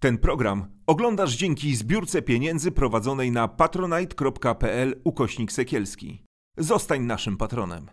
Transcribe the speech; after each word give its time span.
Ten 0.00 0.18
program 0.18 0.66
oglądasz 0.86 1.36
dzięki 1.36 1.76
zbiórce 1.76 2.22
pieniędzy 2.22 2.72
prowadzonej 2.72 3.32
na 3.32 3.48
patronite.pl 3.48 5.00
ukośnik 5.04 5.52
sekielski. 5.52 6.24
Zostań 6.56 7.00
naszym 7.00 7.36
patronem. 7.36 7.86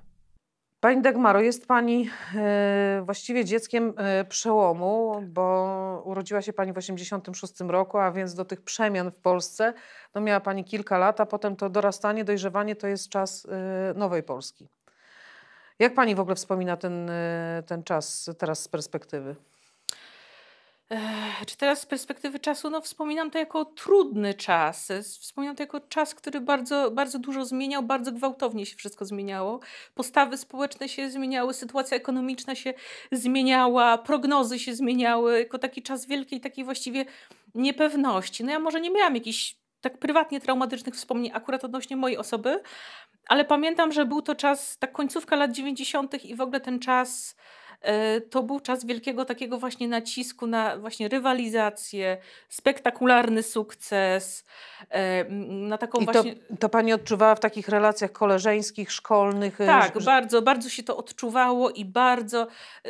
Pani 0.80 1.02
Dagmaro, 1.02 1.42
jest 1.42 1.68
Pani 1.68 2.10
e, 2.36 3.02
właściwie 3.06 3.46
dzieckiem 3.46 3.94
e, 3.98 4.26
przełomu, 4.26 5.24
bo 5.28 6.02
urodziła 6.06 6.42
się 6.42 6.54
Pani 6.54 6.72
w 6.72 6.76
1986 6.76 7.72
roku, 7.72 7.98
a 7.98 8.12
więc 8.12 8.34
do 8.36 8.46
tych 8.46 8.62
przemian 8.62 9.12
w 9.12 9.18
Polsce 9.18 9.74
no 10.16 10.22
miała 10.22 10.40
Pani 10.40 10.64
kilka 10.64 10.98
lat, 10.98 11.22
a 11.22 11.26
potem 11.26 11.56
to 11.56 11.70
dorastanie, 11.70 12.24
dojrzewanie 12.24 12.76
to 12.76 12.88
jest 12.88 13.10
czas 13.10 13.48
e, 13.50 13.94
nowej 13.94 14.24
Polski. 14.24 14.70
Jak 15.80 15.94
Pani 15.94 16.16
w 16.16 16.20
ogóle 16.20 16.36
wspomina 16.36 16.78
ten, 16.78 17.12
ten 17.66 17.84
czas 17.84 18.30
teraz 18.38 18.60
z 18.60 18.68
perspektywy? 18.68 19.36
Czy 21.48 21.58
teraz 21.58 21.82
z 21.82 21.86
perspektywy 21.86 22.40
czasu, 22.40 22.70
no 22.70 22.82
wspominam 22.82 23.32
to 23.32 23.40
jako 23.40 23.66
trudny 23.66 24.34
czas. 24.34 24.92
Wspominam 25.02 25.56
to 25.56 25.64
jako 25.64 25.80
czas, 25.80 26.16
który 26.16 26.42
bardzo, 26.42 26.92
bardzo 26.92 27.20
dużo 27.20 27.46
zmieniał, 27.46 27.84
bardzo 27.84 28.12
gwałtownie 28.12 28.66
się 28.66 28.76
wszystko 28.76 29.06
zmieniało. 29.06 29.60
Postawy 29.96 30.38
społeczne 30.38 30.90
się 30.90 31.10
zmieniały, 31.10 31.54
sytuacja 31.54 31.98
ekonomiczna 31.98 32.56
się 32.56 32.74
zmieniała, 33.12 33.98
prognozy 33.98 34.60
się 34.60 34.76
zmieniały, 34.76 35.40
jako 35.40 35.60
taki 35.60 35.82
czas 35.82 36.06
wielkiej 36.06 36.42
takiej 36.42 36.66
właściwie 36.66 37.06
niepewności. 37.56 38.44
No 38.44 38.52
ja 38.52 38.60
może 38.60 38.82
nie 38.82 38.92
miałam 38.92 39.16
jakichś 39.16 39.56
tak 39.82 39.98
prywatnie 39.98 40.40
traumatycznych 40.42 40.96
wspomnień 40.96 41.32
akurat 41.36 41.64
odnośnie 41.64 41.96
mojej 41.96 42.18
osoby, 42.18 42.62
ale 43.28 43.46
pamiętam, 43.46 43.92
że 43.92 44.06
był 44.06 44.22
to 44.22 44.36
czas, 44.36 44.78
tak 44.78 44.92
końcówka 44.92 45.36
lat 45.36 45.52
90. 45.52 46.26
i 46.26 46.36
w 46.36 46.42
ogóle 46.42 46.60
ten 46.60 46.80
czas 46.80 47.36
to 48.30 48.44
był 48.44 48.60
czas 48.60 48.86
wielkiego 48.86 49.26
takiego 49.26 49.58
właśnie 49.58 49.88
nacisku 49.88 50.48
na 50.48 50.78
właśnie 50.78 51.08
rywalizację, 51.08 52.18
spektakularny 52.50 53.44
sukces, 53.44 54.46
e, 54.90 55.26
na 55.50 55.78
taką 55.78 56.00
I 56.00 56.06
właśnie... 56.06 56.36
To, 56.36 56.58
to 56.60 56.70
pani 56.70 56.94
odczuwała 56.94 57.36
w 57.36 57.40
takich 57.40 57.70
relacjach 57.70 58.12
koleżeńskich, 58.12 58.92
szkolnych? 58.92 59.62
E, 59.62 59.66
tak, 59.66 60.04
bardzo, 60.04 60.42
bardzo 60.42 60.70
się 60.70 60.84
to 60.84 60.98
odczuwało 60.98 61.70
i 61.70 61.86
bardzo, 61.86 62.48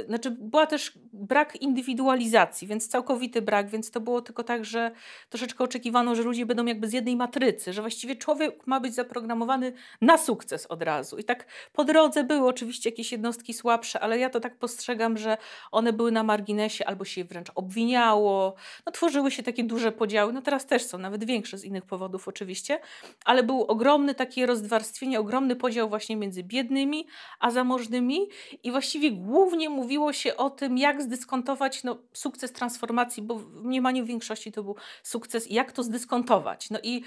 znaczy 0.07 0.31
była 0.31 0.67
też 0.67 0.91
brak 1.13 1.55
indywidualizacji, 1.55 2.67
więc 2.67 2.87
całkowity 2.87 3.41
brak, 3.41 3.69
więc 3.69 3.91
to 3.91 3.99
było 3.99 4.21
tylko 4.21 4.43
tak, 4.43 4.65
że 4.65 4.91
troszeczkę 5.29 5.63
oczekiwano, 5.63 6.15
że 6.15 6.23
ludzie 6.23 6.45
będą 6.45 6.65
jakby 6.65 6.87
z 6.87 6.93
jednej 6.93 7.15
matrycy, 7.15 7.73
że 7.73 7.81
właściwie 7.81 8.15
człowiek 8.15 8.67
ma 8.67 8.79
być 8.79 8.95
zaprogramowany 8.95 9.73
na 10.01 10.17
sukces 10.17 10.65
od 10.65 10.81
razu. 10.81 11.17
I 11.17 11.23
tak 11.23 11.45
po 11.73 11.83
drodze 11.83 12.23
były 12.23 12.47
oczywiście 12.47 12.89
jakieś 12.89 13.11
jednostki 13.11 13.53
słabsze, 13.53 13.99
ale 13.99 14.19
ja 14.19 14.29
to 14.29 14.39
tak 14.39 14.55
postrzegam 14.55 14.74
dostrzegam, 14.75 15.17
że 15.17 15.37
one 15.71 15.93
były 15.93 16.11
na 16.11 16.23
marginesie 16.23 16.85
albo 16.85 17.05
się 17.05 17.23
wręcz 17.23 17.51
obwiniało. 17.55 18.55
No, 18.85 18.91
tworzyły 18.91 19.31
się 19.31 19.43
takie 19.43 19.63
duże 19.63 19.91
podziały. 19.91 20.33
No 20.33 20.41
teraz 20.41 20.65
też 20.65 20.85
są, 20.85 20.97
nawet 20.97 21.23
większe 21.23 21.57
z 21.57 21.63
innych 21.63 21.85
powodów 21.85 22.27
oczywiście, 22.27 22.79
ale 23.25 23.43
był 23.43 23.63
ogromny 23.63 24.15
takie 24.15 24.45
rozdwarstwienie, 24.45 25.19
ogromny 25.19 25.55
podział 25.55 25.89
właśnie 25.89 26.15
między 26.15 26.43
biednymi 26.43 27.07
a 27.39 27.51
zamożnymi 27.51 28.27
i 28.63 28.71
właściwie 28.71 29.11
głównie 29.11 29.69
mówiło 29.69 30.13
się 30.13 30.37
o 30.37 30.49
tym, 30.49 30.77
jak 30.77 31.01
zdyskontować 31.01 31.83
no, 31.83 31.97
sukces 32.13 32.51
transformacji, 32.51 33.23
bo 33.23 33.35
w 33.35 33.63
mniemaniu 33.63 34.05
większości 34.05 34.51
to 34.51 34.63
był 34.63 34.75
sukces, 35.03 35.49
jak 35.49 35.71
to 35.71 35.83
zdyskontować. 35.83 36.69
No 36.69 36.79
i 36.83 37.03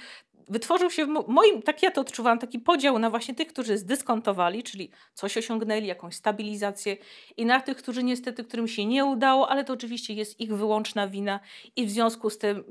wytworzył 0.48 0.90
się 0.90 1.06
w 1.06 1.08
moim, 1.28 1.62
tak 1.62 1.82
ja 1.82 1.90
to 1.90 2.00
odczuwałam, 2.00 2.38
taki 2.38 2.58
podział 2.58 2.98
na 2.98 3.10
właśnie 3.10 3.34
tych, 3.34 3.48
którzy 3.48 3.78
zdyskontowali, 3.78 4.62
czyli 4.62 4.90
coś 5.14 5.36
osiągnęli, 5.36 5.86
jakąś 5.86 6.14
stabilizację 6.14 6.96
i 7.36 7.46
na 7.46 7.60
tych, 7.60 7.76
którzy 7.76 8.04
niestety, 8.04 8.44
którym 8.44 8.68
się 8.68 8.86
nie 8.86 9.04
udało, 9.04 9.48
ale 9.48 9.64
to 9.64 9.72
oczywiście 9.72 10.14
jest 10.14 10.40
ich 10.40 10.54
wyłączna 10.54 11.08
wina 11.08 11.40
i 11.76 11.86
w 11.86 11.90
związku 11.90 12.30
z 12.30 12.38
tym 12.38 12.64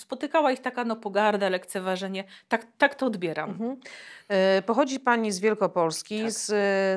spotykała 0.00 0.52
ich 0.52 0.60
taka 0.60 0.84
no 0.84 0.96
pogarda, 0.96 1.48
lekceważenie. 1.48 2.24
Tak, 2.48 2.66
tak 2.78 2.94
to 2.94 3.06
odbieram. 3.06 3.50
Mhm. 3.50 3.76
E, 4.28 4.62
pochodzi 4.62 5.00
Pani 5.00 5.32
z 5.32 5.40
Wielkopolski, 5.40 6.22
tak. 6.22 6.32
z, 6.32 6.46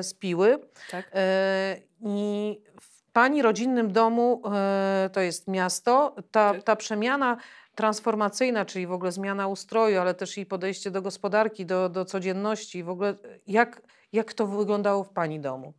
z 0.06 0.14
Piły. 0.14 0.58
Tak. 0.90 1.10
E, 1.14 1.76
I 2.06 2.60
w 2.80 3.12
Pani 3.12 3.42
rodzinnym 3.42 3.92
domu 3.92 4.42
e, 4.54 5.10
to 5.12 5.20
jest 5.20 5.48
miasto. 5.48 6.14
Ta, 6.30 6.52
tak. 6.52 6.62
ta 6.62 6.76
przemiana 6.76 7.36
transformacyjna, 7.74 8.64
czyli 8.64 8.86
w 8.86 8.92
ogóle 8.92 9.12
zmiana 9.12 9.48
ustroju, 9.48 10.00
ale 10.00 10.14
też 10.14 10.38
i 10.38 10.46
podejście 10.46 10.90
do 10.90 11.02
gospodarki, 11.02 11.66
do, 11.66 11.88
do 11.88 12.04
codzienności. 12.04 12.84
W 12.84 12.88
ogóle 12.88 13.14
jak, 13.46 13.82
jak 14.12 14.34
to 14.34 14.46
wyglądało 14.46 15.04
w 15.04 15.10
Pani 15.10 15.40
domu? 15.40 15.74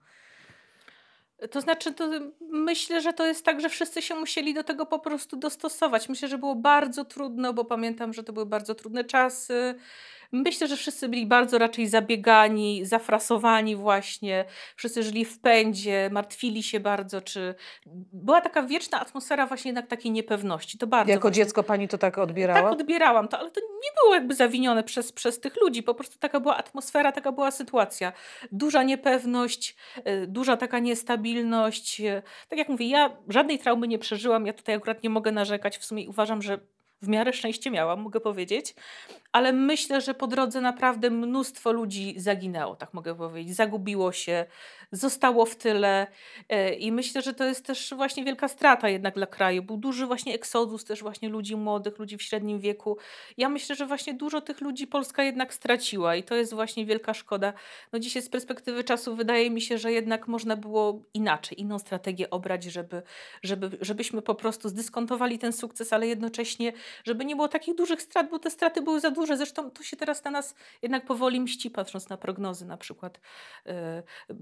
To 1.52 1.62
znaczy, 1.62 1.94
to 1.94 2.10
myślę, 2.42 3.02
że 3.02 3.14
to 3.14 3.26
jest 3.26 3.46
tak, 3.46 3.62
że 3.62 3.70
wszyscy 3.70 4.02
się 4.02 4.16
musieli 4.16 4.54
do 4.54 4.64
tego 4.64 4.86
po 4.86 5.00
prostu 5.00 5.38
dostosować. 5.38 6.10
Myślę, 6.10 6.28
że 6.28 6.38
było 6.38 6.56
bardzo 6.56 7.06
trudno, 7.06 7.54
bo 7.54 7.66
pamiętam, 7.66 8.14
że 8.14 8.24
to 8.24 8.34
były 8.34 8.46
bardzo 8.46 8.76
trudne 8.76 9.04
czasy. 9.04 9.76
Myślę, 10.34 10.68
że 10.68 10.78
wszyscy 10.78 11.10
byli 11.10 11.26
bardzo 11.26 11.58
raczej 11.58 11.88
zabiegani, 11.88 12.86
zafrasowani 12.86 13.76
właśnie. 13.76 14.46
Wszyscy 14.76 15.04
żyli 15.04 15.26
w 15.26 15.40
pędzie, 15.40 16.10
martwili 16.12 16.64
się 16.64 16.80
bardzo, 16.80 17.22
czy 17.22 17.56
była 18.14 18.42
taka 18.42 18.64
wieczna 18.64 19.00
atmosfera 19.00 19.48
właśnie 19.48 19.70
jednak 19.70 19.88
takiej 19.88 20.12
niepewności. 20.12 20.78
To 20.78 20.88
bardzo 20.88 21.12
jako 21.12 21.32
dziecko 21.32 21.64
pani 21.64 21.88
to 21.88 21.98
tak 21.98 22.18
odbierała? 22.18 22.62
Tak 22.62 22.72
odbierałam 22.72 23.28
to, 23.28 23.40
ale 23.40 23.52
to 23.52 23.62
nie 23.62 23.90
było 24.02 24.14
jakby 24.16 24.36
zawinione 24.36 24.84
przez, 24.84 25.12
przez 25.12 25.40
tych 25.40 25.62
ludzi. 25.62 25.84
Po 25.84 25.94
prostu 25.94 26.20
taka 26.20 26.40
była 26.40 26.58
atmosfera, 26.58 27.12
taka 27.12 27.32
była 27.32 27.52
sytuacja. 27.52 28.14
Duża 28.52 28.84
niepewność, 28.84 29.76
y, 30.08 30.28
duża 30.28 30.58
taka 30.58 30.80
niestabilność. 30.80 32.02
Tak 32.50 32.60
jak 32.60 32.70
mówię, 32.70 32.90
ja 32.90 33.18
żadnej 33.28 33.60
traumy 33.60 33.88
nie 33.88 34.00
przeżyłam. 34.00 34.46
Ja 34.46 34.54
tutaj 34.54 34.76
akurat 34.76 35.04
nie 35.04 35.10
mogę 35.10 35.32
narzekać. 35.32 35.78
W 35.78 35.86
sumie 35.86 36.10
uważam, 36.10 36.42
że 36.42 36.60
w 37.02 37.08
miarę 37.08 37.34
szczęście 37.34 37.72
miałam, 37.72 38.02
mogę 38.02 38.20
powiedzieć, 38.20 38.76
ale 39.34 39.54
myślę, 39.54 40.02
że 40.02 40.14
po 40.14 40.28
drodze 40.28 40.62
naprawdę 40.62 41.10
mnóstwo 41.10 41.72
ludzi 41.72 42.14
zaginęło, 42.18 42.76
tak 42.76 42.94
mogę 42.94 43.16
powiedzieć, 43.16 43.56
zagubiło 43.56 44.12
się, 44.12 44.46
zostało 44.92 45.46
w 45.46 45.56
tyle 45.56 46.08
e, 46.50 46.74
i 46.74 46.92
myślę, 46.92 47.22
że 47.22 47.34
to 47.34 47.44
jest 47.44 47.66
też 47.66 47.94
właśnie 47.96 48.24
wielka 48.24 48.48
strata 48.48 48.90
jednak 48.90 49.16
dla 49.16 49.28
kraju. 49.28 49.64
Był 49.64 49.78
duży 49.78 50.06
właśnie 50.06 50.34
eksodus 50.34 50.86
też 50.86 51.02
właśnie 51.02 51.30
ludzi 51.30 51.56
młodych, 51.56 52.00
ludzi 52.00 52.18
w 52.18 52.22
średnim 52.22 52.60
wieku. 52.60 52.98
Ja 53.38 53.50
myślę, 53.50 53.76
że 53.76 53.86
właśnie 53.86 54.14
dużo 54.14 54.42
tych 54.42 54.62
ludzi 54.62 54.88
Polska 54.88 55.24
jednak 55.24 55.54
straciła 55.54 56.16
i 56.16 56.24
to 56.24 56.36
jest 56.36 56.54
właśnie 56.54 56.86
wielka 56.86 57.14
szkoda. 57.14 57.54
No 57.92 58.00
dzisiaj 58.00 58.22
z 58.22 58.30
perspektywy 58.30 58.84
czasu 58.84 59.16
wydaje 59.16 59.50
mi 59.50 59.62
się, 59.62 59.78
że 59.78 59.92
jednak 59.92 60.28
można 60.28 60.56
było 60.56 61.02
inaczej, 61.14 61.62
inną 61.62 61.80
strategię 61.80 62.30
obrać, 62.30 62.64
żeby, 62.64 63.02
żeby, 63.44 63.78
żebyśmy 63.82 64.22
po 64.22 64.36
prostu 64.36 64.70
zdyskontowali 64.70 65.40
ten 65.40 65.54
sukces, 65.54 65.94
ale 65.94 66.08
jednocześnie, 66.08 66.74
żeby 67.04 67.26
nie 67.26 67.36
było 67.36 67.48
takich 67.48 67.76
dużych 67.76 68.02
strat, 68.02 68.30
bo 68.30 68.40
te 68.40 68.50
straty 68.50 68.82
były 68.82 69.00
za 69.00 69.12
duże. 69.12 69.23
Zresztą 69.26 69.72
to 69.72 69.84
się 69.84 69.98
teraz 69.98 70.24
na 70.24 70.32
nas 70.32 70.56
jednak 70.82 71.06
powoli 71.06 71.42
mści, 71.42 71.72
patrząc 71.72 72.10
na 72.10 72.18
prognozy 72.18 72.66
na 72.66 72.78
przykład 72.78 73.20
yy, 73.66 73.74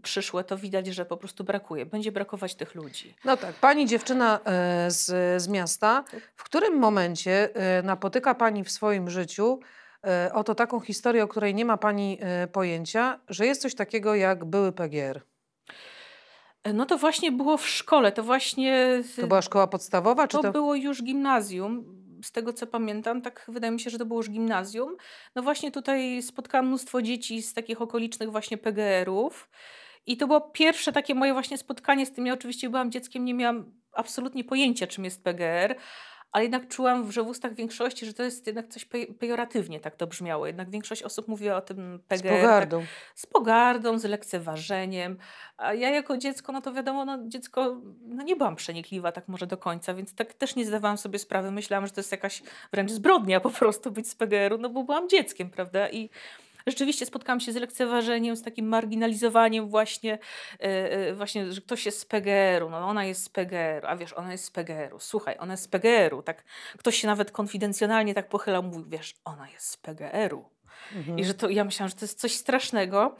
przyszłe 0.04 0.44
to 0.44 0.58
widać, 0.58 0.88
że 0.88 1.06
po 1.06 1.18
prostu 1.18 1.44
brakuje. 1.44 1.86
Będzie 1.86 2.12
brakować 2.12 2.56
tych 2.56 2.76
ludzi. 2.76 3.16
No 3.26 3.38
tak, 3.38 3.56
pani 3.56 3.86
dziewczyna 3.86 4.40
e, 4.46 4.92
z, 4.92 5.42
z 5.42 5.48
miasta, 5.48 6.04
w 6.36 6.44
którym 6.44 6.78
momencie 6.78 7.56
e, 7.56 7.84
napotyka 7.84 8.36
pani 8.36 8.64
w 8.64 8.72
swoim 8.72 9.10
życiu 9.10 9.60
oto 10.34 10.56
taką 10.56 10.80
historię, 10.80 11.24
o 11.24 11.28
której 11.28 11.56
nie 11.56 11.66
ma 11.66 11.78
pani 11.78 12.20
pojęcia, 12.52 13.20
że 13.30 13.46
jest 13.46 13.62
coś 13.62 13.76
takiego 13.76 14.16
jak 14.16 14.46
były 14.46 14.72
PGR? 14.72 15.22
No 16.74 16.86
to 16.86 16.98
właśnie 16.98 17.32
było 17.32 17.58
w 17.58 17.68
szkole, 17.68 18.12
to 18.12 18.24
właśnie... 18.24 19.04
To 19.16 19.28
była 19.28 19.42
szkoła 19.42 19.68
podstawowa? 19.68 20.28
Czy 20.28 20.38
to, 20.38 20.44
to 20.44 20.52
było 20.52 20.76
już 20.76 21.04
gimnazjum 21.04 22.01
z 22.24 22.32
tego 22.32 22.54
co 22.54 22.68
pamiętam, 22.68 23.22
tak 23.22 23.46
wydaje 23.48 23.72
mi 23.72 23.80
się, 23.80 23.90
że 23.90 23.98
to 23.98 24.06
było 24.06 24.20
już 24.20 24.30
gimnazjum. 24.30 24.98
No 25.36 25.42
właśnie 25.42 25.72
tutaj 25.72 26.22
spotkałam 26.22 26.68
mnóstwo 26.68 27.02
dzieci 27.02 27.42
z 27.42 27.54
takich 27.54 27.82
okolicznych 27.82 28.32
właśnie 28.32 28.58
PGR-ów. 28.58 29.50
I 30.06 30.18
to 30.18 30.28
było 30.28 30.42
pierwsze 30.42 30.92
takie 30.92 31.16
moje 31.16 31.34
właśnie 31.34 31.58
spotkanie 31.58 32.06
z 32.06 32.12
tym. 32.12 32.26
Ja 32.26 32.34
oczywiście 32.34 32.70
byłam 32.70 32.92
dzieckiem, 32.92 33.26
nie 33.26 33.34
miałam 33.34 33.82
absolutnie 33.94 34.44
pojęcia, 34.44 34.88
czym 34.88 35.06
jest 35.06 35.24
PGR, 35.24 35.76
ale 36.32 36.44
jednak 36.44 36.68
czułam, 36.68 37.12
że 37.12 37.24
w 37.24 37.28
ustach 37.28 37.54
większości, 37.54 38.06
że 38.06 38.14
to 38.14 38.24
jest 38.24 38.48
jednak 38.48 38.68
coś 38.68 38.86
pejoratywnie 39.20 39.80
tak 39.80 39.96
to 39.96 40.08
brzmiało. 40.08 40.48
Jednak 40.48 40.70
większość 40.70 41.04
osób 41.04 41.28
mówiła 41.28 41.56
o 41.56 41.62
tym 41.62 42.00
PGR. 42.08 42.38
Z 42.38 42.42
pogardą. 42.42 42.80
Tak, 42.80 42.90
z 43.16 43.26
pogardą, 43.26 44.00
z 44.00 44.04
lekceważeniem. 44.04 45.18
A 45.58 45.74
ja 45.74 45.90
jako 45.90 46.18
dziecko, 46.18 46.52
no 46.52 46.62
to 46.62 46.74
wiadomo, 46.74 47.06
no 47.06 47.18
dziecko, 47.28 47.82
no 48.02 48.24
nie 48.24 48.36
byłam 48.36 48.56
przenikliwa 48.56 49.12
tak 49.12 49.28
może 49.28 49.48
do 49.48 49.58
końca, 49.58 49.94
więc 49.94 50.16
tak 50.16 50.34
też 50.34 50.56
nie 50.56 50.66
zdawałam 50.66 50.98
sobie 50.98 51.20
sprawy. 51.20 51.52
Myślałam, 51.52 51.88
że 51.88 51.94
to 51.94 52.00
jest 52.00 52.12
jakaś 52.12 52.44
wręcz 52.72 52.92
zbrodnia 52.92 53.40
po 53.40 53.50
prostu 53.50 53.92
być 53.92 54.10
z 54.10 54.16
PGR-u, 54.16 54.58
no 54.58 54.70
bo 54.70 54.84
byłam 54.84 55.10
dzieckiem, 55.10 55.50
prawda? 55.50 55.90
I 55.90 56.10
rzeczywiście 56.68 57.06
spotkałam 57.06 57.40
się 57.40 57.52
z 57.52 57.56
lekceważeniem, 57.56 58.36
z 58.36 58.42
takim 58.42 58.68
marginalizowaniem 58.68 59.70
właśnie, 59.70 60.20
yy, 60.60 61.16
właśnie 61.16 61.52
że 61.52 61.62
ktoś 61.62 61.86
jest 61.86 62.00
z 62.00 62.06
PGR-u, 62.06 62.70
no 62.70 62.78
ona 62.78 63.06
jest 63.06 63.24
z 63.24 63.30
PGR-u, 63.30 63.88
a 63.88 63.96
wiesz, 63.96 64.14
ona 64.14 64.32
jest 64.32 64.44
z 64.44 64.52
PGR-u, 64.52 65.00
słuchaj, 65.00 65.36
ona 65.40 65.54
jest 65.54 65.64
z 65.64 65.68
PGR-u, 65.68 66.24
tak 66.24 66.44
ktoś 66.78 66.96
się 66.96 67.08
nawet 67.08 67.32
konfidencjonalnie 67.32 68.14
tak 68.14 68.30
pochylał, 68.30 68.64
mówił, 68.64 68.86
wiesz, 68.88 69.14
ona 69.26 69.50
jest 69.50 69.68
z 69.68 69.78
PGR-u. 69.78 70.46
Mhm. 70.96 71.20
I 71.20 71.26
że 71.26 71.34
to, 71.34 71.50
ja 71.50 71.64
myślałam, 71.64 71.90
że 71.90 71.96
to 71.96 72.06
jest 72.06 72.20
coś 72.20 72.34
strasznego. 72.34 73.16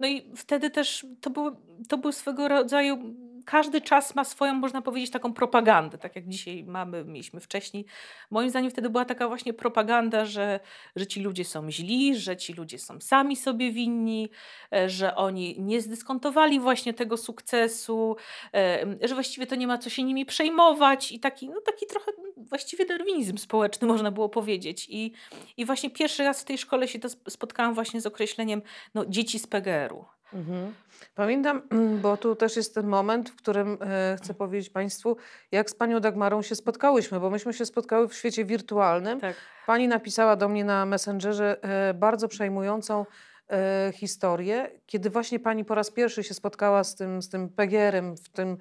No 0.00 0.08
i 0.08 0.32
wtedy 0.36 0.70
też 0.70 1.06
to 1.20 1.30
był, 1.30 1.56
to 1.88 1.98
był 1.98 2.12
swego 2.12 2.48
rodzaju 2.48 3.14
każdy 3.50 3.80
czas 3.80 4.14
ma 4.14 4.24
swoją, 4.24 4.54
można 4.54 4.82
powiedzieć, 4.82 5.10
taką 5.10 5.32
propagandę, 5.32 5.98
tak 5.98 6.16
jak 6.16 6.28
dzisiaj 6.28 6.64
mamy, 6.64 7.04
mieliśmy 7.04 7.40
wcześniej. 7.40 7.84
Moim 8.30 8.50
zdaniem 8.50 8.70
wtedy 8.70 8.90
była 8.90 9.04
taka 9.04 9.28
właśnie 9.28 9.52
propaganda, 9.52 10.24
że, 10.24 10.60
że 10.96 11.06
ci 11.06 11.20
ludzie 11.20 11.44
są 11.44 11.70
źli, 11.70 12.16
że 12.16 12.36
ci 12.36 12.52
ludzie 12.52 12.78
są 12.78 13.00
sami 13.00 13.36
sobie 13.36 13.72
winni, 13.72 14.30
e, 14.72 14.88
że 14.88 15.14
oni 15.14 15.60
nie 15.60 15.80
zdyskontowali 15.80 16.60
właśnie 16.60 16.94
tego 16.94 17.16
sukcesu, 17.16 18.16
e, 18.54 18.86
że 19.08 19.14
właściwie 19.14 19.46
to 19.46 19.54
nie 19.54 19.66
ma 19.66 19.78
co 19.78 19.90
się 19.90 20.02
nimi 20.02 20.26
przejmować 20.26 21.12
i 21.12 21.20
taki, 21.20 21.48
no 21.48 21.60
taki 21.60 21.86
trochę 21.86 22.12
właściwie 22.36 22.86
darwinizm 22.86 23.36
społeczny 23.36 23.88
można 23.94 24.10
było 24.10 24.28
powiedzieć. 24.28 24.86
I, 24.90 25.12
i 25.56 25.64
właśnie 25.64 25.90
pierwszy 25.90 26.24
raz 26.24 26.42
w 26.42 26.44
tej 26.44 26.58
szkole 26.58 26.88
się 26.88 26.98
to 26.98 27.08
spotkałam 27.08 27.74
właśnie 27.74 28.00
z 28.00 28.06
określeniem 28.06 28.62
no, 28.94 29.06
dzieci 29.06 29.38
z 29.38 29.46
PGR-u. 29.46 30.19
Mhm. 30.34 30.74
Pamiętam, 31.14 31.62
bo 32.02 32.16
tu 32.16 32.34
też 32.34 32.56
jest 32.56 32.74
ten 32.74 32.86
moment, 32.86 33.30
w 33.30 33.36
którym 33.36 33.78
e, 33.80 34.16
chcę 34.16 34.34
powiedzieć 34.34 34.70
Państwu, 34.70 35.16
jak 35.52 35.70
z 35.70 35.74
Panią 35.74 36.00
Dagmarą 36.00 36.42
się 36.42 36.54
spotkałyśmy, 36.54 37.20
bo 37.20 37.30
myśmy 37.30 37.52
się 37.52 37.66
spotkały 37.66 38.08
w 38.08 38.14
świecie 38.14 38.44
wirtualnym. 38.44 39.20
Tak. 39.20 39.36
Pani 39.66 39.88
napisała 39.88 40.36
do 40.36 40.48
mnie 40.48 40.64
na 40.64 40.86
Messengerze 40.86 41.62
e, 41.62 41.94
bardzo 41.94 42.28
przejmującą 42.28 43.06
e, 43.50 43.92
historię, 43.94 44.70
kiedy 44.86 45.10
właśnie 45.10 45.40
Pani 45.40 45.64
po 45.64 45.74
raz 45.74 45.90
pierwszy 45.90 46.24
się 46.24 46.34
spotkała 46.34 46.84
z 46.84 46.94
tym, 46.94 47.22
z 47.22 47.28
tym 47.28 47.48
PGR-em 47.48 48.16
w 48.16 48.28
tym 48.28 48.58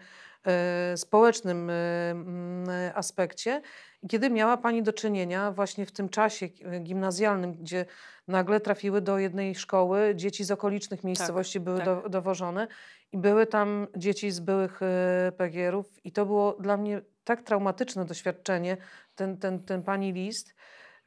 społecznym 0.95 1.69
e, 1.69 1.73
mm, 2.11 2.67
aspekcie 2.95 3.61
i 4.03 4.07
kiedy 4.07 4.29
miała 4.29 4.57
Pani 4.57 4.83
do 4.83 4.93
czynienia 4.93 5.51
właśnie 5.51 5.85
w 5.85 5.91
tym 5.91 6.09
czasie 6.09 6.45
e, 6.45 6.79
gimnazjalnym, 6.79 7.53
gdzie 7.53 7.85
nagle 8.27 8.59
trafiły 8.59 9.01
do 9.01 9.17
jednej 9.17 9.55
szkoły 9.55 10.13
dzieci 10.15 10.43
z 10.43 10.51
okolicznych 10.51 11.03
miejscowości 11.03 11.59
były 11.59 11.77
tak. 11.77 11.85
do, 11.85 12.09
dowożone 12.09 12.67
i 13.11 13.17
były 13.17 13.47
tam 13.47 13.87
dzieci 13.97 14.31
z 14.31 14.39
byłych 14.39 14.81
e, 14.81 15.31
PGR-ów 15.37 16.05
i 16.05 16.11
to 16.11 16.25
było 16.25 16.57
dla 16.59 16.77
mnie 16.77 17.01
tak 17.23 17.43
traumatyczne 17.43 18.05
doświadczenie, 18.05 18.77
ten, 19.15 19.37
ten, 19.37 19.63
ten 19.63 19.83
Pani 19.83 20.13
list, 20.13 20.55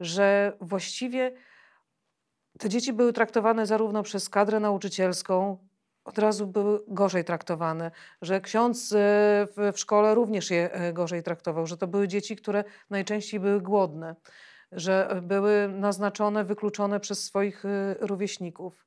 że 0.00 0.52
właściwie 0.61 1.32
te 2.58 2.69
dzieci 2.69 2.93
były 2.93 3.12
traktowane 3.12 3.67
zarówno 3.67 4.02
przez 4.02 4.29
kadrę 4.29 4.61
nauczycielską, 4.61 5.58
od 6.04 6.19
razu 6.19 6.46
były 6.46 6.81
gorzej 6.88 7.25
traktowane, 7.25 7.90
że 8.22 8.40
ksiądz 8.40 8.93
e, 8.93 8.96
w, 9.56 9.72
szkole 9.76 10.14
również 10.14 10.50
je 10.50 10.72
e, 10.72 10.93
gorzej 10.93 11.22
traktował, 11.22 11.66
że 11.66 11.76
to 11.76 11.87
były 11.87 12.08
dzieci, 12.08 12.37
które 12.37 12.64
najczęściej 12.90 13.40
były 13.40 13.60
głodne, 13.60 14.16
że 14.72 15.20
były 15.22 15.69
naznaczone, 15.69 16.44
wykluczone 16.44 17.00
przez 17.00 17.25
swoich 17.25 17.64
e, 17.64 17.94
rówieśników. 18.00 18.87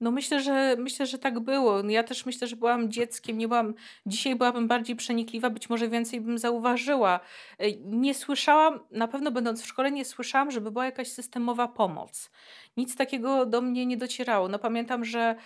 No 0.00 0.10
myślę, 0.10 0.42
że 0.42 0.76
myślę, 0.78 1.06
że 1.06 1.18
tak 1.18 1.40
było. 1.40 1.80
Ja 1.80 2.02
też 2.02 2.26
myślę, 2.26 2.46
że 2.46 2.56
byłam 2.56 2.90
dzieckiem, 2.90 3.38
nie 3.38 3.48
byłam, 3.48 3.74
dzisiaj 4.06 4.36
byłabym 4.36 4.68
bardziej 4.68 4.96
przenikliwa, 4.96 5.50
być 5.50 5.70
może 5.70 5.88
więcej 5.88 6.20
bym 6.20 6.38
zauważyła. 6.38 7.20
Nie 7.84 8.14
słyszałam, 8.14 8.80
na 8.90 9.08
pewno 9.08 9.30
będąc 9.30 9.62
w 9.62 9.66
szkole, 9.66 9.90
nie 9.90 10.04
słyszałam, 10.04 10.50
żeby 10.50 10.70
była 10.70 10.84
jakaś 10.84 11.08
systemowa 11.08 11.68
pomoc. 11.68 12.30
Nic 12.76 12.96
takiego 12.96 13.46
do 13.46 13.60
mnie 13.60 13.86
nie 13.86 13.96
docierało. 13.96 14.48
No 14.48 14.58
pamiętam, 14.58 15.04
że 15.04 15.36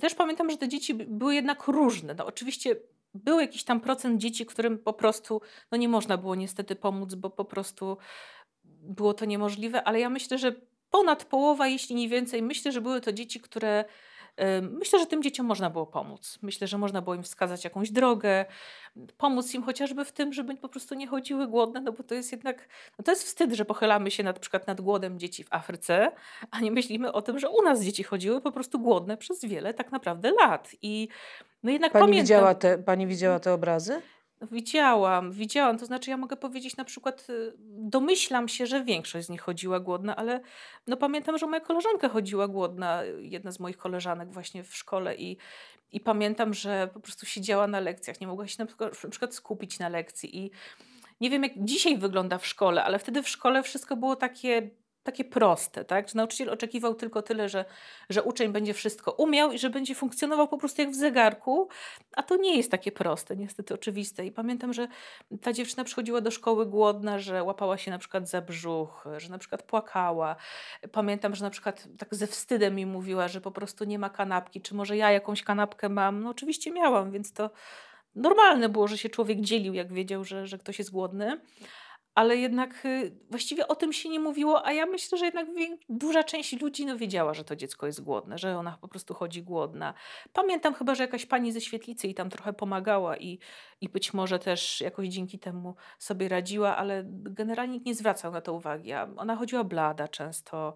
też 0.00 0.14
pamiętam, 0.14 0.50
że 0.50 0.56
te 0.56 0.68
dzieci 0.68 0.94
by- 0.94 1.06
były 1.08 1.34
jednak 1.34 1.66
różne. 1.66 2.14
No 2.14 2.26
oczywiście 2.26 2.76
był 3.14 3.40
jakiś 3.40 3.64
tam 3.64 3.80
procent 3.80 4.20
dzieci, 4.20 4.46
którym 4.46 4.78
po 4.78 4.92
prostu 4.92 5.40
no 5.70 5.78
nie 5.78 5.88
można 5.88 6.16
było 6.16 6.34
niestety 6.34 6.76
pomóc, 6.76 7.14
bo 7.14 7.30
po 7.30 7.44
prostu 7.44 7.96
było 8.64 9.14
to 9.14 9.24
niemożliwe, 9.24 9.84
ale 9.84 10.00
ja 10.00 10.10
myślę, 10.10 10.38
że 10.38 10.52
ponad 10.90 11.24
połowa, 11.24 11.66
jeśli 11.66 11.94
nie 11.96 12.08
więcej, 12.08 12.42
myślę, 12.42 12.72
że 12.72 12.80
były 12.80 13.00
to 13.00 13.12
dzieci, 13.12 13.40
które. 13.40 13.84
Myślę, 14.62 14.98
że 14.98 15.06
tym 15.06 15.22
dzieciom 15.22 15.46
można 15.46 15.70
było 15.70 15.86
pomóc. 15.86 16.38
Myślę, 16.42 16.66
że 16.66 16.78
można 16.78 17.02
było 17.02 17.14
im 17.14 17.22
wskazać 17.22 17.64
jakąś 17.64 17.90
drogę, 17.90 18.44
pomóc 19.16 19.54
im 19.54 19.62
chociażby 19.62 20.04
w 20.04 20.12
tym, 20.12 20.32
żeby 20.32 20.56
po 20.56 20.68
prostu 20.68 20.94
nie 20.94 21.06
chodziły 21.06 21.46
głodne, 21.48 21.80
no 21.80 21.92
bo 21.92 22.02
to 22.02 22.14
jest 22.14 22.32
jednak, 22.32 22.68
no 22.98 23.04
to 23.04 23.12
jest 23.12 23.24
wstyd, 23.24 23.52
że 23.52 23.64
pochylamy 23.64 24.10
się 24.10 24.22
nad, 24.22 24.38
przykład 24.38 24.66
nad 24.66 24.80
głodem 24.80 25.18
dzieci 25.18 25.44
w 25.44 25.52
Afryce, 25.52 26.12
a 26.50 26.60
nie 26.60 26.70
myślimy 26.70 27.12
o 27.12 27.22
tym, 27.22 27.38
że 27.38 27.48
u 27.48 27.62
nas 27.62 27.82
dzieci 27.82 28.02
chodziły 28.02 28.40
po 28.40 28.52
prostu 28.52 28.78
głodne 28.78 29.16
przez 29.16 29.44
wiele 29.44 29.74
tak 29.74 29.92
naprawdę 29.92 30.30
lat. 30.30 30.70
I 30.82 31.08
no 31.62 31.70
jednak 31.70 31.92
Pani 31.92 32.02
pamiętam. 32.02 32.24
widziała, 32.24 32.54
te, 32.54 32.78
pani 32.78 33.06
widziała 33.06 33.40
te 33.40 33.52
obrazy? 33.52 34.02
No, 34.40 34.46
Widziałam, 34.52 35.32
widziałam. 35.32 35.78
To 35.78 35.86
znaczy, 35.86 36.10
ja 36.10 36.16
mogę 36.16 36.36
powiedzieć 36.36 36.76
na 36.76 36.84
przykład, 36.84 37.26
y, 37.30 37.52
domyślam 37.68 38.48
się, 38.48 38.66
że 38.66 38.84
większość 38.84 39.26
z 39.26 39.30
nich 39.30 39.40
chodziła 39.40 39.80
głodna, 39.80 40.16
ale 40.16 40.40
no 40.86 40.96
pamiętam, 40.96 41.38
że 41.38 41.46
moja 41.46 41.60
koleżanka 41.60 42.08
chodziła 42.08 42.48
głodna, 42.48 43.02
jedna 43.20 43.52
z 43.52 43.60
moich 43.60 43.76
koleżanek 43.76 44.32
właśnie 44.32 44.64
w 44.64 44.76
szkole 44.76 45.16
i, 45.16 45.36
i 45.92 46.00
pamiętam, 46.00 46.54
że 46.54 46.88
po 46.94 47.00
prostu 47.00 47.26
siedziała 47.26 47.66
na 47.66 47.80
lekcjach, 47.80 48.20
nie 48.20 48.26
mogła 48.26 48.46
się 48.46 48.56
na 48.58 48.66
przykład, 48.66 49.04
na 49.04 49.10
przykład 49.10 49.34
skupić 49.34 49.78
na 49.78 49.88
lekcji 49.88 50.38
i 50.38 50.50
nie 51.20 51.30
wiem, 51.30 51.42
jak 51.42 51.52
dzisiaj 51.56 51.98
wygląda 51.98 52.38
w 52.38 52.46
szkole, 52.46 52.84
ale 52.84 52.98
wtedy 52.98 53.22
w 53.22 53.28
szkole 53.28 53.62
wszystko 53.62 53.96
było 53.96 54.16
takie, 54.16 54.70
takie 55.08 55.24
proste, 55.24 55.84
tak? 55.84 56.08
Że 56.08 56.14
nauczyciel 56.16 56.50
oczekiwał 56.50 56.94
tylko 56.94 57.22
tyle, 57.22 57.48
że, 57.48 57.64
że 58.10 58.22
uczeń 58.22 58.52
będzie 58.52 58.74
wszystko 58.74 59.12
umiał 59.12 59.52
i 59.52 59.58
że 59.58 59.70
będzie 59.70 59.94
funkcjonował 59.94 60.48
po 60.48 60.58
prostu 60.58 60.82
jak 60.82 60.90
w 60.90 60.94
zegarku, 60.94 61.68
a 62.16 62.22
to 62.22 62.36
nie 62.36 62.56
jest 62.56 62.70
takie 62.70 62.92
proste, 62.92 63.36
niestety 63.36 63.74
oczywiste. 63.74 64.26
I 64.26 64.32
pamiętam, 64.32 64.72
że 64.72 64.88
ta 65.42 65.52
dziewczyna 65.52 65.84
przychodziła 65.84 66.20
do 66.20 66.30
szkoły 66.30 66.66
głodna, 66.66 67.18
że 67.18 67.44
łapała 67.44 67.78
się 67.78 67.90
na 67.90 67.98
przykład 67.98 68.28
za 68.28 68.40
brzuch, 68.40 69.04
że 69.16 69.28
na 69.28 69.38
przykład 69.38 69.62
płakała. 69.62 70.36
Pamiętam, 70.92 71.34
że 71.34 71.44
na 71.44 71.50
przykład 71.50 71.88
tak 71.98 72.14
ze 72.14 72.26
wstydem 72.26 72.74
mi 72.74 72.86
mówiła, 72.86 73.28
że 73.28 73.40
po 73.40 73.50
prostu 73.50 73.84
nie 73.84 73.98
ma 73.98 74.10
kanapki, 74.10 74.60
czy 74.60 74.74
może 74.74 74.96
ja 74.96 75.10
jakąś 75.10 75.42
kanapkę 75.42 75.88
mam. 75.88 76.22
No 76.22 76.30
oczywiście 76.30 76.72
miałam, 76.72 77.10
więc 77.10 77.32
to 77.32 77.50
normalne 78.14 78.68
było, 78.68 78.88
że 78.88 78.98
się 78.98 79.08
człowiek 79.08 79.40
dzielił, 79.40 79.74
jak 79.74 79.92
wiedział, 79.92 80.24
że, 80.24 80.46
że 80.46 80.58
ktoś 80.58 80.78
jest 80.78 80.90
głodny. 80.90 81.40
Ale 82.18 82.36
jednak 82.36 82.84
y, 82.84 83.12
właściwie 83.30 83.68
o 83.68 83.74
tym 83.74 83.92
się 83.92 84.08
nie 84.08 84.20
mówiło, 84.20 84.66
a 84.66 84.72
ja 84.72 84.86
myślę, 84.86 85.18
że 85.18 85.24
jednak 85.24 85.46
duża 85.88 86.24
część 86.24 86.60
ludzi 86.60 86.86
no, 86.86 86.96
wiedziała, 86.96 87.34
że 87.34 87.44
to 87.44 87.56
dziecko 87.56 87.86
jest 87.86 88.02
głodne, 88.04 88.38
że 88.38 88.58
ona 88.58 88.78
po 88.80 88.88
prostu 88.88 89.14
chodzi 89.14 89.42
głodna. 89.42 89.94
Pamiętam 90.32 90.74
chyba, 90.74 90.94
że 90.94 91.02
jakaś 91.02 91.26
pani 91.26 91.52
ze 91.52 91.60
świetlicy 91.60 92.06
jej 92.06 92.14
tam 92.14 92.30
trochę 92.30 92.52
pomagała 92.52 93.16
i, 93.16 93.38
i 93.80 93.88
być 93.88 94.14
może 94.14 94.38
też 94.38 94.80
jakoś 94.80 95.08
dzięki 95.08 95.38
temu 95.38 95.74
sobie 95.98 96.28
radziła, 96.28 96.76
ale 96.76 97.04
generalnie 97.08 97.74
nikt 97.74 97.86
nie 97.86 97.94
zwracał 97.94 98.32
na 98.32 98.40
to 98.40 98.52
uwagi. 98.52 98.92
Ona 99.16 99.36
chodziła 99.36 99.64
blada 99.64 100.08
często, 100.08 100.74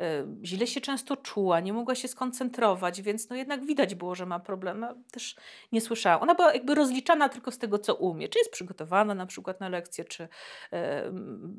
y, 0.00 0.04
źle 0.42 0.66
się 0.66 0.80
często 0.80 1.16
czuła, 1.16 1.60
nie 1.60 1.72
mogła 1.72 1.94
się 1.94 2.08
skoncentrować, 2.08 3.02
więc 3.02 3.30
no 3.30 3.36
jednak 3.36 3.64
widać 3.64 3.94
było, 3.94 4.14
że 4.14 4.26
ma 4.26 4.40
problem. 4.40 4.84
a 4.84 4.94
Też 5.10 5.36
nie 5.72 5.80
słyszałam. 5.80 6.22
Ona 6.22 6.34
była 6.34 6.54
jakby 6.54 6.74
rozliczana 6.74 7.28
tylko 7.28 7.50
z 7.50 7.58
tego, 7.58 7.78
co 7.78 7.94
umie. 7.94 8.28
Czy 8.28 8.38
jest 8.38 8.50
przygotowana 8.50 9.14
na 9.14 9.26
przykład 9.26 9.60
na 9.60 9.68
lekcję, 9.68 10.04
czy, 10.04 10.28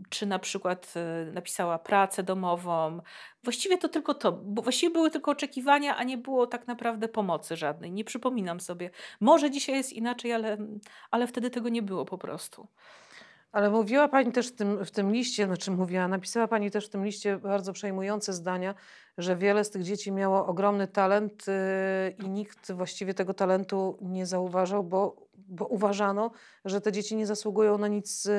czy 0.10 0.26
na 0.26 0.40
przykład 0.40 0.94
e, 0.96 1.32
napisała 1.32 1.80
pracę 1.80 2.24
domową. 2.24 3.02
Właściwie 3.44 3.78
to 3.78 3.90
tylko 3.90 4.14
to, 4.14 4.32
bo 4.32 4.62
właściwie 4.62 4.94
były 4.94 5.12
tylko 5.12 5.32
oczekiwania, 5.32 5.98
a 5.98 6.04
nie 6.04 6.18
było 6.18 6.48
tak 6.48 6.68
naprawdę 6.68 7.08
pomocy 7.08 7.56
żadnej. 7.56 7.92
Nie 7.92 8.04
przypominam 8.04 8.60
sobie. 8.60 8.90
Może 9.22 9.52
dzisiaj 9.52 9.76
jest 9.76 9.94
inaczej, 9.94 10.34
ale, 10.34 10.58
ale 11.12 11.28
wtedy 11.28 11.50
tego 11.50 11.70
nie 11.70 11.82
było 11.82 12.06
po 12.06 12.18
prostu. 12.18 12.68
Ale 13.52 13.70
mówiła 13.70 14.08
Pani 14.08 14.32
też 14.32 14.48
w 14.48 14.56
tym, 14.56 14.86
w 14.86 14.92
tym 14.92 15.14
liście, 15.14 15.46
znaczy 15.46 15.72
mówiła, 15.72 16.08
napisała 16.08 16.48
Pani 16.48 16.72
też 16.72 16.86
w 16.86 16.90
tym 16.90 17.06
liście 17.06 17.38
bardzo 17.38 17.74
przejmujące 17.74 18.34
zdania, 18.34 18.76
że 19.18 19.36
wiele 19.36 19.64
z 19.64 19.70
tych 19.70 19.84
dzieci 19.84 20.12
miało 20.12 20.46
ogromny 20.46 20.88
talent 20.88 21.46
yy, 21.48 22.26
i 22.26 22.30
nikt 22.30 22.72
właściwie 22.72 23.14
tego 23.14 23.34
talentu 23.34 23.98
nie 24.02 24.26
zauważał, 24.26 24.84
bo, 24.84 25.27
bo 25.48 25.66
uważano, 25.66 26.32
że 26.66 26.82
te 26.82 26.92
dzieci 26.92 27.16
nie 27.16 27.28
zasługują 27.28 27.78
na 27.78 27.88
nic 27.88 28.26
yy, 28.26 28.34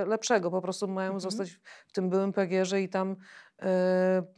yy, 0.00 0.06
lepszego. 0.06 0.50
Po 0.50 0.62
prostu 0.62 0.88
mają 0.88 1.06
Mhm. 1.08 1.20
zostać 1.20 1.50
w 1.86 1.92
tym 1.92 2.10
byłym 2.10 2.32
pegierze 2.32 2.82
i 2.82 2.88
tam 2.88 3.16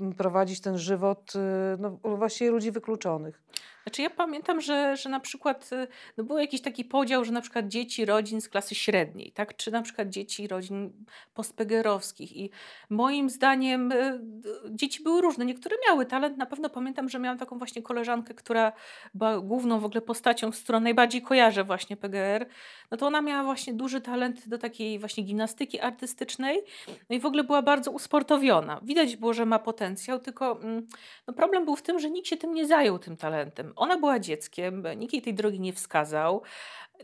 yy, 0.01 0.15
prowadzić 0.15 0.61
ten 0.61 0.79
żywot 0.79 1.33
no, 1.79 1.91
właściwie 2.17 2.51
ludzi 2.51 2.71
wykluczonych. 2.71 3.43
Znaczy 3.90 4.02
ja 4.02 4.11
pamiętam, 4.11 4.61
że, 4.61 4.97
że 4.97 5.09
na 5.09 5.20
przykład 5.20 5.70
y, 5.73 5.87
no 6.16 6.25
był 6.25 6.38
jakiś 6.38 6.61
taki 6.61 6.85
podział, 6.85 7.25
że 7.25 7.32
na 7.32 7.40
przykład 7.40 7.68
dzieci 7.68 8.04
rodzin 8.04 8.40
z 8.40 8.49
klasy 8.49 8.75
średniej, 8.75 9.32
tak? 9.32 9.56
czy 9.56 9.70
na 9.70 9.82
przykład 9.82 10.09
dzieci 10.09 10.49
rodzin 10.49 10.92
postpegerowskich 11.35 12.37
i 12.37 12.50
moim 12.90 13.30
zdaniem 13.30 13.92
y, 13.92 14.18
d- 14.23 14.49
dzieci 14.70 15.02
były 15.02 15.20
różne. 15.20 15.44
Niektóre 15.44 15.76
miały 15.88 16.06
talent, 16.06 16.37
na 16.37 16.47
pewno 16.47 16.70
pamiętam, 16.70 17.09
że 17.09 17.18
miałam 17.18 17.38
taką 17.38 17.59
właśnie 17.59 17.82
koleżankę, 17.82 18.35
która 18.35 18.73
była 19.14 19.40
główną 19.40 19.80
w 19.80 19.85
ogóle 19.85 20.00
postacią, 20.00 20.52
z 20.52 20.61
którą 20.62 20.80
najbardziej 20.80 21.23
kojarzę 21.23 21.64
właśnie 21.64 21.97
PGR, 21.97 22.47
no 22.90 22.97
to 22.97 23.06
ona 23.06 23.20
miała 23.20 23.44
właśnie 23.44 23.75
duży 23.75 24.00
talent 24.00 24.49
do 24.49 24.59
takiej 24.59 24.99
właśnie 24.99 25.25
gimnastyki 25.25 25.80
artystycznej 25.80 26.62
no 27.11 27.16
i 27.16 27.20
w 27.20 27.26
ogóle 27.26 27.44
była 27.44 27.62
bardzo 27.62 27.90
usportowiona. 27.90 28.80
Widać 28.82 29.11
widać 29.11 29.20
było, 29.20 29.35
że 29.35 29.47
ma 29.47 29.59
potencjał, 29.59 30.18
tylko 30.18 30.61
mm, 30.62 30.87
no 31.26 31.35
problem 31.35 31.64
był 31.64 31.76
w 31.76 31.82
tym, 31.82 31.99
że 31.99 32.11
nikt 32.11 32.28
się 32.28 32.37
tym 32.37 32.54
nie 32.54 32.66
zajął, 32.66 32.99
tym 32.99 33.16
talentem. 33.16 33.73
Ona 33.81 33.99
była 33.99 34.19
dzieckiem, 34.19 34.85
nikt 34.97 35.13
jej 35.13 35.23
tej 35.23 35.35
drogi 35.35 35.61
nie 35.61 35.73
wskazał. 35.73 36.43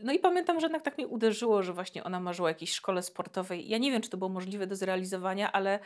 No 0.03 0.13
i 0.13 0.19
pamiętam, 0.19 0.59
że 0.59 0.65
jednak 0.65 0.81
tak 0.81 0.97
mnie 0.97 1.07
uderzyło, 1.07 1.63
że 1.63 1.73
właśnie 1.73 2.03
ona 2.03 2.19
marzyła 2.19 2.45
o 2.45 2.49
jakiejś 2.49 2.71
szkole 2.71 3.03
sportowej. 3.03 3.69
Ja 3.69 3.77
nie 3.77 3.91
wiem, 3.91 4.01
czy 4.01 4.09
to 4.09 4.17
było 4.17 4.29
możliwe 4.29 4.67
do 4.67 4.75
zrealizowania, 4.75 5.51
ale, 5.51 5.79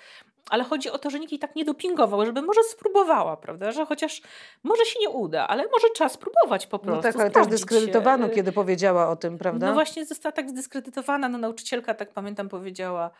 ale 0.49 0.63
chodzi 0.63 0.89
o 0.89 0.97
to, 0.97 1.09
że 1.09 1.19
nikt 1.19 1.31
jej 1.31 1.39
tak 1.39 1.55
nie 1.55 1.65
dopingował, 1.65 2.25
żeby 2.25 2.41
może 2.41 2.63
spróbowała, 2.63 3.37
prawda? 3.37 3.71
Że 3.71 3.85
chociaż 3.85 4.21
może 4.63 4.85
się 4.85 4.99
nie 4.99 5.09
uda, 5.09 5.47
ale 5.47 5.63
może 5.63 5.87
trzeba 5.95 6.09
spróbować 6.09 6.67
po 6.67 6.79
prostu. 6.79 7.07
No 7.07 7.13
tak, 7.13 7.21
ale 7.21 7.31
też 7.31 7.47
dyskredytowano, 7.47 8.27
się. 8.27 8.33
kiedy 8.33 8.51
powiedziała 8.51 9.09
o 9.09 9.15
tym, 9.15 9.37
prawda? 9.37 9.67
No 9.67 9.73
właśnie 9.73 10.05
została 10.05 10.31
tak 10.31 10.49
zdyskredytowana, 10.49 11.29
no 11.29 11.37
nauczycielka, 11.37 11.93
tak 11.93 12.13
pamiętam, 12.13 12.49
powiedziała, 12.49 13.11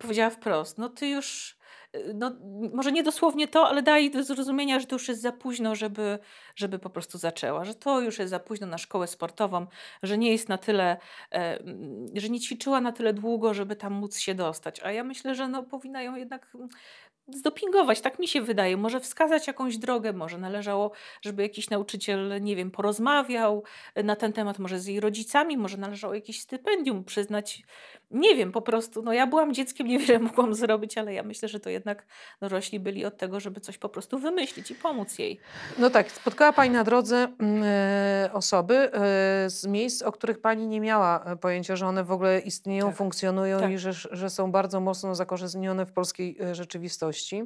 powiedziała 0.00 0.30
wprost, 0.30 0.78
no 0.78 0.88
ty 0.88 1.08
już, 1.08 1.56
no 2.14 2.32
może 2.74 2.92
nie 2.92 3.02
dosłownie 3.02 3.48
to, 3.48 3.68
ale 3.68 3.82
daj 3.82 4.10
do 4.10 4.22
zrozumienia, 4.22 4.80
że 4.80 4.86
to 4.86 4.94
już 4.94 5.08
jest 5.08 5.20
za 5.20 5.32
późno, 5.32 5.74
żeby, 5.74 6.18
żeby 6.56 6.78
po 6.78 6.90
prostu 6.90 7.18
zaczęła, 7.18 7.64
że 7.64 7.74
to 7.74 8.00
już 8.00 8.18
jest 8.18 8.30
za 8.30 8.40
późno 8.40 8.66
na 8.66 8.78
szkołę 8.78 9.06
sportową, 9.06 9.66
że 10.02 10.18
nie 10.18 10.32
jest 10.32 10.48
na 10.48 10.58
tyle, 10.58 10.96
e, 11.32 11.60
mm, 11.60 12.06
że 12.14 12.28
nie 12.28 12.40
ćwiczyła 12.40 12.80
na 12.80 12.92
tyle 12.92 13.12
długo, 13.12 13.54
żeby 13.54 13.76
tam 13.76 13.92
móc 13.92 14.18
się 14.18 14.34
dostać. 14.34 14.80
A 14.80 14.92
ja 14.92 15.04
myślę, 15.04 15.34
że 15.34 15.48
no 15.48 15.62
powinna 15.62 16.02
ją 16.02 16.16
jednak 16.16 16.48
mm, 16.54 16.68
zdopingować, 17.28 18.00
tak 18.00 18.18
mi 18.18 18.28
się 18.28 18.40
wydaje. 18.40 18.76
Może 18.76 19.00
wskazać 19.00 19.46
jakąś 19.46 19.78
drogę, 19.78 20.12
może 20.12 20.38
należało, 20.38 20.92
żeby 21.22 21.42
jakiś 21.42 21.70
nauczyciel, 21.70 22.42
nie 22.42 22.56
wiem, 22.56 22.70
porozmawiał 22.70 23.64
na 24.04 24.16
ten 24.16 24.32
temat, 24.32 24.58
może 24.58 24.80
z 24.80 24.86
jej 24.86 25.00
rodzicami, 25.00 25.56
może 25.56 25.76
należało 25.76 26.14
jakieś 26.14 26.40
stypendium 26.40 27.04
przyznać. 27.04 27.62
Nie 28.12 28.36
wiem, 28.36 28.52
po 28.52 28.62
prostu, 28.62 29.02
no 29.02 29.12
ja 29.12 29.26
byłam 29.26 29.54
dzieckiem, 29.54 29.86
niewiele 29.86 30.18
mogłam 30.18 30.54
zrobić, 30.54 30.98
ale 30.98 31.14
ja 31.14 31.22
myślę, 31.22 31.48
że 31.48 31.60
to 31.60 31.70
jednak 31.70 32.06
dorośli 32.40 32.80
byli 32.80 33.04
od 33.04 33.16
tego, 33.16 33.40
żeby 33.40 33.60
coś 33.60 33.78
po 33.78 33.88
prostu 33.88 34.18
wymyślić 34.18 34.70
i 34.70 34.74
pomóc 34.74 35.18
jej. 35.18 35.40
No 35.78 35.90
tak, 35.90 36.10
spotkała 36.10 36.52
Pani 36.52 36.70
na 36.70 36.84
drodze 36.84 37.28
e, 37.62 38.30
osoby 38.32 38.74
e, 38.74 38.90
z 39.50 39.66
miejsc, 39.66 40.02
o 40.02 40.12
których 40.12 40.40
Pani 40.40 40.66
nie 40.66 40.80
miała 40.80 41.24
e, 41.24 41.36
pojęcia, 41.36 41.76
że 41.76 41.86
one 41.86 42.04
w 42.04 42.12
ogóle 42.12 42.40
istnieją, 42.40 42.86
Tak, 42.86 42.96
funkcjonują 42.96 43.60
tak. 43.60 43.70
i 43.70 43.78
że, 43.78 43.92
że 43.92 44.30
są 44.30 44.52
bardzo 44.52 44.80
mocno 44.80 45.14
zakorzenione 45.14 45.86
w 45.86 45.92
polskiej 45.92 46.36
e, 46.40 46.54
rzeczywistości. 46.54 47.44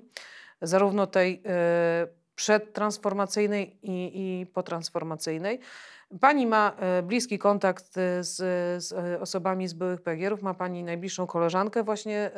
Zarówno 0.63 1.07
tej 1.07 1.43
e, 1.47 2.07
przedtransformacyjnej 2.35 3.77
i, 3.83 4.41
i 4.41 4.47
potransformacyjnej. 4.47 5.61
Pani 6.21 6.47
ma 6.47 6.73
e, 6.79 7.03
bliski 7.03 7.39
kontakt 7.39 7.99
e, 7.99 8.25
z, 8.25 8.37
z 8.85 8.93
e, 8.93 9.21
osobami 9.21 9.69
z 9.69 9.73
byłych 9.75 10.01
PGR-ów, 10.01 10.43
ma 10.43 10.55
Pani 10.55 10.85
najbliższą 10.85 11.27
koleżankę 11.27 11.83
właśnie 11.83 12.31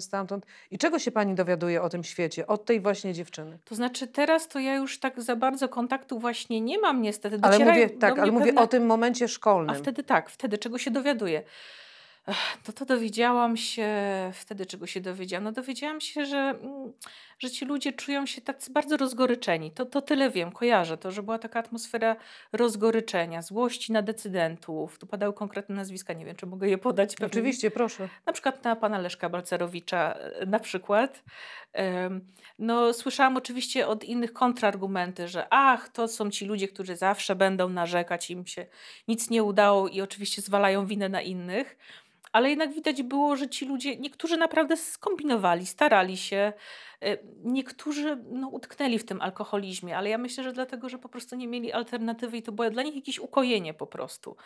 stamtąd. 0.00 0.46
I 0.70 0.78
czego 0.78 0.98
się 0.98 1.10
Pani 1.10 1.34
dowiaduje 1.34 1.82
o 1.82 1.88
tym 1.88 2.04
świecie, 2.04 2.46
od 2.46 2.64
tej 2.64 2.80
właśnie 2.80 3.12
dziewczyny? 3.12 3.58
To 3.64 3.74
znaczy 3.74 4.06
teraz 4.06 4.48
to 4.48 4.58
ja 4.58 4.74
już 4.74 4.98
tak 5.00 5.22
za 5.22 5.36
bardzo 5.36 5.68
kontaktu 5.68 6.18
właśnie 6.18 6.60
nie 6.60 6.78
mam 6.78 7.02
niestety. 7.02 7.38
Ale 7.42 7.52
Docierają 7.52 7.82
mówię, 7.82 7.94
do 7.94 8.00
tak, 8.00 8.18
ale 8.18 8.32
mówię 8.32 8.46
pewne- 8.46 8.60
o 8.60 8.66
tym 8.66 8.86
momencie 8.86 9.28
szkolnym. 9.28 9.70
A 9.70 9.78
wtedy 9.78 10.02
tak, 10.02 10.30
wtedy 10.30 10.58
czego 10.58 10.78
się 10.78 10.90
dowiaduję? 10.90 11.42
Ech, 12.28 12.36
To 12.64 12.72
to 12.72 12.84
dowiedziałam 12.84 13.56
się, 13.56 13.88
wtedy 14.34 14.66
czego 14.66 14.86
się 14.86 15.00
dowiedziałam? 15.00 15.44
No 15.44 15.52
dowiedziałam 15.52 16.00
się, 16.00 16.26
że, 16.26 16.36
mm, 16.38 16.92
że 17.38 17.50
ci 17.50 17.64
ludzie 17.64 17.92
czują 17.92 18.26
się 18.26 18.40
tacy 18.40 18.72
bardzo 18.72 18.96
rozgoryczeni. 18.96 19.70
To, 19.70 19.86
to 19.86 20.02
tyle 20.02 20.30
wiem, 20.30 20.52
kojarzę 20.52 20.96
to, 20.96 21.10
że 21.10 21.22
była 21.22 21.38
taka 21.38 21.60
atmosfera 21.60 22.16
rozgoryczenia, 22.52 23.42
złości 23.42 23.92
na 23.92 24.02
decydentów. 24.02 24.98
Tu 24.98 25.06
padały 25.06 25.32
konkretne 25.32 25.74
nazwiska, 25.74 26.12
nie 26.12 26.24
wiem, 26.24 26.36
czy 26.36 26.46
mogę 26.46 26.68
je 26.68 26.78
podać. 26.78 27.14
pewnie 27.14 27.26
nie. 27.26 27.30
Oczywiście, 27.30 27.70
proszę. 27.70 28.08
Na 28.26 28.32
przykład 28.32 28.64
na 28.64 28.76
pana 28.76 28.98
Leszka 28.98 29.28
Balcerowicza 29.28 30.14
e, 30.14 30.46
na 30.46 30.58
przykład. 30.58 31.22
No, 32.58 32.92
słyszałam 32.92 33.36
oczywiście 33.36 33.86
od 33.86 34.04
innych 34.04 34.32
kontrargumenty, 34.32 35.28
że 35.28 35.46
ach, 35.50 35.88
to 35.88 36.08
są 36.08 36.30
ci 36.30 36.44
ludzie, 36.46 36.68
którzy 36.68 36.96
zawsze 36.96 37.36
będą 37.36 37.68
narzekać, 37.68 38.30
im 38.30 38.46
się 38.46 38.66
nic 39.08 39.30
nie 39.30 39.42
udało 39.42 39.88
i 39.88 40.00
oczywiście 40.00 40.42
zwalają 40.42 40.86
winę 40.86 41.08
na 41.08 41.22
innych. 41.22 41.76
Ale 42.34 42.50
jednak 42.50 42.72
widać 42.72 43.02
było, 43.02 43.36
że 43.36 43.48
ci 43.48 43.66
ludzie, 43.66 43.96
niektórzy 43.96 44.36
naprawdę 44.36 44.76
skombinowali, 44.76 45.66
starali 45.66 46.16
się, 46.16 46.52
e, 47.02 47.18
niektórzy 47.44 48.24
no, 48.30 48.48
utknęli 48.48 48.98
w 48.98 49.04
tym 49.04 49.20
alkoholizmie, 49.20 49.96
ale 49.96 50.10
ja 50.10 50.18
myślę, 50.18 50.44
że 50.44 50.52
dlatego, 50.52 50.88
że 50.88 50.98
po 50.98 51.08
prostu 51.08 51.36
nie 51.36 51.48
mieli 51.48 51.72
alternatywy 51.72 52.36
i 52.36 52.42
to 52.42 52.52
było 52.52 52.70
dla 52.70 52.82
nich 52.82 52.94
jakieś 52.94 53.18
ukojenie 53.18 53.74
po 53.74 53.86
prostu. 53.86 54.36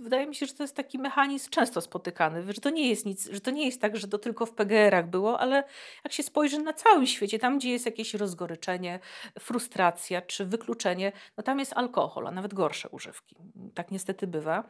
Wydaje 0.00 0.26
mi 0.26 0.34
się, 0.34 0.46
że 0.46 0.54
to 0.54 0.62
jest 0.62 0.76
taki 0.76 0.98
mechanizm 0.98 1.50
często 1.50 1.80
spotykany, 1.80 2.52
że 2.52 2.60
to 2.60 2.70
nie 2.70 2.88
jest 2.88 3.06
nic, 3.06 3.28
że 3.30 3.40
to 3.40 3.50
nie 3.50 3.66
jest 3.66 3.80
tak, 3.80 3.96
że 3.96 4.08
to 4.08 4.18
tylko 4.18 4.46
w 4.46 4.54
PGR-ach 4.54 5.10
było, 5.10 5.40
ale 5.40 5.64
jak 6.04 6.12
się 6.12 6.22
spojrzy 6.22 6.58
na 6.58 6.72
całym 6.72 7.06
świecie, 7.06 7.38
tam 7.38 7.58
gdzie 7.58 7.70
jest 7.70 7.86
jakieś 7.86 8.14
rozgoryczenie, 8.14 9.00
frustracja 9.38 10.22
czy 10.22 10.44
wykluczenie, 10.44 11.12
no 11.36 11.42
tam 11.42 11.58
jest 11.58 11.72
alkohol, 11.72 12.26
a 12.26 12.30
nawet 12.30 12.54
gorsze 12.54 12.88
używki. 12.88 13.36
Tak 13.74 13.90
niestety 13.90 14.26
bywa. 14.26 14.64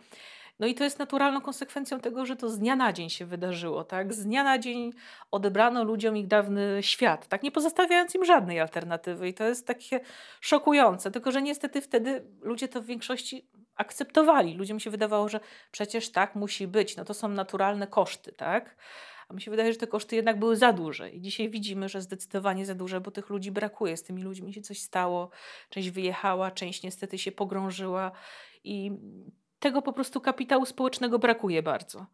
No 0.59 0.67
i 0.67 0.75
to 0.75 0.85
jest 0.85 0.99
naturalną 0.99 1.41
konsekwencją 1.41 2.01
tego, 2.01 2.27
że 2.27 2.37
to 2.37 2.49
z 2.49 2.59
dnia 2.59 2.77
na 2.77 2.93
dzień 2.93 3.11
się 3.11 3.27
wydarzyło, 3.27 3.85
tak? 3.85 4.15
Z 4.15 4.25
dnia 4.25 4.45
na 4.45 4.59
dzień 4.59 4.93
odebrano 5.31 5.85
ludziom 5.85 6.17
ich 6.17 6.27
dawny 6.27 6.79
świat, 6.81 7.29
tak? 7.29 7.43
Nie 7.43 7.53
pozostawiając 7.53 8.15
im 8.15 8.25
żadnej 8.25 8.61
alternatywy. 8.61 9.29
I 9.29 9.35
to 9.35 9.45
jest 9.45 9.67
takie 9.67 10.01
szokujące. 10.41 11.11
Tylko, 11.11 11.33
że 11.33 11.43
niestety 11.43 11.81
wtedy 11.81 12.25
ludzie 12.41 12.69
to 12.69 12.83
w 12.83 12.87
większości 12.87 13.49
akceptowali. 13.77 14.55
Ludziom 14.55 14.81
się 14.81 14.91
wydawało, 14.91 15.29
że 15.29 15.41
przecież 15.71 16.13
tak 16.13 16.35
musi 16.35 16.67
być. 16.67 16.97
No 16.97 17.05
to 17.05 17.15
są 17.15 17.29
naturalne 17.29 17.87
koszty, 17.87 18.33
tak? 18.33 18.77
A 19.29 19.35
mi 19.35 19.41
się 19.41 19.51
wydaje, 19.51 19.73
że 19.73 19.79
te 19.79 19.87
koszty 19.87 20.17
jednak 20.17 20.39
były 20.39 20.57
za 20.57 20.73
duże. 20.73 21.11
I 21.11 21.21
dzisiaj 21.21 21.51
widzimy, 21.51 21.89
że 21.89 22.03
zdecydowanie 22.03 22.67
za 22.67 22.75
duże, 22.75 23.01
bo 23.01 23.11
tych 23.11 23.31
ludzi 23.31 23.51
brakuje. 23.51 23.97
Z 23.97 24.03
tymi 24.03 24.23
ludźmi 24.23 24.55
się 24.55 24.61
coś 24.61 24.81
stało. 24.81 25.31
Część 25.71 25.91
wyjechała, 25.91 26.51
część 26.51 26.83
niestety 26.83 27.19
się 27.19 27.33
pogrążyła. 27.33 28.13
I 28.65 28.91
tego 29.65 29.83
po 29.83 29.93
prostu 29.93 30.21
kapitału 30.21 30.67
społecznego 30.67 31.19
brakuje 31.19 31.63
bardzo. 31.63 32.07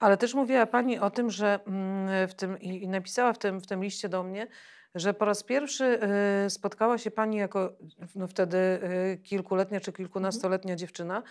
Ale 0.00 0.16
też 0.16 0.34
mówiła 0.34 0.66
Pani 0.66 0.98
o 0.98 1.10
tym, 1.10 1.30
że 1.30 1.60
mm, 1.66 2.28
w 2.28 2.34
tym, 2.34 2.60
i 2.60 2.88
napisała 2.88 3.32
w 3.32 3.38
tym, 3.38 3.60
w 3.60 3.66
tym 3.66 3.84
liście 3.84 4.08
do 4.08 4.22
mnie, 4.22 4.46
że 4.94 5.14
po 5.14 5.24
raz 5.24 5.42
pierwszy 5.42 6.00
y, 6.46 6.50
spotkała 6.50 6.98
się 6.98 7.10
Pani 7.10 7.36
jako 7.36 7.72
no 8.14 8.26
wtedy 8.26 8.56
y, 8.56 9.18
kilkuletnia 9.24 9.80
czy 9.80 9.92
kilkunastoletnia 9.92 10.76
dziewczyna 10.76 11.22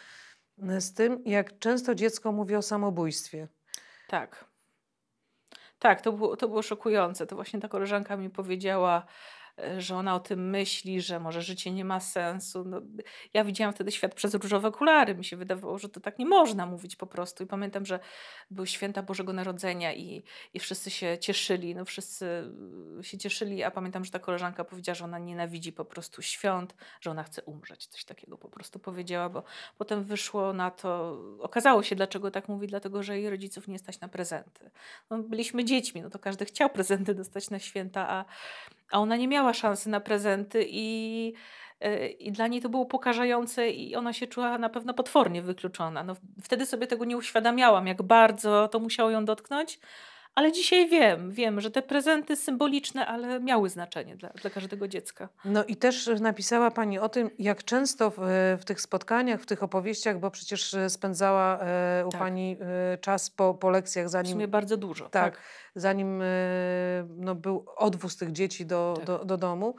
y, 0.69 0.81
z 0.81 0.93
tym, 0.93 1.21
jak 1.25 1.59
często 1.59 1.95
dziecko 1.95 2.31
mówi 2.31 2.55
o 2.55 2.61
samobójstwie. 2.61 3.47
Tak. 4.07 4.45
Tak, 5.79 6.01
to 6.01 6.11
było, 6.11 6.37
to 6.37 6.47
było 6.47 6.61
szokujące. 6.61 7.27
To 7.27 7.35
właśnie 7.35 7.59
ta 7.59 7.67
koleżanka 7.67 8.17
mi 8.17 8.29
powiedziała, 8.29 9.05
że 9.77 9.95
ona 9.95 10.15
o 10.15 10.19
tym 10.19 10.49
myśli, 10.49 11.01
że 11.01 11.19
może 11.19 11.41
życie 11.41 11.71
nie 11.71 11.85
ma 11.85 11.99
sensu. 11.99 12.63
No, 12.65 12.81
ja 13.33 13.43
widziałam 13.43 13.73
wtedy 13.73 13.91
świat 13.91 14.15
przez 14.15 14.33
różowe 14.33 14.67
okulary. 14.67 15.15
Mi 15.15 15.25
się 15.25 15.37
wydawało, 15.37 15.77
że 15.79 15.89
to 15.89 15.99
tak 15.99 16.19
nie 16.19 16.25
można 16.25 16.65
mówić 16.65 16.95
po 16.95 17.07
prostu. 17.07 17.43
I 17.43 17.47
pamiętam, 17.47 17.85
że 17.85 17.99
były 18.51 18.67
święta 18.67 19.03
Bożego 19.03 19.33
Narodzenia 19.33 19.93
i, 19.93 20.23
i 20.53 20.59
wszyscy 20.59 20.91
się 20.91 21.17
cieszyli. 21.17 21.75
No, 21.75 21.85
wszyscy 21.85 22.51
y, 22.99 23.03
się 23.03 23.17
cieszyli, 23.17 23.63
a 23.63 23.71
pamiętam, 23.71 24.05
że 24.05 24.11
ta 24.11 24.19
koleżanka 24.19 24.63
powiedziała, 24.63 24.95
że 24.95 25.05
ona 25.05 25.19
nienawidzi 25.19 25.73
po 25.73 25.85
prostu 25.85 26.21
świąt, 26.21 26.75
że 27.01 27.11
ona 27.11 27.23
chce 27.23 27.43
umrzeć. 27.43 27.87
Coś 27.87 28.05
takiego 28.05 28.37
po 28.37 28.49
prostu 28.49 28.79
powiedziała, 28.79 29.29
bo 29.29 29.43
potem 29.77 30.03
wyszło 30.03 30.53
na 30.53 30.71
to, 30.71 31.19
okazało 31.39 31.83
się, 31.83 31.95
dlaczego 31.95 32.31
tak 32.31 32.47
mówi, 32.47 32.67
dlatego, 32.67 33.03
że 33.03 33.19
jej 33.19 33.29
rodziców 33.29 33.67
nie 33.67 33.79
stać 33.79 33.99
na 33.99 34.07
prezenty. 34.07 34.71
No, 35.09 35.17
byliśmy 35.17 35.65
dziećmi, 35.65 36.01
no 36.01 36.09
to 36.09 36.19
każdy 36.19 36.45
chciał 36.45 36.69
prezenty 36.69 37.15
dostać 37.15 37.49
na 37.49 37.59
święta, 37.59 38.09
a, 38.09 38.25
a 38.91 38.99
ona 38.99 39.15
nie 39.15 39.27
miała 39.27 39.53
szansy 39.53 39.89
na 39.89 39.99
prezenty 39.99 40.65
i, 40.69 41.33
e, 41.79 42.07
i 42.07 42.31
dla 42.31 42.47
niej 42.47 42.61
to 42.61 42.69
było 42.69 42.85
pokażające 42.85 43.69
i 43.69 43.95
ona 43.95 44.13
się 44.13 44.27
czuła 44.27 44.57
na 44.57 44.69
pewno 44.69 44.93
potwornie 44.93 45.41
wykluczona. 45.41 46.03
No, 46.03 46.15
wtedy 46.43 46.65
sobie 46.65 46.87
tego 46.87 47.05
nie 47.05 47.17
uświadamiałam, 47.17 47.87
jak 47.87 48.01
bardzo 48.01 48.67
to 48.67 48.79
musiało 48.79 49.09
ją 49.09 49.25
dotknąć, 49.25 49.79
ale 50.35 50.51
dzisiaj 50.51 50.89
wiem, 50.89 51.31
wiem, 51.31 51.61
że 51.61 51.71
te 51.71 51.81
prezenty 51.81 52.35
symboliczne, 52.35 53.07
ale 53.07 53.39
miały 53.39 53.69
znaczenie 53.69 54.15
dla, 54.15 54.29
dla 54.29 54.49
każdego 54.49 54.87
dziecka. 54.87 55.29
No 55.45 55.63
i 55.63 55.75
też 55.75 56.09
napisała 56.19 56.71
Pani 56.71 56.99
o 56.99 57.09
tym, 57.09 57.29
jak 57.39 57.63
często 57.63 58.11
w, 58.17 58.17
w 58.61 58.65
tych 58.65 58.81
spotkaniach, 58.81 59.41
w 59.41 59.45
tych 59.45 59.63
opowieściach, 59.63 60.19
bo 60.19 60.31
przecież 60.31 60.73
e, 60.73 60.89
spędzała 60.89 61.59
e, 61.59 62.05
u 62.07 62.09
Tak. 62.09 62.21
Pani 62.21 62.57
e, 62.93 62.97
czas 62.97 63.29
po, 63.29 63.53
po 63.53 63.69
lekcjach, 63.69 64.05
W 64.07 64.09
zanim 64.09 64.31
sumie 64.31 64.47
bardzo 64.47 64.77
dużo. 64.77 65.09
Tak, 65.09 65.33
Tak. 65.33 65.43
zanim 65.75 66.21
e, 66.21 66.25
no, 67.09 67.35
był 67.35 67.65
odwóz 67.77 68.17
tych 68.17 68.31
dzieci 68.31 68.65
do, 68.65 68.93
Tak. 68.97 69.05
do, 69.05 69.25
do 69.25 69.37
domu, 69.37 69.75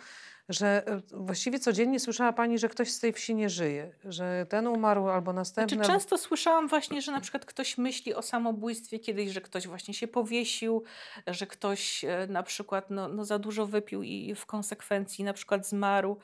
że 0.49 0.87
e, 0.87 1.01
właściwie 1.11 1.59
codziennie 1.59 2.01
słyszała 2.01 2.33
Pani, 2.33 2.59
że 2.59 2.69
ktoś 2.69 2.91
z 2.91 3.01
tej 3.01 3.13
wsi 3.13 3.35
nie 3.35 3.51
żyje, 3.51 3.95
że 4.05 4.47
ten 4.49 4.67
umarł 4.67 5.09
albo 5.09 5.33
następny. 5.33 5.77
Znaczy, 5.77 5.93
często 5.93 6.19
słyszałam 6.19 6.69
właśnie, 6.69 7.03
że 7.03 7.13
na 7.13 7.21
przykład 7.21 7.45
ktoś 7.45 7.79
myśli 7.79 8.15
o 8.15 8.23
samobójstwie 8.23 8.99
kiedyś, 8.99 9.31
że 9.31 9.41
ktoś 9.41 9.67
właśnie 9.67 9.95
się 9.95 10.09
powiesił, 10.09 10.83
że 11.27 11.47
ktoś 11.47 12.05
e, 12.05 12.27
na 12.27 12.43
przykład 12.43 12.91
no, 12.91 13.09
no 13.09 13.25
za 13.25 13.39
dużo 13.39 13.67
wypił 13.67 14.03
i 14.03 14.35
w 14.35 14.47
konsekwencji 14.47 15.25
na 15.25 15.33
przykład 15.33 15.67
zmarł. 15.67 16.19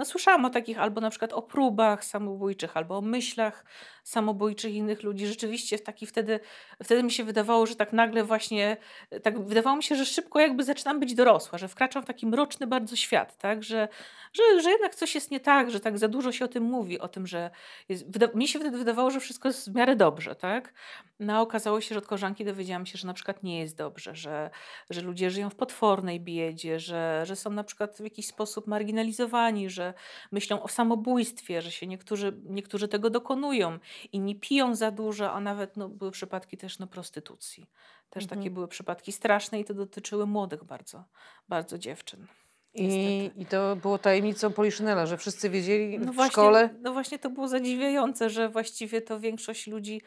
No 0.00 0.04
słyszałam 0.04 0.44
o 0.44 0.50
takich 0.50 0.78
albo 0.78 1.00
na 1.00 1.10
przykład 1.10 1.32
o 1.32 1.42
próbach 1.42 2.04
samobójczych, 2.04 2.76
albo 2.76 2.98
o 2.98 3.00
myślach 3.00 3.64
samobójczych 4.04 4.74
innych 4.74 5.02
ludzi. 5.02 5.26
Rzeczywiście 5.26 5.78
taki 5.78 6.06
wtedy, 6.06 6.40
wtedy 6.82 7.02
mi 7.02 7.10
się 7.10 7.24
wydawało, 7.24 7.66
że 7.66 7.76
tak 7.76 7.92
nagle 7.92 8.24
właśnie, 8.24 8.76
tak 9.22 9.44
wydawało 9.46 9.76
mi 9.76 9.82
się, 9.82 9.96
że 9.96 10.06
szybko 10.06 10.40
jakby 10.40 10.64
zaczynam 10.64 11.00
być 11.00 11.14
dorosła, 11.14 11.58
że 11.58 11.68
wkraczam 11.68 12.02
w 12.02 12.06
taki 12.06 12.26
mroczny 12.26 12.66
bardzo 12.66 12.96
świat, 12.96 13.38
tak, 13.38 13.62
że, 13.62 13.88
że, 14.32 14.62
że 14.62 14.70
jednak 14.70 14.94
coś 14.94 15.14
jest 15.14 15.30
nie 15.30 15.40
tak, 15.40 15.70
że 15.70 15.80
tak 15.80 15.98
za 15.98 16.08
dużo 16.08 16.32
się 16.32 16.44
o 16.44 16.48
tym 16.48 16.62
mówi, 16.62 17.00
o 17.00 17.08
tym, 17.08 17.26
że 17.26 17.50
jest, 17.88 18.12
wyda, 18.12 18.26
mi 18.34 18.48
się 18.48 18.58
wtedy 18.58 18.78
wydawało, 18.78 19.10
że 19.10 19.20
wszystko 19.20 19.48
jest 19.48 19.70
w 19.70 19.74
miarę 19.74 19.96
dobrze, 19.96 20.34
tak. 20.34 20.72
No 21.20 21.40
okazało 21.40 21.80
się, 21.80 21.94
że 21.94 21.98
od 21.98 22.06
koleżanki 22.06 22.44
dowiedziałam 22.44 22.86
się, 22.86 22.98
że 22.98 23.06
na 23.06 23.14
przykład 23.14 23.42
nie 23.42 23.58
jest 23.58 23.76
dobrze, 23.76 24.14
że, 24.14 24.50
że 24.90 25.00
ludzie 25.00 25.30
żyją 25.30 25.50
w 25.50 25.54
potwornej 25.54 26.20
biedzie, 26.20 26.80
że, 26.80 27.22
że 27.26 27.36
są 27.36 27.50
na 27.50 27.64
przykład 27.64 27.96
w 27.96 28.04
jakiś 28.04 28.26
sposób 28.26 28.66
marginalizowani, 28.66 29.70
że 29.70 29.89
myślą 30.32 30.62
o 30.62 30.68
samobójstwie, 30.68 31.62
że 31.62 31.70
się 31.70 31.86
niektórzy, 31.86 32.40
niektórzy 32.44 32.88
tego 32.88 33.10
dokonują 33.10 33.78
inni 34.12 34.36
piją 34.36 34.74
za 34.74 34.90
dużo, 34.90 35.32
a 35.32 35.40
nawet 35.40 35.76
no, 35.76 35.88
były 35.88 36.10
przypadki 36.10 36.56
też 36.56 36.78
no, 36.78 36.86
prostytucji. 36.86 37.66
Też 38.10 38.22
mhm. 38.22 38.40
takie 38.40 38.50
były 38.50 38.68
przypadki 38.68 39.12
straszne 39.12 39.60
i 39.60 39.64
to 39.64 39.74
dotyczyły 39.74 40.26
młodych 40.26 40.64
bardzo, 40.64 41.04
bardzo 41.48 41.78
dziewczyn. 41.78 42.26
I, 42.74 43.30
I 43.36 43.46
to 43.46 43.76
było 43.76 43.98
tajemnicą 43.98 44.52
Poliszynela, 44.52 45.06
że 45.06 45.18
wszyscy 45.18 45.50
wiedzieli 45.50 45.98
no 45.98 46.12
w 46.12 46.14
właśnie, 46.14 46.32
szkole. 46.32 46.68
No 46.80 46.92
właśnie 46.92 47.18
to 47.18 47.30
było 47.30 47.48
zadziwiające, 47.48 48.30
że 48.30 48.48
właściwie 48.48 49.02
to 49.02 49.20
większość 49.20 49.66
ludzi 49.66 50.02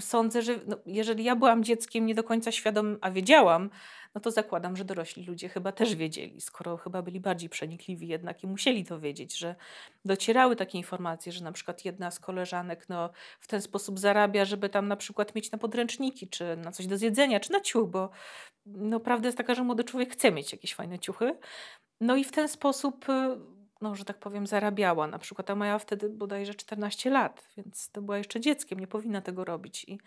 sądzę, 0.00 0.42
że 0.42 0.60
no, 0.66 0.76
jeżeli 0.86 1.24
ja 1.24 1.36
byłam 1.36 1.64
dzieckiem 1.64 2.06
nie 2.06 2.14
do 2.14 2.24
końca 2.24 2.52
świadomym, 2.52 2.98
a 3.00 3.10
wiedziałam, 3.10 3.70
no 4.14 4.20
to 4.20 4.30
zakładam, 4.30 4.76
że 4.76 4.84
dorośli 4.84 5.24
ludzie 5.24 5.48
chyba 5.48 5.72
też 5.72 5.94
wiedzieli, 5.94 6.40
skoro 6.40 6.76
chyba 6.76 7.02
byli 7.02 7.20
bardziej 7.20 7.48
przenikliwi 7.48 8.08
jednak 8.08 8.44
i 8.44 8.46
musieli 8.46 8.84
to 8.84 9.00
wiedzieć, 9.00 9.38
że 9.38 9.54
docierały 10.04 10.56
takie 10.56 10.78
informacje, 10.78 11.32
że 11.32 11.44
na 11.44 11.52
przykład 11.52 11.84
jedna 11.84 12.10
z 12.10 12.20
koleżanek 12.20 12.88
no, 12.88 13.10
w 13.40 13.46
ten 13.46 13.62
sposób 13.62 13.98
zarabia, 13.98 14.44
żeby 14.44 14.68
tam 14.68 14.88
na 14.88 14.96
przykład 14.96 15.34
mieć 15.34 15.52
na 15.52 15.58
podręczniki, 15.58 16.28
czy 16.28 16.56
na 16.56 16.72
coś 16.72 16.86
do 16.86 16.98
zjedzenia, 16.98 17.40
czy 17.40 17.52
na 17.52 17.60
ciuch, 17.60 17.90
bo 17.90 18.10
no, 18.66 19.00
prawda 19.00 19.28
jest 19.28 19.38
taka, 19.38 19.54
że 19.54 19.62
młody 19.62 19.84
człowiek 19.84 20.12
chce 20.12 20.32
mieć 20.32 20.52
jakieś 20.52 20.74
fajne 20.74 20.98
ciuchy. 20.98 21.38
No 22.00 22.16
i 22.16 22.24
w 22.24 22.32
ten 22.32 22.48
sposób 22.48 23.08
y, 23.08 23.38
no, 23.80 23.94
że 23.94 24.04
tak 24.04 24.18
powiem, 24.18 24.46
zarabiała. 24.46 25.06
Na 25.06 25.18
przykład, 25.18 25.50
a 25.50 25.54
miała 25.54 25.78
wtedy 25.78 26.08
bodajże 26.08 26.54
14 26.54 27.10
lat, 27.10 27.48
więc 27.56 27.90
to 27.90 28.02
była 28.02 28.18
jeszcze 28.18 28.40
dzieckiem, 28.40 28.80
nie 28.80 28.86
powinna 28.86 29.20
tego 29.20 29.44
robić. 29.44 29.84
I, 29.84 29.98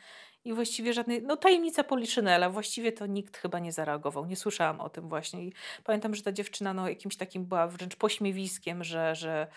i 0.46 0.54
właściwie 0.54 0.94
żadnej, 0.94 1.22
no 1.24 1.38
tajemnica 1.38 1.84
Poliszynela, 1.84 2.50
właściwie 2.50 2.92
to 2.92 3.06
nikt 3.06 3.38
chyba 3.38 3.60
nie 3.60 3.72
zareagował, 3.72 4.26
nie 4.26 4.36
słyszałam 4.36 4.80
o 4.80 4.90
tym 4.90 5.10
właśnie. 5.10 5.44
I 5.44 5.54
pamiętam, 5.84 6.16
że 6.16 6.24
ta 6.24 6.32
dziewczyna 6.32 6.74
no, 6.74 6.90
jakimś 6.90 7.18
takim 7.18 7.46
była 7.46 7.68
wręcz 7.68 7.96
pośmiewiskiem, 7.96 8.84
że, 8.84 9.16
że, 9.16 9.48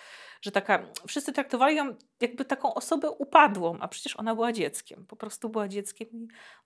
że 0.41 0.50
taka, 0.50 0.87
wszyscy 1.07 1.33
traktowali 1.33 1.76
ją 1.76 1.95
jakby 2.21 2.45
taką 2.45 2.75
osobę 2.75 3.11
upadłą, 3.11 3.79
a 3.81 3.88
przecież 3.88 4.17
ona 4.17 4.35
była 4.35 4.53
dzieckiem, 4.53 5.07
po 5.07 5.17
prostu 5.17 5.49
była 5.49 5.69
dzieckiem 5.69 6.09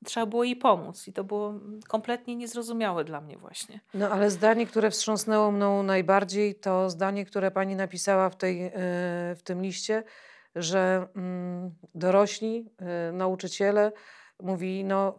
i 0.03 0.05
trzeba 0.05 0.27
było 0.27 0.45
jej 0.45 0.57
pomóc. 0.57 1.09
I 1.09 1.13
to 1.13 1.25
było 1.25 1.55
kompletnie 1.89 2.37
niezrozumiałe 2.37 3.05
dla 3.05 3.21
mnie 3.21 3.37
właśnie. 3.37 3.81
No 3.95 4.11
ale 4.11 4.31
zdanie, 4.31 4.67
które 4.67 4.91
wstrząsnęło 4.91 5.53
mną 5.53 5.83
najbardziej, 5.83 6.55
to 6.55 6.91
zdanie, 6.91 7.25
które 7.25 7.51
pani 7.51 7.77
napisała 7.77 8.31
w, 8.31 8.37
tej, 8.37 8.63
e, 8.65 8.73
w 9.37 9.41
tym 9.45 9.63
liście, 9.63 10.05
że 10.59 11.07
mm, 11.17 11.75
dorośli, 11.95 12.71
y, 13.11 13.13
nauczyciele 13.13 13.93
mówi, 14.43 14.85
no 14.85 15.17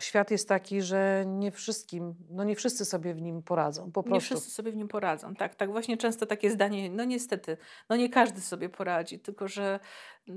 świat 0.00 0.30
jest 0.30 0.48
taki, 0.48 0.82
że 0.82 1.24
nie 1.26 1.50
wszystkim, 1.50 2.14
no 2.30 2.44
nie 2.44 2.56
wszyscy 2.56 2.84
sobie 2.84 3.14
w 3.14 3.22
nim 3.22 3.42
poradzą, 3.42 3.92
po 3.92 4.02
prostu. 4.02 4.14
Nie 4.14 4.20
wszyscy 4.20 4.50
sobie 4.50 4.72
w 4.72 4.76
nim 4.76 4.88
poradzą, 4.88 5.34
tak, 5.34 5.54
tak. 5.54 5.70
Właśnie 5.70 5.96
często 5.96 6.26
takie 6.26 6.50
zdanie, 6.50 6.90
no 6.90 7.04
niestety, 7.04 7.56
no 7.88 7.96
nie 7.96 8.08
każdy 8.08 8.40
sobie 8.40 8.68
poradzi, 8.68 9.18
tylko 9.18 9.48
że 9.48 9.80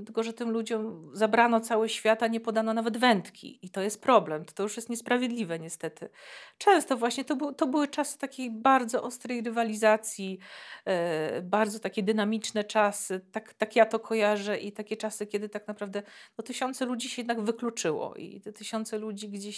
tylko, 0.04 0.22
że 0.22 0.32
tym 0.32 0.50
ludziom 0.50 1.10
zabrano 1.12 1.60
cały 1.60 1.88
świat, 1.88 2.22
a 2.22 2.26
nie 2.26 2.40
podano 2.40 2.74
nawet 2.74 2.96
wędki. 2.96 3.58
I 3.62 3.70
to 3.70 3.80
jest 3.82 4.02
problem. 4.02 4.44
To, 4.44 4.52
to 4.52 4.62
już 4.62 4.76
jest 4.76 4.88
niesprawiedliwe, 4.88 5.58
niestety. 5.58 6.08
Często 6.58 6.96
właśnie 6.96 7.24
to, 7.24 7.36
był, 7.36 7.52
to 7.52 7.66
były 7.66 7.88
czasy 7.88 8.18
takiej 8.18 8.50
bardzo 8.50 9.02
ostrej 9.02 9.42
rywalizacji, 9.42 10.38
e, 10.84 11.42
bardzo 11.42 11.78
takie 11.78 12.02
dynamiczne 12.02 12.64
czasy. 12.64 13.20
Tak, 13.32 13.54
tak 13.54 13.76
ja 13.76 13.86
to 13.86 13.98
kojarzę 13.98 14.58
i 14.58 14.72
takie 14.72 14.96
czasy, 14.96 15.26
kiedy 15.26 15.48
tak 15.48 15.68
naprawdę 15.68 16.02
no, 16.38 16.44
tysiące 16.44 16.84
ludzi 16.84 17.08
się 17.08 17.22
jednak 17.22 17.40
wykluczyło 17.40 18.14
i 18.14 18.40
te 18.40 18.52
tysiące 18.52 18.98
ludzi 18.98 19.28
gdzieś 19.28 19.51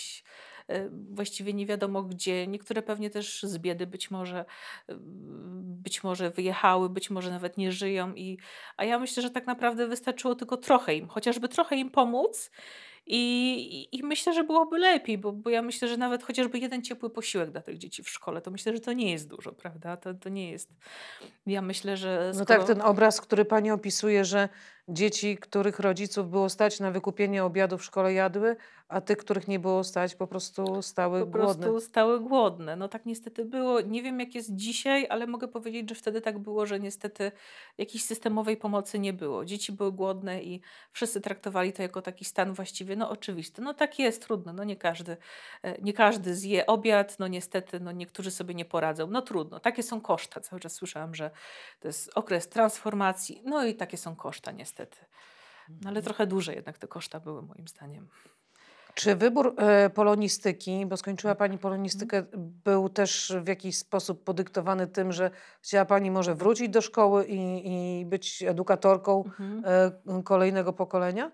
e, 0.69 0.89
właściwie 0.91 1.53
nie 1.53 1.67
wiadomo 1.67 2.03
gdzie. 2.03 2.47
Niektóre 2.47 2.83
pewnie 2.83 3.11
też 3.11 3.43
z 3.43 3.59
biedy 3.59 3.87
być 3.87 4.11
może, 4.11 4.45
e, 4.89 4.95
być 5.65 6.05
może 6.05 6.31
wyjechały, 6.31 6.89
być 6.89 7.11
może 7.11 7.31
nawet 7.31 7.57
nie 7.57 7.73
żyją. 7.73 8.15
I, 8.15 8.39
a 8.77 8.85
ja 8.85 8.99
myślę, 8.99 9.23
że 9.23 9.31
tak 9.31 9.47
naprawdę 9.47 9.87
wystarczy 9.87 10.15
wystarczyło 10.15 10.35
tylko 10.35 10.57
trochę 10.57 10.95
im, 10.95 11.09
chociażby 11.09 11.49
trochę 11.49 11.77
im 11.77 11.91
pomóc. 11.91 12.51
I, 13.07 13.89
i, 13.93 14.03
myślę, 14.03 14.33
że 14.33 14.45
byłoby 14.45 14.79
lepiej, 14.79 15.19
bo, 15.19 15.33
bo 15.33 15.51
ja 15.51 15.63
myślę, 15.63 15.89
że 15.89 15.97
nawet 15.97 16.23
chociażby 16.23 16.59
jeden 16.59 16.83
ciepły 16.83 17.11
posiłek 17.11 17.51
dla 17.51 17.61
tych 17.61 17.79
dzieci 17.79 18.03
w 18.03 18.09
szkole, 18.09 18.41
to 18.41 18.51
myślę, 18.51 18.73
że 18.73 18.81
to 18.81 18.93
nie 18.93 19.13
jest 19.13 19.29
dużo, 19.29 19.53
prawda? 19.53 19.97
To, 19.97 20.15
to 20.15 20.29
nie 20.29 20.51
jest. 20.51 20.71
Ja 21.47 21.63
myślę, 21.63 21.97
że. 21.97 22.33
Skoro... 22.35 22.39
No 22.39 22.45
tak, 22.45 22.67
ten 22.67 22.83
obraz, 22.83 23.21
który 23.21 23.45
pani 23.45 23.71
opisuje, 23.71 24.25
że 24.25 24.49
dzieci, 24.89 25.37
których 25.37 25.79
rodziców 25.79 26.31
było 26.31 26.49
stać 26.49 26.81
na 26.81 26.91
wykupienie 26.91 27.45
obiadu 27.45 27.79
w 27.79 27.85
szkole 27.85 28.13
jadły, 28.13 28.57
a 28.89 29.01
tych, 29.01 29.19
których 29.19 29.49
nie 29.49 29.59
było 29.59 29.85
stać, 29.85 30.15
po 30.15 30.27
prostu 30.27 30.83
stały 30.83 31.21
po 31.21 31.27
głodne. 31.27 31.67
Po 31.67 31.73
prostu 31.73 31.81
stały 31.81 32.21
głodne. 32.21 32.77
No 32.77 32.89
tak 32.89 33.07
niestety 33.07 33.45
było. 33.45 33.81
Nie 33.81 34.03
wiem, 34.03 34.21
jak 34.21 34.35
jest 34.35 34.55
dzisiaj, 34.55 35.07
ale 35.11 35.27
mogę 35.27 35.49
powiedzieć, 35.49 35.89
że 35.89 35.95
wtedy 35.95 36.21
tak 36.21 36.39
było, 36.39 36.67
że 36.67 36.81
niestety 36.81 37.33
jakiejś 37.79 38.05
systemowej 38.05 38.57
pomocy 38.57 38.99
nie 38.99 39.13
było. 39.13 39.45
Dzieci 39.45 39.73
były 39.73 39.93
głodne 39.93 40.43
i 40.43 40.61
wszyscy 40.93 41.21
traktowali 41.21 41.73
to 41.73 41.83
jako 41.83 42.03
taki 42.03 42.25
stan 42.25 42.53
właściwie 42.53 42.97
no 42.97 43.11
oczywisty. 43.11 43.63
No 43.63 43.75
tak 43.75 43.99
jest, 43.99 44.23
trudno. 44.23 44.53
No 44.53 44.65
nie 44.65 44.77
każdy, 44.77 45.17
e, 45.63 45.83
nie 45.83 45.93
każdy 45.93 46.35
zje 46.35 46.67
obiad, 46.67 47.19
no 47.19 47.29
niestety, 47.29 47.81
no 47.81 47.93
niektórzy 47.93 48.31
sobie 48.31 48.55
nie 48.55 48.65
poradzą. 48.65 49.07
No 49.07 49.23
trudno. 49.23 49.61
Takie 49.61 49.83
są 49.83 50.01
koszta. 50.01 50.41
Cały 50.41 50.61
czas 50.61 50.73
słyszałam, 50.73 51.15
że 51.15 51.31
to 51.81 51.89
jest 51.89 52.11
okres 52.15 52.49
transformacji. 52.49 53.43
No 53.45 53.65
i 53.65 53.75
takie 53.75 53.97
są 53.97 54.17
koszta 54.17 54.53
niestety. 54.53 54.74
No 55.69 55.77
ale 55.81 55.99
mhm. 55.99 56.05
trochę 56.05 56.27
dłużej 56.27 56.57
jednak 56.57 56.79
te 56.79 56.89
koszta 56.89 57.21
były 57.21 57.43
moim 57.43 57.69
zdaniem. 57.69 58.09
Czy 58.95 59.17
wybór 59.17 59.55
e, 59.57 59.91
polonistyki, 59.91 60.87
bo 60.87 60.97
skończyła 60.97 61.33
mhm. 61.33 61.39
Pani 61.39 61.59
polonistykę, 61.59 62.25
był 62.65 62.89
też 62.89 63.33
w 63.43 63.49
jakiś 63.49 63.79
sposób 63.79 64.25
podyktowany 64.25 64.87
tym, 64.87 65.13
że 65.13 65.31
chciała 65.63 65.85
Pani 65.85 66.11
może 66.11 66.35
wrócić 66.35 66.69
do 66.69 66.81
szkoły 66.81 67.25
i, 67.25 67.71
i 68.01 68.05
być 68.07 68.43
edukatorką 68.43 69.25
mhm. 69.25 69.63
e, 69.65 70.23
kolejnego 70.23 70.73
pokolenia? 70.73 71.31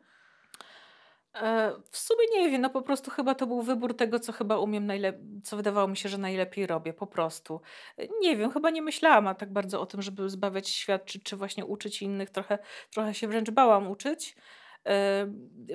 E, 1.35 1.73
w 1.91 1.99
sumie 1.99 2.25
nie 2.33 2.51
wiem, 2.51 2.61
no 2.61 2.71
po 2.71 2.83
prostu 2.83 3.11
chyba 3.11 3.35
to 3.35 3.47
był 3.47 3.63
wybór 3.63 3.97
tego, 3.97 4.21
co 4.21 4.33
chyba 4.33 4.59
umiem 4.59 4.87
najlepiej, 4.87 5.21
co 5.45 5.57
wydawało 5.57 5.89
mi 5.89 5.97
się, 5.97 6.09
że 6.09 6.19
najlepiej 6.19 6.67
robię, 6.67 6.93
po 6.93 7.07
prostu. 7.07 7.61
Nie 8.21 8.37
wiem, 8.37 8.51
chyba 8.51 8.71
nie 8.71 8.83
myślałam 8.83 9.35
tak 9.35 9.53
bardzo 9.53 9.81
o 9.81 9.87
tym, 9.87 10.03
żeby 10.03 10.31
zbawiać 10.31 10.69
świat, 10.69 11.05
czy, 11.05 11.21
czy 11.21 11.37
właśnie 11.37 11.65
uczyć 11.65 12.03
innych. 12.03 12.31
Trochę, 12.31 12.59
trochę 12.95 13.15
się 13.15 13.29
wręcz 13.29 13.51
bałam 13.51 13.91
uczyć. 13.91 14.37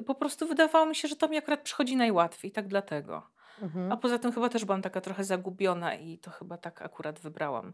Po 0.05 0.15
prostu 0.15 0.47
wydawało 0.47 0.85
mi 0.85 0.95
się, 0.95 1.07
że 1.07 1.15
to 1.15 1.27
mi 1.27 1.37
akurat 1.37 1.61
przychodzi 1.61 1.95
najłatwiej, 1.95 2.51
tak 2.51 2.67
dlatego. 2.67 3.35
Mhm. 3.61 3.91
A 3.91 3.97
poza 3.97 4.19
tym 4.19 4.31
chyba 4.31 4.49
też 4.49 4.65
byłam 4.65 4.81
taka 4.81 5.01
trochę 5.01 5.23
zagubiona 5.23 5.95
i 5.95 6.17
to 6.17 6.31
chyba 6.31 6.57
tak 6.57 6.81
akurat 6.81 7.19
wybrałam. 7.19 7.73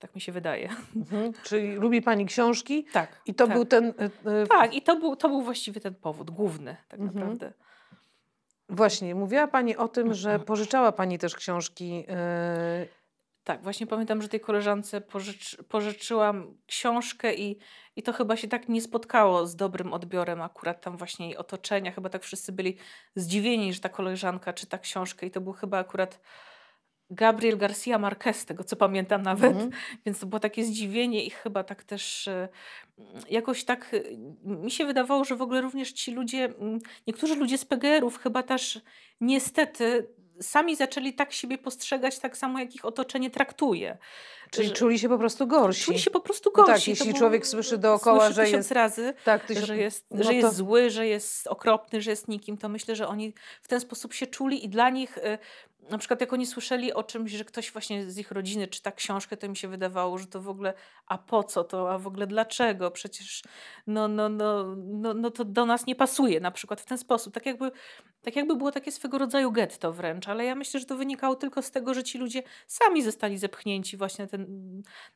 Tak 0.00 0.14
mi 0.14 0.20
się 0.20 0.32
wydaje. 0.32 0.68
Mhm. 0.96 1.32
Czyli 1.42 1.74
lubi 1.74 2.02
Pani 2.02 2.26
książki? 2.26 2.84
Tak. 2.92 3.20
I 3.26 3.34
to 3.34 3.46
tak. 3.46 3.56
był 3.56 3.64
ten. 3.64 3.84
Y, 3.84 4.46
tak, 4.48 4.74
i 4.74 4.82
to 4.82 4.96
był, 4.96 5.16
to 5.16 5.28
był 5.28 5.42
właściwie 5.42 5.80
ten 5.80 5.94
powód 5.94 6.30
główny, 6.30 6.76
tak 6.88 7.00
mhm. 7.00 7.18
naprawdę. 7.18 7.52
Właśnie, 8.68 9.14
mówiła 9.14 9.46
Pani 9.46 9.76
o 9.76 9.88
tym, 9.88 10.14
że 10.14 10.38
pożyczała 10.38 10.92
Pani 10.92 11.18
też 11.18 11.34
książki. 11.36 12.04
Y, 12.84 13.00
tak, 13.44 13.62
właśnie 13.62 13.86
pamiętam, 13.86 14.22
że 14.22 14.28
tej 14.28 14.40
koleżance 14.40 15.00
pożycz, 15.00 15.56
pożyczyłam 15.68 16.56
książkę 16.66 17.34
i, 17.34 17.58
i 17.96 18.02
to 18.02 18.12
chyba 18.12 18.36
się 18.36 18.48
tak 18.48 18.68
nie 18.68 18.80
spotkało 18.80 19.46
z 19.46 19.56
dobrym 19.56 19.92
odbiorem 19.92 20.42
akurat 20.42 20.80
tam 20.80 20.96
właśnie 20.96 21.26
jej 21.26 21.36
otoczenia. 21.36 21.92
Chyba 21.92 22.08
tak 22.08 22.22
wszyscy 22.22 22.52
byli 22.52 22.76
zdziwieni, 23.14 23.74
że 23.74 23.80
ta 23.80 23.88
koleżanka 23.88 24.52
czyta 24.52 24.78
książkę 24.78 25.26
i 25.26 25.30
to 25.30 25.40
był 25.40 25.52
chyba 25.52 25.78
akurat 25.78 26.20
Gabriel 27.10 27.58
Garcia 27.58 27.98
Marquez, 27.98 28.44
tego 28.44 28.64
co 28.64 28.76
pamiętam 28.76 29.22
nawet, 29.22 29.52
mm 29.52 29.70
-hmm. 29.70 29.74
więc 30.06 30.20
to 30.20 30.26
było 30.26 30.40
takie 30.40 30.64
zdziwienie 30.64 31.24
i 31.24 31.30
chyba 31.30 31.64
tak 31.64 31.84
też 31.84 32.28
e, 32.28 32.48
jakoś 33.30 33.64
tak 33.64 33.94
e, 33.94 34.00
mi 34.44 34.70
się 34.70 34.86
wydawało, 34.86 35.24
że 35.24 35.36
w 35.36 35.42
ogóle 35.42 35.60
również 35.60 35.92
ci 35.92 36.12
ludzie, 36.12 36.54
niektórzy 37.06 37.34
ludzie 37.34 37.58
z 37.58 37.64
PGR-ów 37.64 38.18
chyba 38.18 38.42
też 38.42 38.80
niestety 39.20 40.06
sami 40.42 40.76
zaczęli 40.76 41.12
tak 41.12 41.32
siebie 41.32 41.58
postrzegać, 41.58 42.18
tak 42.18 42.36
samo 42.36 42.58
jak 42.58 42.74
ich 42.74 42.84
otoczenie 42.84 43.30
traktuje. 43.30 43.98
Czyli 44.50 44.68
że, 44.68 44.74
czuli 44.74 44.98
się 44.98 45.08
po 45.08 45.18
prostu 45.18 45.46
gorsi. 45.46 45.84
Czuli 45.84 45.98
się 45.98 46.10
po 46.10 46.20
prostu 46.20 46.52
gorsi. 46.52 46.70
No 46.70 46.76
tak, 46.76 46.88
jeśli 46.88 47.14
człowiek 47.14 47.46
słyszy 47.46 47.78
dookoła, 47.78 48.26
słyszy 48.26 48.50
że 48.50 48.56
jest 48.56 48.72
razy, 48.72 49.14
tak, 49.24 49.46
tysiąc, 49.46 49.66
że, 49.66 49.76
jest, 49.76 50.06
no 50.10 50.24
że 50.24 50.34
jest 50.34 50.56
zły, 50.56 50.90
że 50.90 51.06
jest 51.06 51.46
okropny, 51.46 52.02
że 52.02 52.10
jest 52.10 52.28
nikim, 52.28 52.58
to 52.58 52.68
myślę, 52.68 52.96
że 52.96 53.08
oni 53.08 53.34
w 53.62 53.68
ten 53.68 53.80
sposób 53.80 54.14
się 54.14 54.26
czuli 54.26 54.64
i 54.64 54.68
dla 54.68 54.90
nich 54.90 55.18
y, 55.18 55.38
na 55.90 55.98
przykład 55.98 56.20
jak 56.20 56.32
oni 56.32 56.46
słyszeli 56.46 56.92
o 56.92 57.02
czymś, 57.02 57.30
że 57.32 57.44
ktoś 57.44 57.72
właśnie 57.72 58.10
z 58.10 58.18
ich 58.18 58.30
rodziny 58.30 58.68
czyta 58.68 58.92
książkę, 58.92 59.36
to 59.36 59.48
mi 59.48 59.56
się 59.56 59.68
wydawało, 59.68 60.18
że 60.18 60.26
to 60.26 60.40
w 60.40 60.48
ogóle, 60.48 60.74
a 61.06 61.18
po 61.18 61.44
co 61.44 61.64
to, 61.64 61.92
a 61.92 61.98
w 61.98 62.06
ogóle 62.06 62.26
dlaczego? 62.26 62.90
Przecież 62.90 63.42
no, 63.86 64.08
no, 64.08 64.28
no, 64.28 64.76
no, 64.76 65.14
no 65.14 65.30
to 65.30 65.44
do 65.44 65.66
nas 65.66 65.86
nie 65.86 65.94
pasuje 65.94 66.40
na 66.40 66.50
przykład 66.50 66.80
w 66.80 66.84
ten 66.84 66.98
sposób. 66.98 67.34
Tak 67.34 67.46
jakby, 67.46 67.70
tak 68.22 68.36
jakby 68.36 68.56
było 68.56 68.72
takie 68.72 68.92
swego 68.92 69.18
rodzaju 69.18 69.52
getto 69.52 69.92
wręcz, 69.92 70.28
ale 70.28 70.44
ja 70.44 70.54
myślę, 70.54 70.80
że 70.80 70.86
to 70.86 70.96
wynikało 70.96 71.36
tylko 71.36 71.62
z 71.62 71.70
tego, 71.70 71.94
że 71.94 72.02
ci 72.02 72.18
ludzie 72.18 72.42
sami 72.66 73.02
zostali 73.02 73.38
zepchnięci 73.38 73.96
właśnie 73.96 74.24
na 74.24 74.28
ten, 74.28 74.46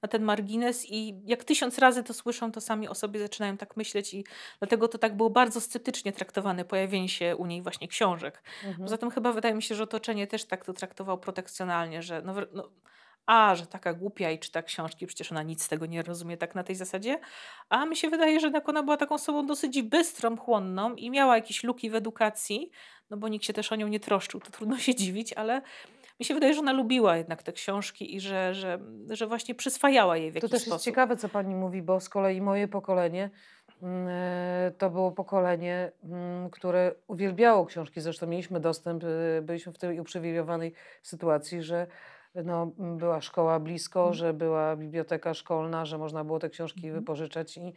na 0.03 0.09
ten 0.09 0.23
margines 0.23 0.91
i 0.91 1.21
jak 1.25 1.45
tysiąc 1.45 1.79
razy 1.79 2.03
to 2.03 2.15
słyszą, 2.15 2.53
to 2.53 2.61
sami 2.61 2.89
o 2.89 2.95
sobie 2.95 3.21
zaczynają 3.21 3.57
tak 3.57 3.77
myśleć 3.77 4.15
i 4.15 4.25
dlatego 4.59 4.89
to 4.89 4.99
tak 4.99 5.17
było 5.17 5.31
bardzo 5.31 5.61
sceptycznie 5.61 6.13
traktowane 6.13 6.65
pojawienie 6.65 7.09
się 7.09 7.37
u 7.37 7.47
niej 7.47 7.63
właśnie 7.63 7.89
książek. 7.89 8.43
Mhm. 8.65 8.85
Poza 8.85 8.99
tym 8.99 9.11
chyba 9.11 9.33
wydaje 9.33 9.55
mi 9.55 9.63
się, 9.63 9.75
że 9.75 9.83
otoczenie 9.83 10.27
też 10.27 10.45
tak 10.45 10.54
to 10.65 10.73
traktował 10.73 11.19
protekcjonalnie, 11.19 12.03
że 12.03 12.23
no, 12.23 12.35
no, 12.53 12.71
a, 13.27 13.55
że 13.55 13.67
taka 13.67 13.95
głupia 13.95 14.31
i 14.31 14.39
czyta 14.39 14.63
książki, 14.63 15.07
przecież 15.07 15.33
ona 15.33 15.43
nic 15.43 15.63
z 15.63 15.69
tego 15.69 15.87
nie 15.87 16.03
rozumie 16.03 16.37
tak 16.37 16.55
na 16.55 16.65
tej 16.65 16.77
zasadzie. 16.77 17.19
A 17.69 17.87
mi 17.87 17.97
się 17.97 18.11
wydaje, 18.11 18.41
że 18.41 18.47
jednak 18.47 18.69
ona 18.69 18.83
była 18.83 18.97
taką 18.97 19.15
osobą 19.15 19.47
dosyć 19.47 19.83
bystrą, 19.83 20.37
chłonną 20.37 20.95
i 20.95 21.11
miała 21.11 21.37
jakieś 21.37 21.65
luki 21.65 21.91
w 21.91 21.95
edukacji, 21.95 22.71
no 23.11 23.17
bo 23.17 23.29
nikt 23.29 23.45
się 23.45 23.53
też 23.53 23.73
o 23.73 23.77
nią 23.77 23.89
nie 23.89 24.01
troszczył, 24.01 24.41
to 24.41 24.51
trudno 24.51 24.79
się 24.79 24.95
dziwić, 24.95 25.33
ale 25.33 25.63
mi 26.21 26.27
się 26.27 26.35
wydaje, 26.35 26.55
że 26.55 26.61
ona 26.61 26.73
lubiła 26.73 27.17
jednak 27.17 27.43
te 27.43 27.53
książki 27.53 28.17
i 28.17 28.21
że, 28.21 28.55
że, 28.55 28.79
że 29.11 29.27
właśnie 29.27 29.55
przyswajała 29.55 30.17
je 30.17 30.31
w 30.31 30.35
To 30.35 30.37
jakiś 30.37 30.51
też 30.51 30.63
sposób. 30.63 30.73
jest 30.73 30.85
ciekawe, 30.85 31.17
co 31.17 31.29
pani 31.29 31.55
mówi, 31.55 31.83
bo 31.83 32.01
z 32.01 32.09
kolei 32.09 32.41
moje 32.41 32.69
pokolenie 32.69 33.31
to 34.79 34.91
było 34.91 35.13
pokolenie, 35.13 35.93
mm, 36.05 36.51
które 36.51 36.95
uwielbiało 37.07 37.67
książki. 37.67 38.01
Zresztą 38.01 38.27
mieliśmy 38.27 38.61
dostęp, 38.61 39.05
e, 39.05 39.43
byliśmy 39.43 39.73
w 39.73 39.79
tej 39.79 40.01
uprzywilejowanej 40.01 40.73
sytuacji, 41.03 41.63
że 41.63 41.87
no, 42.45 42.67
była 42.79 43.21
szkoła 43.21 43.61
blisko, 43.61 44.01
Mhm. 44.01 44.15
że 44.15 44.33
była 44.33 44.77
biblioteka 44.77 45.35
szkolna, 45.35 45.85
że 45.85 45.99
można 45.99 46.25
było 46.25 46.39
te 46.39 46.51
książki 46.51 46.87
Mhm. 46.87 47.01
wypożyczać 47.01 47.57
i 47.57 47.75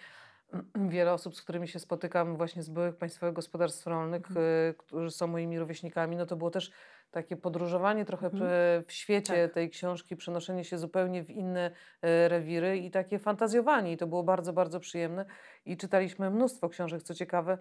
wiele 0.89 1.13
osób, 1.13 1.35
z 1.35 1.41
którymi 1.41 1.67
się 1.67 1.79
spotykam 1.79 2.37
właśnie 2.37 2.63
z 2.63 2.69
byłych 2.69 2.95
państwowych 2.95 3.35
gospodarstw 3.35 3.87
rolnych, 3.87 4.27
Mhm. 4.27 4.45
e, 4.69 4.73
którzy 4.73 5.11
są 5.11 5.27
moimi 5.27 5.59
rówieśnikami, 5.59 6.15
no 6.15 6.25
to 6.25 6.35
było 6.35 6.49
też 6.51 6.71
takie 7.11 7.37
podróżowanie 7.37 8.05
trochę 8.05 8.25
Mhm. 8.27 8.51
w 8.87 8.91
świecie 8.91 9.43
Tak. 9.43 9.53
tej 9.53 9.69
książki, 9.69 10.15
przenoszenie 10.15 10.63
się 10.63 10.77
zupełnie 10.77 11.23
w 11.23 11.29
inne 11.29 11.71
e, 12.01 12.27
rewiry 12.29 12.77
i 12.77 12.91
takie 12.91 13.19
fantazjowanie. 13.19 13.91
I 13.91 13.97
to 13.97 14.07
było 14.07 14.23
bardzo, 14.23 14.53
bardzo 14.53 14.79
przyjemne. 14.79 15.25
I 15.65 15.77
czytaliśmy 15.77 16.29
mnóstwo 16.29 16.69
książek. 16.69 17.03
Co 17.03 17.13
ciekawe, 17.13 17.57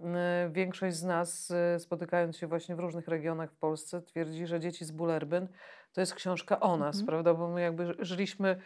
m, 0.00 0.16
większość 0.52 0.96
z 0.96 1.04
nas, 1.04 1.50
e, 1.50 1.78
spotykając 1.78 2.36
się 2.36 2.46
właśnie 2.46 2.76
w 2.76 2.78
różnych 2.80 3.08
regionach 3.08 3.50
w 3.52 3.56
Polsce, 3.56 4.02
twierdzi, 4.02 4.46
że 4.46 4.60
Dzieci 4.60 4.84
z 4.84 4.90
Bullerbyn 4.90 5.48
to 5.92 6.00
jest 6.00 6.14
książka 6.14 6.60
o 6.60 6.76
nas, 6.76 6.96
Mhm. 6.96 7.06
prawda? 7.06 7.34
Bo 7.34 7.48
my 7.48 7.60
jakby 7.60 7.86
ży- 7.86 7.96
żyliśmy 7.98 8.60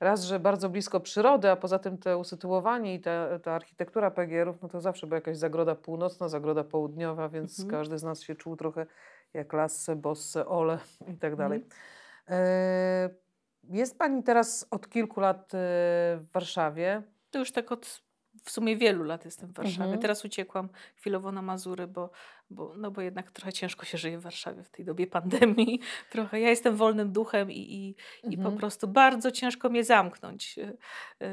raz, 0.00 0.24
że 0.24 0.40
bardzo 0.40 0.68
blisko 0.68 1.00
przyrody, 1.00 1.50
a 1.50 1.56
poza 1.56 1.78
tym 1.78 1.98
te 1.98 2.16
usytuowanie 2.18 2.94
i 2.94 3.00
ta, 3.00 3.38
ta 3.38 3.52
architektura 3.52 4.10
PGR-ów, 4.10 4.62
no 4.62 4.68
to 4.68 4.80
zawsze 4.80 5.06
była 5.06 5.16
jakaś 5.16 5.36
zagroda 5.36 5.74
północna, 5.74 6.28
zagroda 6.28 6.64
południowa, 6.64 7.28
więc 7.28 7.60
Mhm. 7.60 7.70
każdy 7.80 7.98
z 7.98 8.02
nas 8.02 8.22
się 8.22 8.34
czuł 8.34 8.56
trochę 8.56 8.86
jak 9.34 9.52
Lasse, 9.52 9.96
Bosse, 9.96 10.46
Ole 10.46 10.78
i 11.08 11.16
tak 11.16 11.36
dalej. 11.36 11.58
Mhm. 11.58 11.80
E, 12.28 13.10
Jest 13.68 13.98
Pani 13.98 14.22
teraz 14.22 14.66
od 14.70 14.88
kilku 14.88 15.20
lat 15.20 15.54
e, 15.54 15.58
w 16.20 16.26
Warszawie. 16.32 17.02
To 17.30 17.38
już 17.38 17.52
tak 17.52 17.72
od 17.72 18.06
w 18.44 18.50
sumie 18.50 18.76
wielu 18.76 19.04
lat 19.04 19.24
jestem 19.24 19.48
w 19.48 19.52
Warszawie. 19.52 19.84
Mhm. 19.84 20.00
Teraz 20.00 20.24
uciekłam 20.24 20.68
chwilowo 20.96 21.32
na 21.32 21.42
Mazury, 21.42 21.86
bo, 21.86 22.10
bo, 22.50 22.74
no 22.76 22.90
bo 22.90 23.00
jednak 23.00 23.30
trochę 23.30 23.52
ciężko 23.52 23.86
się 23.86 23.98
żyje 23.98 24.18
w 24.18 24.22
Warszawie 24.22 24.62
w 24.62 24.70
tej 24.70 24.84
dobie 24.84 25.06
pandemii. 25.06 25.80
Trochę. 26.12 26.40
Ja 26.40 26.48
jestem 26.50 26.76
wolnym 26.76 27.12
duchem 27.12 27.50
i, 27.50 27.58
i, 27.58 27.88
i 28.32 28.36
po 28.36 28.42
Mhm. 28.42 28.56
prostu 28.56 28.88
bardzo 28.88 29.30
ciężko 29.32 29.68
mnie 29.70 29.84
zamknąć. 29.84 30.58
Y, 30.58 30.76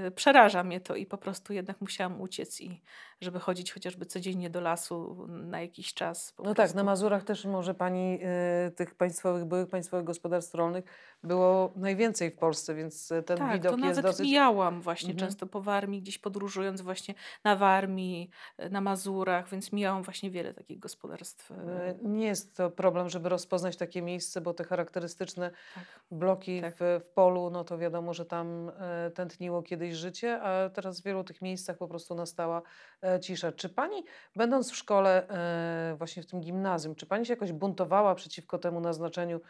y, 0.07 0.11
Przeraża 0.11 0.63
mnie 0.63 0.81
to 0.81 0.95
i 0.95 1.05
po 1.05 1.17
prostu 1.17 1.53
jednak 1.53 1.81
musiałam 1.81 2.21
uciec 2.21 2.61
i 2.61 2.81
żeby 3.21 3.39
chodzić 3.39 3.73
chociażby 3.73 4.05
codziennie 4.05 4.49
do 4.49 4.61
lasu 4.61 5.27
na 5.29 5.61
jakiś 5.61 5.93
czas. 5.93 6.33
No 6.39 6.45
tak, 6.45 6.55
prostu. 6.55 6.75
na 6.77 6.83
Mazurach 6.83 7.23
też 7.23 7.45
może 7.45 7.73
Pani 7.73 8.19
e, 8.21 8.71
tych 8.71 8.95
państwowych, 8.95 9.45
byłych 9.45 9.69
państwowych 9.69 10.05
gospodarstw 10.05 10.53
rolnych 10.55 10.83
było 11.23 11.73
najwięcej 11.75 12.31
w 12.31 12.35
Polsce, 12.37 12.75
więc 12.75 13.11
e, 13.11 13.23
ten 13.23 13.37
Tak, 13.37 13.53
widok 13.53 13.71
to 13.71 13.77
jest 13.77 13.97
nawet 13.97 14.11
dosyć... 14.11 14.25
mijałam 14.25 14.81
właśnie 14.81 15.11
Mhm. 15.11 15.27
często 15.29 15.47
po 15.47 15.61
Warmii, 15.61 16.01
gdzieś 16.01 16.17
podróżując 16.17 16.81
właśnie 16.81 17.13
na 17.43 17.55
Warmii, 17.55 18.29
e, 18.57 18.69
na 18.69 18.81
Mazurach, 18.81 19.49
więc 19.49 19.71
mijałam 19.71 20.03
właśnie 20.03 20.31
wiele 20.31 20.53
takich 20.53 20.79
gospodarstw. 20.79 21.02
E, 21.51 21.53
E, 21.89 21.95
Nie 22.03 22.25
jest 22.27 22.55
to 22.57 22.71
problem, 22.71 23.09
żeby 23.09 23.29
rozpoznać 23.29 23.77
takie 23.77 24.01
miejsce, 24.01 24.41
bo 24.41 24.53
te 24.53 24.63
charakterystyczne 24.63 25.51
Tak. 25.75 25.83
bloki 26.11 26.61
Tak. 26.61 26.75
w, 26.75 26.79
w 26.79 27.13
polu, 27.13 27.49
no 27.49 27.63
to 27.63 27.77
wiadomo, 27.77 28.13
że 28.13 28.25
tam 28.25 28.71
e, 28.79 29.11
tętniło 29.11 29.63
kiedyś 29.63 29.93
życie, 29.95 30.41
a 30.41 30.69
teraz 30.69 31.01
w 31.01 31.03
wielu 31.03 31.23
tych 31.23 31.41
miejscach 31.41 31.77
po 31.77 31.87
prostu 31.87 32.15
nastała 32.15 32.61
e, 33.01 33.19
cisza. 33.19 33.51
Czy 33.51 33.69
pani, 33.69 34.03
będąc 34.35 34.71
w 34.71 34.75
szkole, 34.75 35.27
e, 35.29 35.95
właśnie 35.97 36.23
w 36.23 36.25
tym 36.25 36.41
gimnazjum, 36.41 36.95
czy 36.95 37.05
pani 37.05 37.25
się 37.25 37.33
jakoś 37.33 37.51
buntowała 37.51 38.15
przeciwko 38.15 38.57
temu 38.57 38.79
naznaczeniu, 38.79 39.41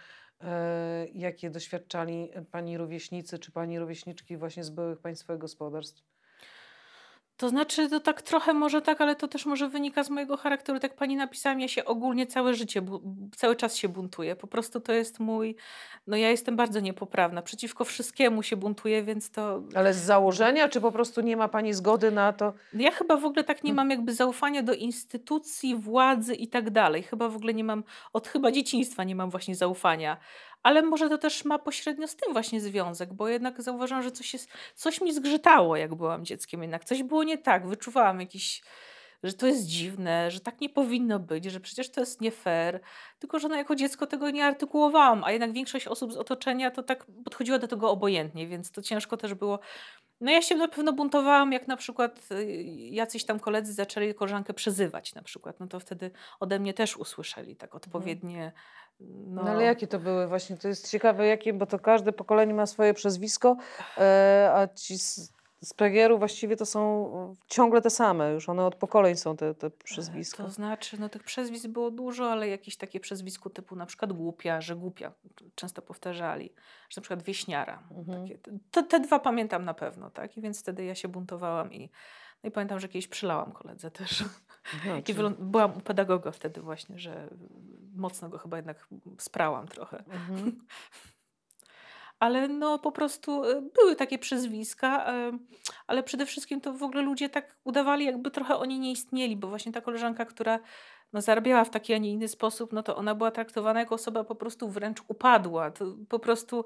e, 0.42 1.08
jakie 1.14 1.50
doświadczali 1.50 2.32
pani 2.52 2.78
rówieśnicy, 2.78 3.40
czy 3.40 3.52
pani 3.52 3.80
rówieśniczki 3.80 4.38
właśnie 4.38 4.64
z 4.64 4.70
byłych 4.70 5.00
państwowych 5.00 5.42
gospodarstw? 5.42 6.13
To 7.38 7.50
znaczy, 7.50 7.90
to 7.90 8.00
tak 8.00 8.22
trochę 8.22 8.54
może 8.54 8.82
tak, 8.82 9.02
ale 9.02 9.16
to 9.16 9.28
też 9.28 9.46
może 9.46 9.70
wynika 9.70 10.04
z 10.04 10.10
mojego 10.10 10.38
charakteru. 10.38 10.80
Tak 10.80 10.96
pani 10.96 11.16
napisałam, 11.16 11.60
ja 11.60 11.68
się 11.68 11.86
ogólnie 11.86 12.28
całe 12.28 12.54
życie, 12.54 12.82
cały 13.36 13.56
czas 13.56 13.76
się 13.76 13.90
buntuję. 13.90 14.36
Po 14.36 14.48
prostu 14.48 14.80
to 14.82 14.94
jest 14.94 15.20
mój, 15.20 15.56
no 16.08 16.18
ja 16.18 16.30
jestem 16.30 16.56
bardzo 16.56 16.80
niepoprawna. 16.80 17.42
Przeciwko 17.42 17.86
wszystkiemu 17.86 18.44
się 18.44 18.58
buntuję, 18.58 19.04
więc 19.04 19.32
to 19.32 19.62
Ale 19.76 19.94
z 19.94 19.98
założenia, 19.98 20.70
czy 20.70 20.82
po 20.82 20.92
prostu 20.92 21.22
nie 21.22 21.38
ma 21.38 21.48
pani 21.48 21.74
zgody 21.74 22.12
na 22.12 22.34
to? 22.34 22.54
Ja 22.74 22.92
chyba 22.92 23.18
w 23.18 23.26
ogóle 23.26 23.44
tak 23.44 23.64
nie 23.64 23.72
Mm. 23.72 23.76
mam 23.76 23.90
jakby 23.90 24.14
zaufania 24.14 24.64
do 24.64 24.74
instytucji, 24.74 25.76
władzy 25.76 26.36
i 26.36 26.48
tak 26.48 26.70
dalej. 26.70 27.04
Chyba 27.04 27.30
w 27.30 27.36
ogóle 27.36 27.54
nie 27.54 27.64
mam, 27.64 27.84
od 28.14 28.28
chyba 28.28 28.52
dzieciństwa 28.52 29.04
nie 29.04 29.16
mam 29.16 29.30
właśnie 29.30 29.56
zaufania. 29.56 30.18
Ale 30.64 30.82
może 30.82 31.10
to 31.10 31.18
też 31.18 31.46
ma 31.46 31.60
pośrednio 31.60 32.08
z 32.08 32.16
tym 32.16 32.34
właśnie 32.34 32.62
związek, 32.62 33.14
bo 33.14 33.28
jednak 33.28 33.62
zauważyłam, 33.62 34.04
że 34.04 34.12
coś, 34.12 34.34
jest, 34.34 34.50
coś 34.76 35.02
mi 35.02 35.14
zgrzytało, 35.14 35.76
jak 35.76 35.96
byłam 35.96 36.26
dzieckiem 36.26 36.62
jednak. 36.62 36.86
Coś 36.86 37.04
było 37.04 37.24
nie 37.24 37.38
tak. 37.38 37.68
Wyczuwałam 37.68 38.20
jakiś, 38.20 38.64
że 39.24 39.34
to 39.34 39.48
jest 39.48 39.66
dziwne, 39.66 40.32
że 40.32 40.40
tak 40.40 40.62
nie 40.62 40.70
powinno 40.70 41.20
być, 41.20 41.46
że 41.46 41.60
przecież 41.60 41.92
to 41.92 42.00
jest 42.00 42.22
nie 42.22 42.32
fair. 42.32 42.80
Tylko, 43.20 43.40
że 43.40 43.48
no 43.48 43.56
jako 43.56 43.76
dziecko 43.76 44.08
tego 44.08 44.30
nie 44.30 44.46
artykułowałam, 44.46 45.24
a 45.24 45.32
jednak 45.32 45.54
większość 45.54 45.88
osób 45.88 46.14
z 46.14 46.18
otoczenia 46.18 46.72
to 46.72 46.84
tak 46.84 47.06
podchodziła 47.24 47.60
do 47.60 47.68
tego 47.68 47.92
obojętnie, 47.92 48.48
więc 48.48 48.72
to 48.72 48.82
ciężko 48.82 49.18
też 49.18 49.34
było 49.34 49.60
no 50.24 50.32
ja 50.32 50.42
się 50.42 50.56
na 50.56 50.68
pewno 50.68 50.94
buntowałam, 50.94 51.52
jak 51.52 51.68
na 51.68 51.78
przykład 51.78 52.20
y, 52.32 52.64
jacyś 52.78 53.26
tam 53.26 53.40
koledzy 53.40 53.74
zaczęli 53.74 54.14
koleżankę 54.14 54.54
przezywać 54.54 55.16
na 55.16 55.22
przykład. 55.22 55.60
No 55.60 55.68
to 55.68 55.80
wtedy 55.80 56.12
ode 56.40 56.60
mnie 56.60 56.74
też 56.74 56.98
usłyszeli 56.98 57.56
tak 57.56 57.76
odpowiednie. 57.76 58.52
No, 59.00 59.44
No, 59.44 59.52
ale 59.52 59.64
jakie 59.64 59.88
to 59.88 60.00
były 60.00 60.28
właśnie? 60.28 60.58
To 60.58 60.68
jest 60.68 60.92
ciekawe, 60.92 61.28
jakie, 61.28 61.54
bo 61.54 61.66
to 61.66 61.80
każde 61.80 62.12
pokolenie 62.12 62.54
ma 62.54 62.66
swoje 62.66 62.94
przezwisko, 62.94 63.58
e, 63.98 64.52
a 64.56 64.68
ci 64.68 64.98
z, 64.98 65.34
z 65.62 65.74
właściwie 66.18 66.56
to 66.56 66.66
są 66.66 67.36
ciągle 67.48 67.82
te 67.82 67.90
same, 67.90 68.32
już 68.32 68.50
one 68.50 68.66
od 68.66 68.76
pokoleń 68.76 69.16
są 69.16 69.38
te, 69.38 69.56
te 69.56 69.70
przezwiska. 69.70 70.44
To 70.44 70.50
znaczy, 70.50 71.00
no 71.00 71.10
tych 71.10 71.24
przezwisk 71.24 71.68
było 71.68 71.92
dużo, 71.92 72.32
ale 72.32 72.48
jakieś 72.48 72.78
takie 72.78 73.00
przezwisko 73.00 73.50
typu 73.50 73.76
na 73.76 73.86
przykład 73.86 74.14
głupia, 74.14 74.62
że 74.62 74.76
głupia 74.76 75.12
często 75.56 75.82
powtarzali, 75.82 76.54
że 76.90 77.00
na 77.00 77.02
przykład 77.02 77.24
wieśniara. 77.24 77.84
Mhm. 77.92 78.22
Takie, 78.22 78.40
te, 78.72 78.84
te 78.84 79.00
dwa 79.00 79.20
pamiętam 79.20 79.66
na 79.66 79.74
pewno, 79.74 80.10
tak? 80.10 80.38
I 80.38 80.42
więc 80.42 80.60
wtedy 80.60 80.86
ja 80.86 80.96
się 80.96 81.08
buntowałam 81.08 81.74
i, 81.74 81.90
no 82.44 82.48
i 82.50 82.52
pamiętam, 82.52 82.80
że 82.80 82.88
kiedyś 82.88 83.08
przylałam 83.08 83.52
koledze 83.52 83.92
też. 83.92 84.24
No, 84.88 84.96
I 85.00 85.04
czyli- 85.04 85.18
wylą- 85.20 85.36
byłam 85.40 85.78
u 85.78 85.82
pedagoga 85.82 86.32
wtedy 86.32 86.62
właśnie, 86.62 87.00
że 87.00 87.28
mocno 87.96 88.30
go 88.30 88.38
chyba 88.38 88.58
jednak 88.58 88.88
sprałam 89.18 89.68
trochę. 89.68 89.98
Mhm. 90.08 90.52
Ale 92.20 92.48
no 92.48 92.80
po 92.80 92.92
prostu 92.92 93.44
y, 93.44 93.62
były 93.62 93.96
takie 93.96 94.20
przyzwiska, 94.20 95.14
y, 95.30 95.32
ale 95.88 96.04
przede 96.04 96.26
wszystkim 96.26 96.62
to 96.62 96.74
w 96.74 96.84
ogóle 96.84 97.02
ludzie 97.02 97.30
tak 97.30 97.56
udawali, 97.64 98.06
jakby 98.06 98.32
trochę 98.32 98.58
oni 98.58 98.80
nie 98.80 98.92
istnieli, 98.92 99.36
bo 99.38 99.48
właśnie 99.48 99.72
ta 99.72 99.82
koleżanka, 99.82 100.26
która 100.26 100.60
no, 101.14 101.22
zarabiała 101.22 101.64
w 101.64 101.70
taki, 101.70 101.94
a 101.94 101.98
nie 101.98 102.12
inny 102.12 102.28
sposób, 102.28 102.74
no 102.74 102.84
to 102.84 102.96
ona 102.96 103.16
była 103.16 103.32
traktowana 103.32 103.80
jako 103.80 103.96
osoba 103.96 104.24
po 104.24 104.36
prostu 104.36 104.70
wręcz 104.70 105.02
upadła. 105.08 105.72
To 105.72 105.86
po 106.10 106.20
prostu 106.20 106.66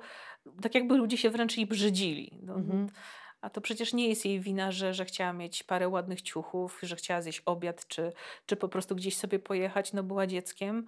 tak 0.61 0.75
jakby 0.75 0.97
ludzie 0.97 1.17
się 1.17 1.29
wręcz 1.29 1.57
jej 1.57 1.65
brzydzili. 1.67 2.39
No, 2.43 2.53
Mhm. 2.53 2.87
A 3.47 3.49
to 3.49 3.61
przecież 3.61 3.93
nie 3.93 4.09
jest 4.09 4.25
jej 4.25 4.39
wina, 4.39 4.71
że, 4.71 4.93
że 4.93 5.05
chciała 5.05 5.33
mieć 5.33 5.63
parę 5.63 5.89
ładnych 5.89 6.21
ciuchów, 6.21 6.79
że 6.83 6.95
chciała 6.95 7.21
zjeść 7.21 7.41
obiad, 7.45 7.87
czy, 7.87 8.13
czy 8.45 8.55
po 8.55 8.67
prostu 8.69 8.95
gdzieś 8.95 9.17
sobie 9.17 9.39
pojechać, 9.39 9.93
no 9.93 10.03
była 10.03 10.27
dzieckiem. 10.27 10.85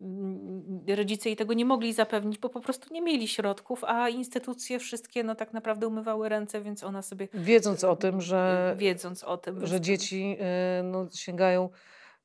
Mm, 0.00 0.84
Rodzice 0.96 1.28
jej 1.28 1.36
tego 1.36 1.54
nie 1.54 1.64
mogli 1.64 1.92
zapewnić, 1.92 2.38
bo 2.38 2.48
po 2.48 2.60
prostu 2.60 2.94
nie 2.94 3.02
mieli 3.02 3.28
środków, 3.28 3.84
a 3.84 4.08
instytucje 4.08 4.78
wszystkie 4.78 5.24
no 5.24 5.34
tak 5.34 5.52
naprawdę 5.52 5.88
umywały 5.88 6.28
ręce, 6.28 6.60
więc 6.60 6.84
ona 6.84 7.02
sobie 7.02 7.28
Wiedząc 7.34 7.84
o 7.84 7.96
tym, 7.96 8.20
że, 8.20 8.74
wiedząc 8.78 9.24
o 9.24 9.36
tym, 9.36 9.66
że 9.66 9.80
dzieci 9.80 10.36
e, 10.40 10.82
no, 10.82 11.08
sięgają 11.14 11.68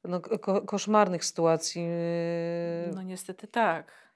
no, 0.04 0.22
ko 0.22 0.62
koszmarnych 0.62 1.26
sytuacji. 1.26 1.82
e, 1.82 2.92
No 2.96 3.02
niestety 3.02 3.48
tak. 3.48 4.07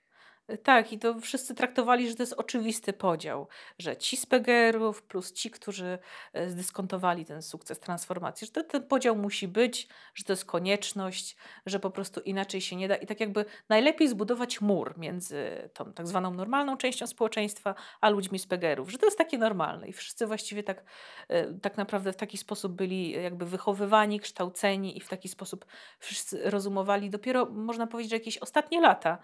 Tak, 0.57 0.93
i 0.93 0.99
to 0.99 1.19
wszyscy 1.19 1.55
traktowali, 1.55 2.09
że 2.09 2.15
to 2.15 2.23
jest 2.23 2.33
oczywisty 2.33 2.93
podział, 2.93 3.47
że 3.79 3.97
ci 3.97 4.17
z 4.17 4.25
PGR-ów 4.25 5.03
plus 5.03 5.33
ci, 5.33 5.51
którzy 5.51 5.99
e, 6.33 6.49
zdyskontowali 6.49 7.25
ten 7.25 7.41
sukces 7.41 7.79
transformacji, 7.79 8.47
że 8.47 8.53
to, 8.53 8.63
ten 8.63 8.83
podział 8.83 9.15
musi 9.15 9.47
być, 9.47 9.87
że 10.13 10.23
to 10.23 10.33
jest 10.33 10.45
konieczność, 10.45 11.35
że 11.65 11.79
po 11.79 11.89
prostu 11.89 12.19
inaczej 12.19 12.61
się 12.61 12.75
nie 12.75 12.87
da. 12.87 12.95
I 12.95 13.07
tak 13.07 13.19
jakby 13.19 13.45
najlepiej 13.69 14.07
zbudować 14.07 14.61
mur 14.61 14.97
między 14.97 15.69
tą 15.73 15.93
tak 15.93 16.07
zwaną 16.07 16.33
normalną 16.33 16.77
częścią 16.77 17.07
społeczeństwa, 17.07 17.75
a 18.01 18.09
ludźmi 18.09 18.39
z 18.39 18.47
PGR-ów, 18.47 18.91
że 18.91 18.97
to 18.97 19.05
jest 19.05 19.17
takie 19.17 19.37
normalne. 19.37 19.87
I 19.87 19.93
wszyscy 19.93 20.27
właściwie 20.27 20.63
tak, 20.63 20.83
e, 21.27 21.53
tak 21.53 21.77
naprawdę 21.77 22.13
w 22.13 22.17
taki 22.17 22.37
sposób 22.37 22.73
byli 22.73 23.11
jakby 23.11 23.45
wychowywani, 23.45 24.19
kształceni 24.19 24.97
i 24.97 25.01
w 25.01 25.09
taki 25.09 25.29
sposób 25.29 25.65
wszyscy 25.99 26.49
rozumowali. 26.49 27.09
Dopiero 27.09 27.45
można 27.45 27.87
powiedzieć, 27.87 28.09
że 28.09 28.15
jakieś 28.15 28.37
ostatnie 28.37 28.81
lata 28.81 29.17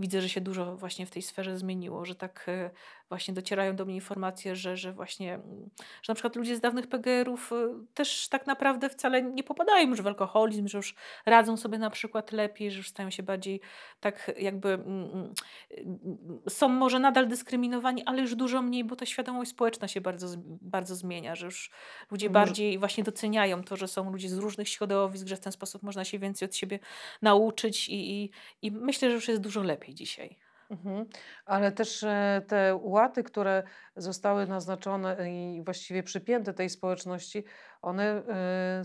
widzę, 0.00 0.22
że 0.22 0.28
się 0.28 0.40
dużo 0.40 0.76
właśnie 0.76 1.06
w 1.06 1.10
tej 1.10 1.22
sferze 1.22 1.58
zmieniło, 1.58 2.04
że 2.04 2.14
tak 2.14 2.44
e, 2.48 2.70
właśnie 3.10 3.34
docierają 3.34 3.76
do 3.76 3.84
mnie 3.84 3.94
informacje, 3.94 4.56
że, 4.56 4.76
że 4.76 4.92
właśnie, 4.92 5.34
mm, 5.34 5.70
że 6.02 6.10
na 6.10 6.14
przykład 6.14 6.36
ludzie 6.36 6.56
z 6.56 6.60
dawnych 6.60 6.86
PGR-ów 6.86 7.52
e, 7.52 7.56
też 7.94 8.28
tak 8.28 8.46
naprawdę 8.46 8.90
wcale 8.90 9.22
nie 9.22 9.42
popadają 9.42 9.88
już 9.88 10.02
w 10.02 10.06
alkoholizm, 10.06 10.68
że 10.68 10.78
już 10.78 10.94
radzą 11.26 11.56
sobie 11.56 11.78
na 11.78 11.90
przykład 11.90 12.32
lepiej, 12.32 12.70
że 12.70 12.78
już 12.78 12.88
stają 12.88 13.10
się 13.10 13.22
bardziej 13.22 13.60
tak 14.00 14.30
jakby 14.38 14.68
mm, 14.68 15.34
mm, 15.70 16.40
są 16.48 16.68
może 16.68 16.98
nadal 16.98 17.28
dyskryminowani, 17.28 18.04
ale 18.04 18.22
już 18.22 18.34
dużo 18.34 18.62
mniej, 18.62 18.84
bo 18.84 18.96
ta 18.96 19.06
świadomość 19.06 19.50
społeczna 19.50 19.88
się 19.88 20.00
bardzo, 20.00 20.28
bardzo 20.46 20.94
zmienia, 20.94 21.34
że 21.34 21.46
już 21.46 21.70
ludzie 22.10 22.28
może... 22.28 22.34
bardziej 22.34 22.78
właśnie 22.78 23.04
doceniają 23.04 23.64
to, 23.64 23.76
że 23.76 23.88
są 23.88 24.12
ludzie 24.12 24.28
z 24.28 24.38
różnych 24.38 24.68
środowisk, 24.68 25.26
że 25.26 25.36
w 25.36 25.40
ten 25.40 25.52
sposób 25.52 25.82
można 25.82 26.04
się 26.04 26.18
więcej 26.18 26.48
od 26.48 26.56
siebie 26.56 26.78
nauczyć 27.22 27.88
i, 27.88 28.22
i, 28.22 28.30
i 28.62 28.72
myślę, 28.72 29.08
że 29.08 29.14
już 29.14 29.28
jest 29.28 29.40
dużo 29.40 29.62
lepiej 29.62 29.94
dzisiaj. 29.94 30.49
Mhm. 30.70 31.06
Ale 31.46 31.72
też 31.72 32.02
e, 32.02 32.42
te 32.48 32.78
łaty, 32.82 33.22
które 33.22 33.62
zostały 33.96 34.46
naznaczone 34.46 35.30
i 35.30 35.62
właściwie 35.64 36.02
przypięte 36.02 36.54
tej 36.54 36.70
społeczności, 36.70 37.44
one 37.82 38.04
e, 38.28 38.82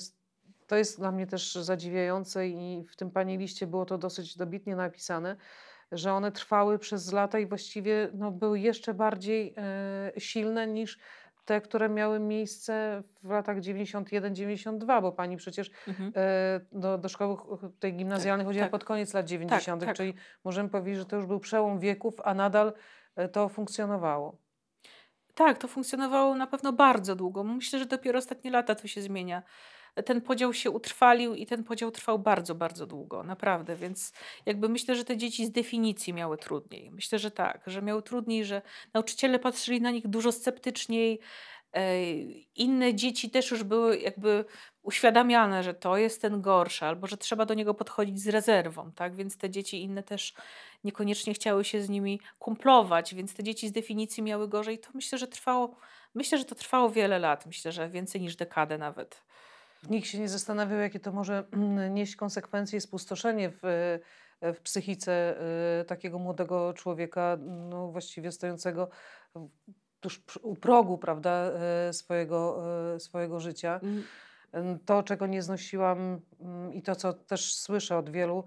to 0.67 0.75
jest 0.75 0.99
dla 0.99 1.11
mnie 1.11 1.27
też 1.27 1.55
zadziwiające 1.55 2.47
i 2.47 2.85
w 2.89 2.95
tym 2.95 3.11
pani 3.11 3.37
liście 3.37 3.67
było 3.67 3.85
to 3.85 3.97
dosyć 3.97 4.37
dobitnie 4.37 4.75
napisane, 4.75 5.35
że 5.91 6.13
one 6.13 6.31
trwały 6.31 6.79
przez 6.79 7.11
lata 7.11 7.39
i 7.39 7.47
właściwie 7.47 8.09
no, 8.13 8.31
były 8.31 8.59
jeszcze 8.59 8.93
bardziej 8.93 9.53
e, 9.57 10.11
silne 10.17 10.67
niż 10.67 10.99
te, 11.45 11.61
które 11.61 11.89
miały 11.89 12.19
miejsce 12.19 13.03
w 13.23 13.29
latach 13.29 13.57
91-92, 13.57 15.01
bo 15.01 15.11
pani 15.11 15.37
przecież 15.37 15.71
mhm. 15.87 16.11
e, 16.15 16.59
do, 16.71 16.97
do 16.97 17.09
szkoły 17.09 17.37
tej 17.79 17.93
gimnazjalnej 17.93 18.45
tak, 18.45 18.49
chodziła 18.49 18.65
tak. 18.65 18.71
pod 18.71 18.83
koniec 18.83 19.13
lat 19.13 19.25
90., 19.25 19.81
tak, 19.81 19.87
tak, 19.87 19.97
czyli 19.97 20.13
możemy 20.43 20.69
powiedzieć, 20.69 20.99
że 20.99 21.05
to 21.05 21.15
już 21.15 21.25
był 21.25 21.39
przełom 21.39 21.79
wieków, 21.79 22.13
a 22.23 22.33
nadal 22.33 22.73
e, 23.15 23.29
to 23.29 23.49
funkcjonowało. 23.49 24.37
Tak, 25.35 25.57
to 25.57 25.67
funkcjonowało 25.67 26.35
na 26.35 26.47
pewno 26.47 26.73
bardzo 26.73 27.15
długo. 27.15 27.43
Myślę, 27.43 27.79
że 27.79 27.85
dopiero 27.85 28.19
ostatnie 28.19 28.51
lata 28.51 28.75
to 28.75 28.87
się 28.87 29.01
zmienia 29.01 29.43
ten 30.03 30.21
podział 30.21 30.53
się 30.53 30.71
utrwalił 30.71 31.35
i 31.35 31.45
ten 31.45 31.63
podział 31.63 31.91
trwał 31.91 32.19
bardzo, 32.19 32.55
bardzo 32.55 32.87
długo, 32.87 33.23
naprawdę. 33.23 33.75
Więc 33.75 34.13
jakby 34.45 34.69
myślę, 34.69 34.95
że 34.95 35.05
te 35.05 35.17
dzieci 35.17 35.45
z 35.45 35.51
definicji 35.51 36.13
miały 36.13 36.37
trudniej. 36.37 36.91
Myślę, 36.91 37.19
że 37.19 37.31
tak, 37.31 37.63
że 37.67 37.81
miały 37.81 38.03
trudniej, 38.03 38.45
że 38.45 38.61
nauczyciele 38.93 39.39
patrzyli 39.39 39.81
na 39.81 39.91
nich 39.91 40.07
dużo 40.07 40.31
sceptyczniej. 40.31 41.19
E, 41.73 42.03
inne 42.55 42.95
dzieci 42.95 43.29
też 43.29 43.51
już 43.51 43.63
były 43.63 43.99
jakby 43.99 44.45
uświadamiane, 44.81 45.63
że 45.63 45.73
to 45.73 45.97
jest 45.97 46.21
ten 46.21 46.41
gorszy, 46.41 46.85
albo 46.85 47.07
że 47.07 47.17
trzeba 47.17 47.45
do 47.45 47.53
niego 47.53 47.73
podchodzić 47.73 48.19
z 48.21 48.27
rezerwą, 48.27 48.91
tak? 48.91 49.15
Więc 49.15 49.37
te 49.37 49.49
dzieci 49.49 49.81
inne 49.81 50.03
też 50.03 50.33
niekoniecznie 50.83 51.33
chciały 51.33 51.63
się 51.63 51.81
z 51.81 51.89
nimi 51.89 52.19
kumplować, 52.39 53.15
więc 53.15 53.33
te 53.33 53.43
dzieci 53.43 53.67
z 53.67 53.71
definicji 53.71 54.23
miały 54.23 54.47
gorzej. 54.47 54.79
To 54.79 54.89
myślę, 54.93 55.17
że 55.17 55.27
trwało, 55.27 55.75
myślę, 56.13 56.37
że 56.37 56.45
to 56.45 56.55
trwało 56.55 56.89
wiele 56.89 57.19
lat, 57.19 57.45
myślę, 57.45 57.71
że 57.71 57.89
więcej 57.89 58.21
niż 58.21 58.35
dekadę 58.35 58.77
nawet. 58.77 59.21
Nikt 59.89 60.07
się 60.07 60.19
nie 60.19 60.29
zastanawiał, 60.29 60.79
jakie 60.79 60.99
to 60.99 61.11
może 61.11 61.43
mm, 61.51 61.93
nieść 61.93 62.15
konsekwencje 62.15 62.77
i 62.77 62.81
spustoszenie 62.81 63.49
w, 63.49 63.65
e, 64.41 64.53
w 64.53 64.61
psychice 64.61 65.35
e, 65.81 65.85
takiego 65.85 66.19
młodego 66.19 66.73
człowieka, 66.73 67.37
no 67.41 67.87
właściwie 67.87 68.31
stojącego 68.31 68.89
tuż 69.99 70.21
u 70.41 70.55
progu 70.55 70.97
prawda, 70.97 71.31
e, 71.31 71.93
swojego, 71.93 72.63
swojego 72.99 73.39
życia. 73.39 73.79
Mm. 73.83 74.79
To, 74.85 75.03
czego 75.03 75.27
nie 75.27 75.41
znosiłam 75.41 76.21
mm, 76.39 76.73
i 76.73 76.81
to, 76.81 76.95
co 76.95 77.13
też 77.13 77.55
słyszę 77.55 77.97
od 77.97 78.09
wielu, 78.09 78.45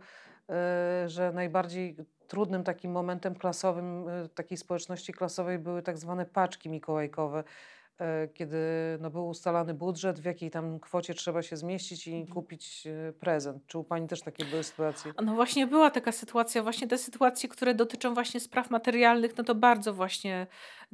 że 1.07 1.33
najbardziej 1.35 1.96
trudnym 2.29 2.64
takim 2.64 2.92
momentem 2.92 3.35
klasowym 3.35 4.05
takiej 4.35 4.59
społeczności 4.59 5.12
klasowej 5.12 5.59
były 5.59 5.83
tak 5.83 5.98
zwane 5.98 6.27
paczki 6.27 6.68
mikołajkowe 6.68 7.44
kiedy 8.34 8.58
no, 9.00 9.11
był 9.11 9.28
ustalany 9.28 9.74
budżet, 9.74 10.20
w 10.20 10.24
jakiej 10.24 10.50
tam 10.50 10.80
kwocie 10.80 11.14
trzeba 11.14 11.42
się 11.42 11.56
zmieścić 11.56 12.06
i 12.06 12.14
mhm. 12.14 12.34
kupić 12.34 12.87
e, 12.87 13.12
prezent. 13.12 13.66
Czy 13.66 13.78
u 13.78 13.84
Pani 13.84 14.08
też 14.08 14.22
takie 14.22 14.44
były 14.44 14.64
sytuacje? 14.64 15.12
No 15.22 15.34
właśnie 15.34 15.66
była 15.66 15.90
taka 15.90 16.12
sytuacja, 16.12 16.62
właśnie 16.62 16.88
te 16.88 16.98
sytuacje, 16.98 17.48
które 17.48 17.74
dotyczą 17.74 18.14
właśnie 18.14 18.40
spraw 18.40 18.70
materialnych, 18.70 19.37
no 19.37 19.44
to 19.44 19.54
bardzo 19.54 19.94
właśnie, 19.94 20.46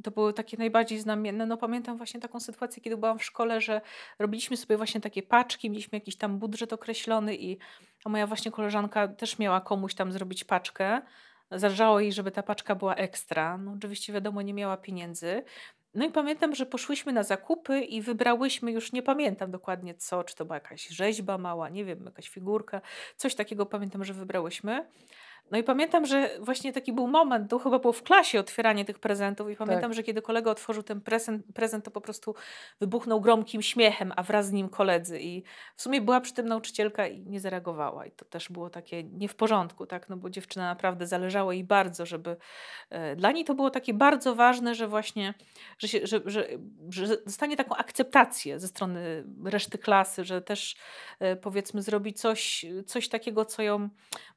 to 0.03 0.11
były 0.11 0.33
takie 0.33 0.57
najbardziej 0.57 0.99
znamienne. 0.99 1.45
No 1.45 1.57
pamiętam 1.57 1.97
właśnie 1.97 2.19
taką 2.19 2.39
sytuację, 2.39 2.81
kiedy 2.81 2.97
byłam 2.97 3.19
w 3.19 3.23
szkole, 3.23 3.61
że 3.61 3.81
robiliśmy 4.19 4.57
sobie 4.57 4.77
właśnie 4.77 5.01
takie 5.01 5.23
paczki, 5.23 5.69
mieliśmy 5.69 5.97
jakiś 5.97 6.15
tam 6.15 6.39
budżet 6.39 6.73
określony 6.73 7.35
i 7.35 7.57
moja 8.05 8.27
właśnie 8.27 8.51
koleżanka 8.51 9.07
też 9.07 9.39
miała 9.39 9.61
komuś 9.61 9.95
tam 9.95 10.11
zrobić 10.11 10.43
paczkę. 10.43 11.01
Zależało 11.51 11.99
jej, 11.99 12.13
żeby 12.13 12.31
ta 12.31 12.43
paczka 12.43 12.75
była 12.75 12.95
ekstra. 12.95 13.57
No 13.57 13.71
oczywiście 13.71 14.13
wiadomo, 14.13 14.41
nie 14.41 14.53
miała 14.53 14.77
pieniędzy. 14.77 15.43
No 15.95 16.05
i 16.05 16.11
pamiętam, 16.11 16.55
że 16.55 16.65
poszłyśmy 16.65 17.13
na 17.13 17.23
zakupy 17.23 17.79
i 17.79 18.01
wybrałyśmy, 18.01 18.71
już 18.71 18.91
nie 18.91 19.03
pamiętam 19.03 19.51
dokładnie 19.51 19.93
co, 19.93 20.23
czy 20.23 20.35
to 20.35 20.45
była 20.45 20.55
jakaś 20.55 20.87
rzeźba 20.87 21.37
mała, 21.37 21.69
nie 21.69 21.85
wiem, 21.85 22.05
jakaś 22.05 22.29
figurka, 22.29 22.81
coś 23.15 23.35
takiego 23.35 23.65
pamiętam, 23.65 24.05
że 24.05 24.13
wybrałyśmy. 24.13 24.85
No 25.51 25.57
i 25.57 25.63
pamiętam, 25.63 26.05
że 26.05 26.29
właśnie 26.39 26.73
taki 26.73 26.93
był 26.93 27.07
moment, 27.07 27.49
to 27.49 27.59
chyba 27.59 27.79
było 27.79 27.93
w 27.93 28.03
klasie 28.03 28.39
otwieranie 28.39 28.85
tych 28.85 28.99
prezentów 28.99 29.49
i 29.49 29.55
pamiętam, 29.55 29.89
tak. 29.89 29.93
że 29.93 30.03
kiedy 30.03 30.21
kolega 30.21 30.51
otworzył 30.51 30.83
ten 30.83 31.01
prezent, 31.01 31.45
prezent, 31.53 31.85
to 31.85 31.91
po 31.91 32.01
prostu 32.01 32.35
wybuchnął 32.79 33.21
gromkim 33.21 33.61
śmiechem, 33.61 34.13
a 34.15 34.23
wraz 34.23 34.47
z 34.47 34.51
nim 34.51 34.69
koledzy. 34.69 35.19
I 35.21 35.43
w 35.75 35.81
sumie 35.81 36.01
była 36.01 36.21
przy 36.21 36.33
tym 36.33 36.47
nauczycielka 36.47 37.07
i 37.07 37.25
nie 37.25 37.39
zareagowała. 37.39 38.05
I 38.05 38.11
to 38.11 38.25
też 38.25 38.49
było 38.49 38.69
takie 38.69 39.03
nie 39.03 39.27
w 39.27 39.35
porządku, 39.35 39.85
tak, 39.85 40.09
no 40.09 40.17
bo 40.17 40.29
dziewczyna 40.29 40.65
naprawdę 40.65 41.07
zależało 41.07 41.51
jej 41.51 41.63
bardzo, 41.63 42.05
żeby 42.05 42.37
e, 42.89 43.15
dla 43.15 43.31
niej 43.31 43.45
to 43.45 43.55
było 43.55 43.69
takie 43.69 43.93
bardzo 43.93 44.35
ważne, 44.35 44.75
że 44.75 44.87
właśnie, 44.87 45.33
że, 45.77 45.87
się, 45.87 45.99
że, 46.03 46.21
że, 46.25 46.47
że 46.89 47.07
dostanie 47.07 47.57
taką 47.57 47.75
akceptację 47.75 48.59
ze 48.59 48.67
strony 48.67 49.23
reszty 49.45 49.77
klasy, 49.77 50.23
że 50.23 50.41
też 50.41 50.75
e, 51.19 51.35
powiedzmy 51.35 51.81
zrobi 51.81 52.13
coś, 52.13 52.65
coś 52.85 53.09
takiego, 53.09 53.45
co 53.45 53.61
ją, 53.61 53.89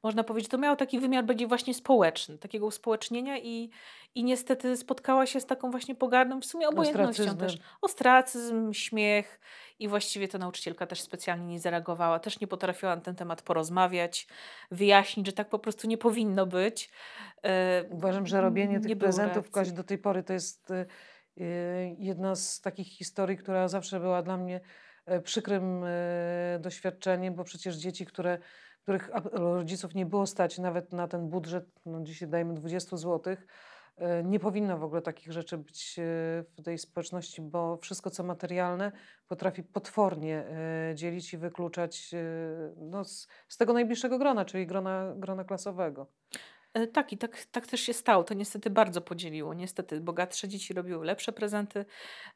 można 0.02 0.24
powiedzieć, 0.24 0.50
to 0.50 0.58
miało 0.58 0.76
taki 0.76 0.97
wymiar 0.98 1.24
bardziej 1.24 1.48
właśnie 1.48 1.74
społeczny, 1.74 2.38
takiego 2.38 2.66
uspołecznienia 2.66 3.38
i, 3.38 3.70
i 4.14 4.24
niestety 4.24 4.76
spotkała 4.76 5.26
się 5.26 5.40
z 5.40 5.46
taką 5.46 5.70
właśnie 5.70 5.94
pogardą, 5.94 6.40
w 6.40 6.44
sumie 6.44 6.68
obojętnością 6.68 7.36
też. 7.36 7.58
Ostracyzm, 7.82 8.72
śmiech 8.72 9.40
i 9.78 9.88
właściwie 9.88 10.28
ta 10.28 10.38
nauczycielka 10.38 10.86
też 10.86 11.00
specjalnie 11.00 11.46
nie 11.46 11.60
zareagowała, 11.60 12.18
też 12.18 12.40
nie 12.40 12.46
potrafiła 12.46 12.96
na 12.96 13.02
ten 13.02 13.14
temat 13.14 13.42
porozmawiać, 13.42 14.26
wyjaśnić, 14.70 15.26
że 15.26 15.32
tak 15.32 15.48
po 15.48 15.58
prostu 15.58 15.86
nie 15.86 15.98
powinno 15.98 16.46
być. 16.46 16.90
E, 17.42 17.84
Uważam, 17.90 18.26
że 18.26 18.40
robienie 18.40 18.80
tych 18.80 18.98
prezentów 18.98 19.54
reakcji. 19.54 19.74
do 19.74 19.84
tej 19.84 19.98
pory 19.98 20.22
to 20.22 20.32
jest 20.32 20.70
e, 20.70 20.86
jedna 21.98 22.34
z 22.34 22.60
takich 22.60 22.88
historii, 22.88 23.36
która 23.36 23.68
zawsze 23.68 24.00
była 24.00 24.22
dla 24.22 24.36
mnie 24.36 24.60
e, 25.06 25.20
przykrym 25.20 25.84
doświadczeniem, 26.60 27.34
bo 27.34 27.44
przecież 27.44 27.76
dzieci, 27.76 28.06
które 28.06 28.38
których 28.88 29.10
rodziców 29.32 29.94
nie 29.94 30.06
było 30.06 30.26
stać 30.26 30.58
nawet 30.58 30.92
na 30.92 31.08
ten 31.08 31.28
budżet, 31.28 31.64
no 31.86 32.02
dzisiaj 32.02 32.28
dajmy 32.28 32.54
20 32.54 32.96
zł, 32.96 33.36
e, 33.96 34.24
nie 34.24 34.40
powinno 34.40 34.78
w 34.78 34.84
ogóle 34.84 35.02
takich 35.02 35.32
rzeczy 35.32 35.58
być 35.58 35.98
e, 35.98 36.02
w 36.58 36.62
tej 36.64 36.78
społeczności, 36.78 37.42
bo 37.42 37.76
wszystko 37.76 38.10
co 38.10 38.22
materialne 38.22 38.92
potrafi 39.28 39.62
potwornie 39.62 40.44
e, 40.90 40.94
dzielić 40.94 41.34
i 41.34 41.38
wykluczać 41.38 42.10
no, 42.76 43.04
z, 43.04 43.28
z 43.48 43.56
tego 43.56 43.72
najbliższego 43.72 44.18
grona, 44.18 44.44
czyli 44.44 44.66
grona, 44.66 45.12
grona 45.16 45.44
klasowego. 45.44 46.06
Tak, 46.92 47.12
i 47.12 47.18
tak, 47.18 47.44
tak 47.50 47.66
też 47.66 47.80
się 47.80 47.92
stało. 47.92 48.24
To 48.24 48.34
niestety 48.34 48.70
bardzo 48.70 49.00
podzieliło. 49.00 49.54
Niestety 49.54 50.00
bogatsze 50.00 50.48
dzieci 50.48 50.74
robiły 50.74 51.06
lepsze 51.06 51.32
prezenty, 51.32 51.84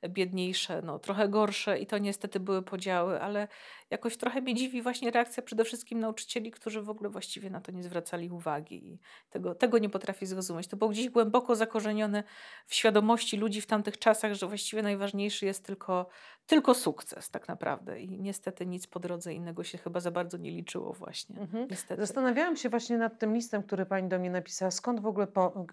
biedniejsze, 0.09 0.83
no 0.83 0.99
trochę 0.99 1.29
gorsze 1.29 1.79
i 1.79 1.87
to 1.87 1.99
niestety 1.99 2.41
były 2.41 2.63
podziały, 2.63 3.21
ale 3.21 3.49
jakoś 3.93 4.17
trochę 4.17 4.41
mnie 4.41 4.55
dziwi 4.55 4.83
właśnie 4.83 5.11
reakcja 5.11 5.43
przede 5.43 5.65
wszystkim 5.65 6.01
nauczycieli, 6.01 6.51
którzy 6.51 6.83
w 6.83 6.91
ogóle 6.91 7.11
właściwie 7.11 7.51
na 7.51 7.61
to 7.61 7.73
nie 7.73 7.83
zwracali 7.83 8.31
uwagi 8.31 8.89
i 8.89 8.99
tego, 9.31 9.55
tego 9.55 9.79
nie 9.79 9.89
potrafię 9.89 10.27
zrozumieć. 10.27 10.67
To 10.67 10.77
było 10.77 10.91
gdzieś 10.91 11.09
głęboko 11.09 11.57
zakorzenione 11.57 12.25
w 12.67 12.75
świadomości 12.75 13.37
ludzi 13.37 13.61
w 13.61 13.67
tamtych 13.67 13.99
czasach, 13.99 14.35
że 14.35 14.47
właściwie 14.47 14.83
najważniejszy 14.83 15.47
jest 15.47 15.67
tylko, 15.67 16.09
tylko 16.47 16.75
sukces 16.75 17.31
tak 17.31 17.49
naprawdę. 17.49 18.01
I 18.01 18.21
niestety 18.21 18.67
nic 18.67 18.87
po 18.87 19.01
drodze 19.01 19.35
innego 19.35 19.65
się 19.65 19.79
chyba 19.79 20.01
za 20.01 20.11
bardzo 20.11 20.39
nie 20.39 20.51
liczyło 20.51 20.93
właśnie. 20.93 21.41
Mhm. 21.41 21.69
Niestety. 21.71 22.03
Zastanawiałam 22.03 22.57
się 22.57 22.69
właśnie 22.69 22.99
nad 22.99 23.19
tym 23.19 23.35
listem, 23.35 23.63
który 23.63 23.87
pani 23.87 24.09
do 24.09 24.19
mnie 24.19 24.31
napisała. 24.31 24.71
Skąd 24.71 25.01
w 25.01 25.07
ogóle 25.07 25.27
po, 25.27 25.67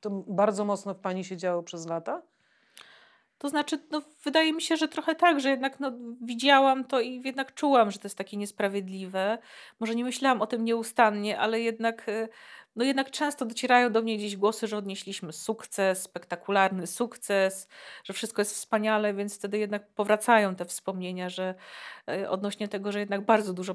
to 0.00 0.10
bardzo 0.10 0.64
mocno 0.64 0.94
w 0.94 0.98
pani 0.98 1.24
się 1.24 1.36
działo 1.36 1.62
przez 1.62 1.86
lata? 1.86 2.22
To 3.38 3.48
znaczy, 3.48 3.78
no, 3.90 4.02
wydaje 4.24 4.52
mi 4.52 4.62
się, 4.62 4.76
że 4.76 4.88
trochę 4.88 5.14
tak, 5.14 5.40
że 5.40 5.50
jednak 5.50 5.80
no, 5.80 5.92
widziałam 6.22 6.84
to 6.84 7.00
i 7.00 7.22
jednak 7.24 7.54
czułam, 7.54 7.90
że 7.90 7.98
to 7.98 8.06
jest 8.06 8.18
takie 8.18 8.36
niesprawiedliwe. 8.36 9.38
Może 9.80 9.94
nie 9.94 10.04
myślałam 10.04 10.42
o 10.42 10.46
tym 10.46 10.64
nieustannie, 10.64 11.38
ale 11.38 11.60
jednak, 11.60 12.08
y, 12.08 12.28
no, 12.76 12.84
jednak 12.84 13.10
często 13.10 13.44
docierają 13.44 13.92
do 13.92 14.02
mnie 14.02 14.16
gdzieś 14.16 14.36
głosy, 14.36 14.66
że 14.66 14.76
odnieśliśmy 14.76 15.32
sukces, 15.32 16.02
spektakularny 16.02 16.86
sukces, 16.86 17.68
że 18.04 18.12
wszystko 18.12 18.40
jest 18.42 18.54
wspaniale, 18.54 19.14
więc 19.14 19.38
wtedy 19.38 19.58
jednak 19.58 19.88
powracają 19.94 20.56
te 20.56 20.64
wspomnienia, 20.64 21.28
że 21.28 21.54
y, 22.10 22.28
odnośnie 22.30 22.68
tego, 22.68 22.92
że 22.92 23.00
jednak 23.00 23.24
bardzo 23.24 23.52
dużo, 23.52 23.74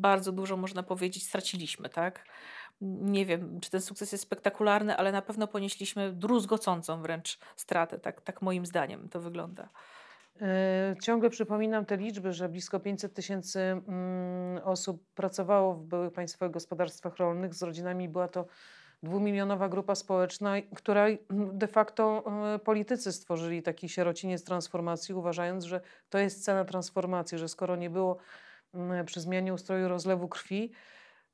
bardzo 0.00 0.32
dużo 0.32 0.56
można 0.56 0.82
powiedzieć 0.82 1.26
straciliśmy, 1.26 1.88
tak? 1.88 2.24
Nie 2.80 3.26
wiem, 3.26 3.60
czy 3.60 3.70
ten 3.70 3.80
sukces 3.80 4.12
jest 4.12 4.24
spektakularny, 4.24 4.96
ale 4.96 5.12
na 5.12 5.22
pewno 5.22 5.46
ponieśliśmy 5.46 6.12
druzgocącą 6.12 7.02
wręcz 7.02 7.38
stratę. 7.56 7.98
Tak, 7.98 8.20
tak 8.20 8.42
moim 8.42 8.66
zdaniem 8.66 9.08
to 9.08 9.20
wygląda. 9.20 9.68
E, 10.42 10.94
ciągle 11.02 11.30
przypominam 11.30 11.86
te 11.86 11.96
liczby, 11.96 12.32
że 12.32 12.48
blisko 12.48 12.80
500 12.80 13.14
tysięcy 13.14 13.60
mm, 13.60 14.64
osób 14.64 15.04
pracowało 15.14 15.74
w 15.74 15.84
byłych 15.84 16.12
państwowych 16.12 16.52
gospodarstwach 16.52 17.16
rolnych. 17.16 17.54
Z 17.54 17.62
rodzinami 17.62 18.08
była 18.08 18.28
to 18.28 18.46
dwumilionowa 19.02 19.68
grupa 19.68 19.94
społeczna, 19.94 20.54
która 20.74 21.06
de 21.52 21.66
facto 21.66 22.24
e, 22.54 22.58
politycy 22.58 23.12
stworzyli 23.12 23.62
taki 23.62 23.88
sierociniec 23.88 24.44
transformacji, 24.44 25.14
uważając, 25.14 25.64
że 25.64 25.80
to 26.10 26.18
jest 26.18 26.44
cena 26.44 26.64
transformacji, 26.64 27.38
że 27.38 27.48
skoro 27.48 27.76
nie 27.76 27.90
było 27.90 28.16
mm, 28.74 29.06
przy 29.06 29.20
zmianie 29.20 29.54
ustroju 29.54 29.88
rozlewu 29.88 30.28
krwi, 30.28 30.72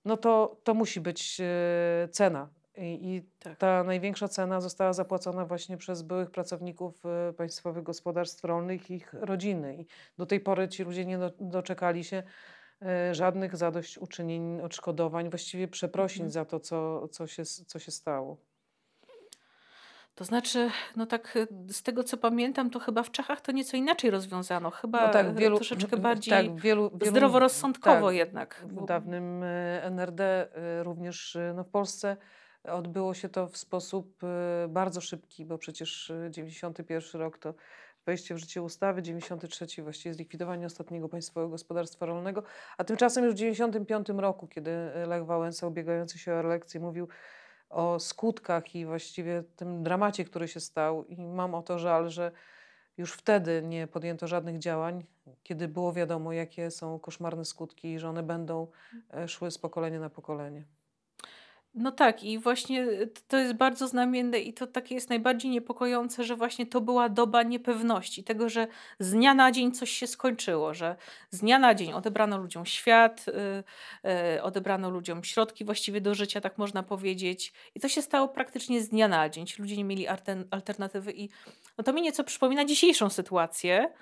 no 0.06 0.16
to, 0.16 0.56
to 0.64 0.74
musi 0.74 1.00
być 1.00 1.40
e, 1.40 2.08
cena. 2.08 2.48
I, 2.78 3.14
i 3.14 3.22
Tak. 3.38 3.58
ta 3.58 3.84
największa 3.84 4.28
cena 4.28 4.60
została 4.60 4.92
zapłacona 4.92 5.44
właśnie 5.46 5.76
przez 5.76 6.02
byłych 6.02 6.30
pracowników 6.30 7.02
e, 7.06 7.32
państwowych 7.32 7.82
gospodarstw 7.82 8.44
rolnych 8.44 8.90
i 8.90 8.94
ich 8.94 9.14
rodziny. 9.14 9.76
I 9.76 9.86
do 10.18 10.26
tej 10.26 10.40
pory 10.40 10.68
ci 10.68 10.82
ludzie 10.82 11.04
nie 11.04 11.18
do, 11.18 11.30
doczekali 11.40 12.04
się 12.04 12.22
e, 12.82 13.14
żadnych 13.14 13.56
zadośćuczynień, 13.56 14.60
odszkodowań, 14.60 15.30
właściwie 15.30 15.68
przeprosin 15.68 16.22
Mhm. 16.22 16.30
za 16.30 16.44
to, 16.44 16.60
co, 16.60 17.08
co, 17.08 17.26
się, 17.26 17.44
co 17.44 17.78
się 17.78 17.90
stało. 17.90 18.36
To 20.16 20.24
znaczy, 20.24 20.70
no 20.96 21.06
tak 21.06 21.36
y, 21.36 21.48
z 21.68 21.82
tego 21.82 22.04
co 22.04 22.16
pamiętam, 22.16 22.70
to 22.70 22.80
chyba 22.80 23.02
w 23.02 23.10
Czechach 23.10 23.40
to 23.40 23.52
nieco 23.52 23.76
inaczej 23.76 24.10
rozwiązano. 24.10 24.70
Chyba 24.70 25.06
No 25.06 25.12
tak, 25.12 25.26
y, 25.26 25.34
wielu, 25.34 25.56
troszeczkę 25.56 25.96
bardziej 25.96 26.30
tak, 26.30 26.60
wielu, 26.60 26.90
wielu, 26.90 27.10
zdroworozsądkowo 27.10 28.06
tak, 28.06 28.16
jednak. 28.16 28.64
W 28.68 28.86
dawnym 28.86 29.42
e, 29.42 29.82
NRD 29.82 30.22
e, 30.22 30.82
również 30.82 31.38
no 31.54 31.64
w 31.64 31.68
Polsce 31.68 32.16
odbyło 32.64 33.14
się 33.14 33.28
to 33.28 33.46
w 33.46 33.56
sposób 33.56 34.20
bardzo 34.68 35.00
szybki, 35.00 35.46
bo 35.46 35.58
przecież 35.58 36.10
e, 36.10 36.30
91 36.30 37.20
rok 37.20 37.38
to 37.38 37.54
wejście 38.06 38.34
w 38.34 38.38
życie 38.38 38.62
ustawy, 38.62 39.02
93 39.02 39.82
właściwie 39.82 40.14
zlikwidowanie 40.14 40.66
ostatniego 40.66 41.08
państwowego 41.08 41.50
gospodarstwa 41.50 42.06
rolnego, 42.06 42.42
a 42.78 42.84
tymczasem 42.84 43.24
już 43.24 43.34
w 43.34 43.36
95 43.36 44.08
roku, 44.08 44.46
kiedy 44.48 44.70
Lech 45.06 45.24
Wałęsa 45.24 45.66
ubiegający 45.66 46.18
się 46.18 46.32
o 46.32 46.40
elekcję 46.40 46.80
mówił 46.80 47.08
o 47.70 48.00
skutkach 48.00 48.74
i 48.74 48.86
właściwie 48.86 49.44
tym 49.56 49.82
dramacie, 49.82 50.24
który 50.24 50.48
się 50.48 50.60
stał 50.60 51.04
i 51.04 51.26
mam 51.26 51.54
o 51.54 51.62
to 51.62 51.78
żal, 51.78 52.10
że 52.10 52.32
już 52.96 53.12
wtedy 53.12 53.62
nie 53.64 53.86
podjęto 53.86 54.28
żadnych 54.28 54.58
działań, 54.58 55.04
kiedy 55.42 55.68
było 55.68 55.92
wiadomo, 55.92 56.32
jakie 56.32 56.70
są 56.70 56.98
koszmarne 56.98 57.44
skutki 57.44 57.92
i 57.92 57.98
że 57.98 58.08
one 58.08 58.22
będą 58.22 58.66
e, 59.14 59.28
szły 59.28 59.50
z 59.50 59.58
pokolenia 59.58 60.00
na 60.00 60.10
pokolenie. 60.10 60.64
No 61.78 61.92
tak, 61.92 62.24
i 62.24 62.38
właśnie 62.38 62.86
t- 62.86 63.20
to 63.28 63.36
jest 63.36 63.54
bardzo 63.54 63.88
znamienne 63.88 64.38
i 64.38 64.54
to 64.54 64.66
takie 64.66 64.94
jest 64.94 65.08
najbardziej 65.10 65.50
niepokojące, 65.50 66.24
że 66.24 66.36
właśnie 66.36 66.66
to 66.66 66.80
była 66.80 67.08
doba 67.08 67.42
niepewności, 67.42 68.24
tego, 68.24 68.48
że 68.48 68.66
z 68.98 69.10
dnia 69.10 69.34
na 69.34 69.52
dzień 69.52 69.72
coś 69.72 69.90
się 69.90 70.06
skończyło, 70.06 70.74
że 70.74 70.96
z 71.30 71.38
dnia 71.38 71.58
na 71.58 71.74
dzień 71.74 71.92
odebrano 71.92 72.38
ludziom 72.38 72.66
świat, 72.66 73.26
y, 73.28 74.08
y, 74.36 74.42
odebrano 74.42 74.90
ludziom 74.90 75.24
środki 75.24 75.64
właściwie 75.64 76.00
do 76.00 76.14
życia, 76.14 76.40
tak 76.40 76.58
można 76.58 76.82
powiedzieć. 76.82 77.52
I 77.74 77.80
to 77.80 77.88
się 77.88 78.02
stało 78.02 78.28
praktycznie 78.28 78.80
z 78.80 78.88
dnia 78.88 79.08
na 79.08 79.28
dzień. 79.28 79.46
Ci 79.46 79.62
ludzie 79.62 79.76
nie 79.76 79.84
mieli 79.84 80.08
alter- 80.08 80.44
alternatywy 80.50 81.12
i 81.12 81.28
no 81.78 81.84
to 81.84 81.92
mi 81.92 82.02
nieco 82.02 82.24
przypomina 82.24 82.64
dzisiejszą 82.64 83.10
sytuację. 83.10 83.92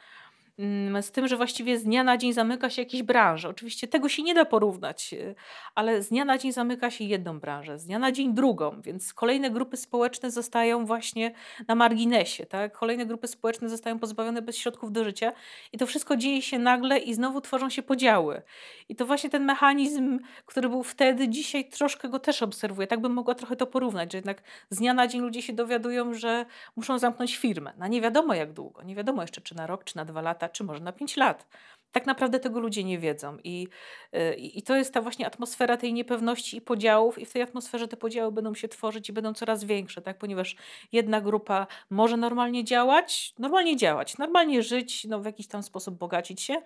Mm, 0.58 1.02
Z 1.02 1.10
tym, 1.12 1.28
że 1.28 1.36
właściwie 1.36 1.78
z 1.78 1.84
dnia 1.84 2.04
na 2.04 2.16
dzień 2.16 2.32
zamyka 2.32 2.70
się 2.70 2.82
jakieś 2.82 3.02
branże. 3.02 3.48
Oczywiście 3.48 3.88
tego 3.88 4.08
się 4.08 4.22
nie 4.22 4.34
da 4.34 4.44
porównać, 4.44 5.12
y, 5.12 5.34
ale 5.74 6.02
z 6.02 6.08
dnia 6.08 6.24
na 6.24 6.38
dzień 6.38 6.52
zamyka 6.52 6.90
się 6.90 7.04
jedną 7.04 7.40
branżę, 7.40 7.78
z 7.78 7.86
dnia 7.86 7.98
na 7.98 8.12
dzień 8.12 8.34
drugą, 8.34 8.80
więc 8.82 9.14
kolejne 9.14 9.50
grupy 9.50 9.76
społeczne 9.76 10.30
zostają 10.30 10.86
właśnie 10.86 11.32
na 11.68 11.74
marginesie, 11.74 12.46
tak? 12.46 12.78
Kolejne 12.78 13.06
grupy 13.06 13.28
społeczne 13.28 13.68
zostają 13.68 13.98
pozbawione 13.98 14.42
bez 14.42 14.56
środków 14.56 14.92
do 14.92 15.04
życia 15.04 15.32
i 15.72 15.78
to 15.78 15.86
wszystko 15.86 16.16
dzieje 16.16 16.42
się 16.42 16.58
nagle 16.58 16.98
i 16.98 17.14
znowu 17.14 17.40
tworzą 17.40 17.70
się 17.70 17.82
podziały. 17.82 18.42
I 18.88 18.96
to 18.96 19.06
właśnie 19.06 19.30
ten 19.30 19.44
mechanizm, 19.44 20.18
który 20.46 20.68
był 20.68 20.82
wtedy, 20.82 21.28
dzisiaj 21.28 21.68
troszkę 21.68 22.08
go 22.08 22.18
też 22.18 22.42
obserwuję. 22.42 22.86
Tak 22.86 23.00
bym 23.00 23.12
mogła 23.12 23.34
trochę 23.34 23.56
to 23.56 23.66
porównać, 23.66 24.12
że 24.12 24.18
jednak 24.18 24.42
z 24.70 24.76
dnia 24.78 24.94
na 24.94 25.06
dzień 25.06 25.20
ludzie 25.20 25.42
się 25.42 25.52
dowiadują, 25.52 26.14
że 26.14 26.46
muszą 26.76 26.98
zamknąć 26.98 27.36
firmę. 27.36 27.72
Na 27.76 27.88
nie 27.88 28.00
wiadomo 28.00 28.34
jak 28.34 28.52
długo, 28.52 28.82
nie 28.82 28.94
wiadomo 28.94 29.22
jeszcze 29.22 29.40
czy 29.40 29.56
na 29.56 29.66
rok, 29.66 29.84
czy 29.84 29.96
na 29.96 30.04
dwa 30.04 30.22
lata, 30.22 30.43
czy 30.48 30.64
może 30.64 30.80
na 30.80 30.92
pięć 30.92 31.16
lat. 31.16 31.46
Tak 31.94 32.06
naprawdę 32.06 32.40
tego 32.40 32.60
ludzie 32.60 32.84
nie 32.84 32.98
wiedzą. 32.98 33.36
I, 33.44 33.68
y, 34.14 34.34
I 34.34 34.62
to 34.62 34.76
jest 34.76 34.94
ta 34.94 35.02
właśnie 35.02 35.26
atmosfera 35.26 35.76
tej 35.76 35.92
niepewności 35.92 36.56
i 36.56 36.60
podziałów, 36.60 37.18
i 37.18 37.26
w 37.26 37.32
tej 37.32 37.42
atmosferze 37.42 37.88
te 37.88 37.96
podziały 37.96 38.32
będą 38.32 38.54
się 38.54 38.68
tworzyć 38.68 39.08
i 39.08 39.12
będą 39.12 39.34
coraz 39.34 39.64
większe, 39.64 40.02
tak? 40.02 40.18
ponieważ 40.18 40.56
jedna 40.92 41.20
grupa 41.20 41.66
może 41.90 42.16
normalnie 42.16 42.64
działać, 42.64 43.34
normalnie 43.38 43.76
działać, 43.76 44.18
normalnie 44.18 44.62
żyć, 44.62 45.04
no, 45.04 45.20
w 45.20 45.24
jakiś 45.24 45.46
tam 45.46 45.62
sposób 45.62 45.98
bogacić 45.98 46.42
się, 46.42 46.62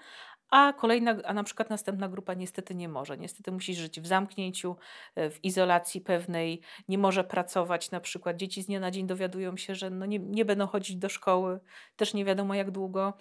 a 0.51 0.73
kolejna, 0.73 1.17
a 1.25 1.35
na 1.35 1.45
przykład 1.45 1.71
następna 1.71 2.09
grupa 2.09 2.35
niestety 2.35 2.75
nie 2.75 2.89
może. 2.89 3.19
Niestety 3.19 3.53
musi 3.53 3.75
żyć 3.75 4.01
w 4.01 4.07
zamknięciu, 4.07 4.77
e, 5.15 5.31
w 5.31 5.45
izolacji 5.45 6.01
pewnej, 6.01 6.61
nie 6.89 6.99
może 6.99 7.25
pracować. 7.25 7.91
Na 7.91 8.01
przykład 8.01 8.37
dzieci 8.37 8.63
z 8.63 8.67
dnia 8.67 8.81
na 8.81 8.91
dzień 8.91 9.07
dowiadują 9.07 9.57
się, 9.57 9.75
że 9.75 9.91
no 9.91 10.07
nie, 10.07 10.19
nie 10.19 10.45
będą 10.45 10.67
chodzić 10.67 10.97
do 10.97 11.09
szkoły, 11.09 11.61
też 11.97 12.15
nie 12.15 12.25
wiadomo 12.25 12.55
jak 12.55 12.71
długo. 12.71 13.13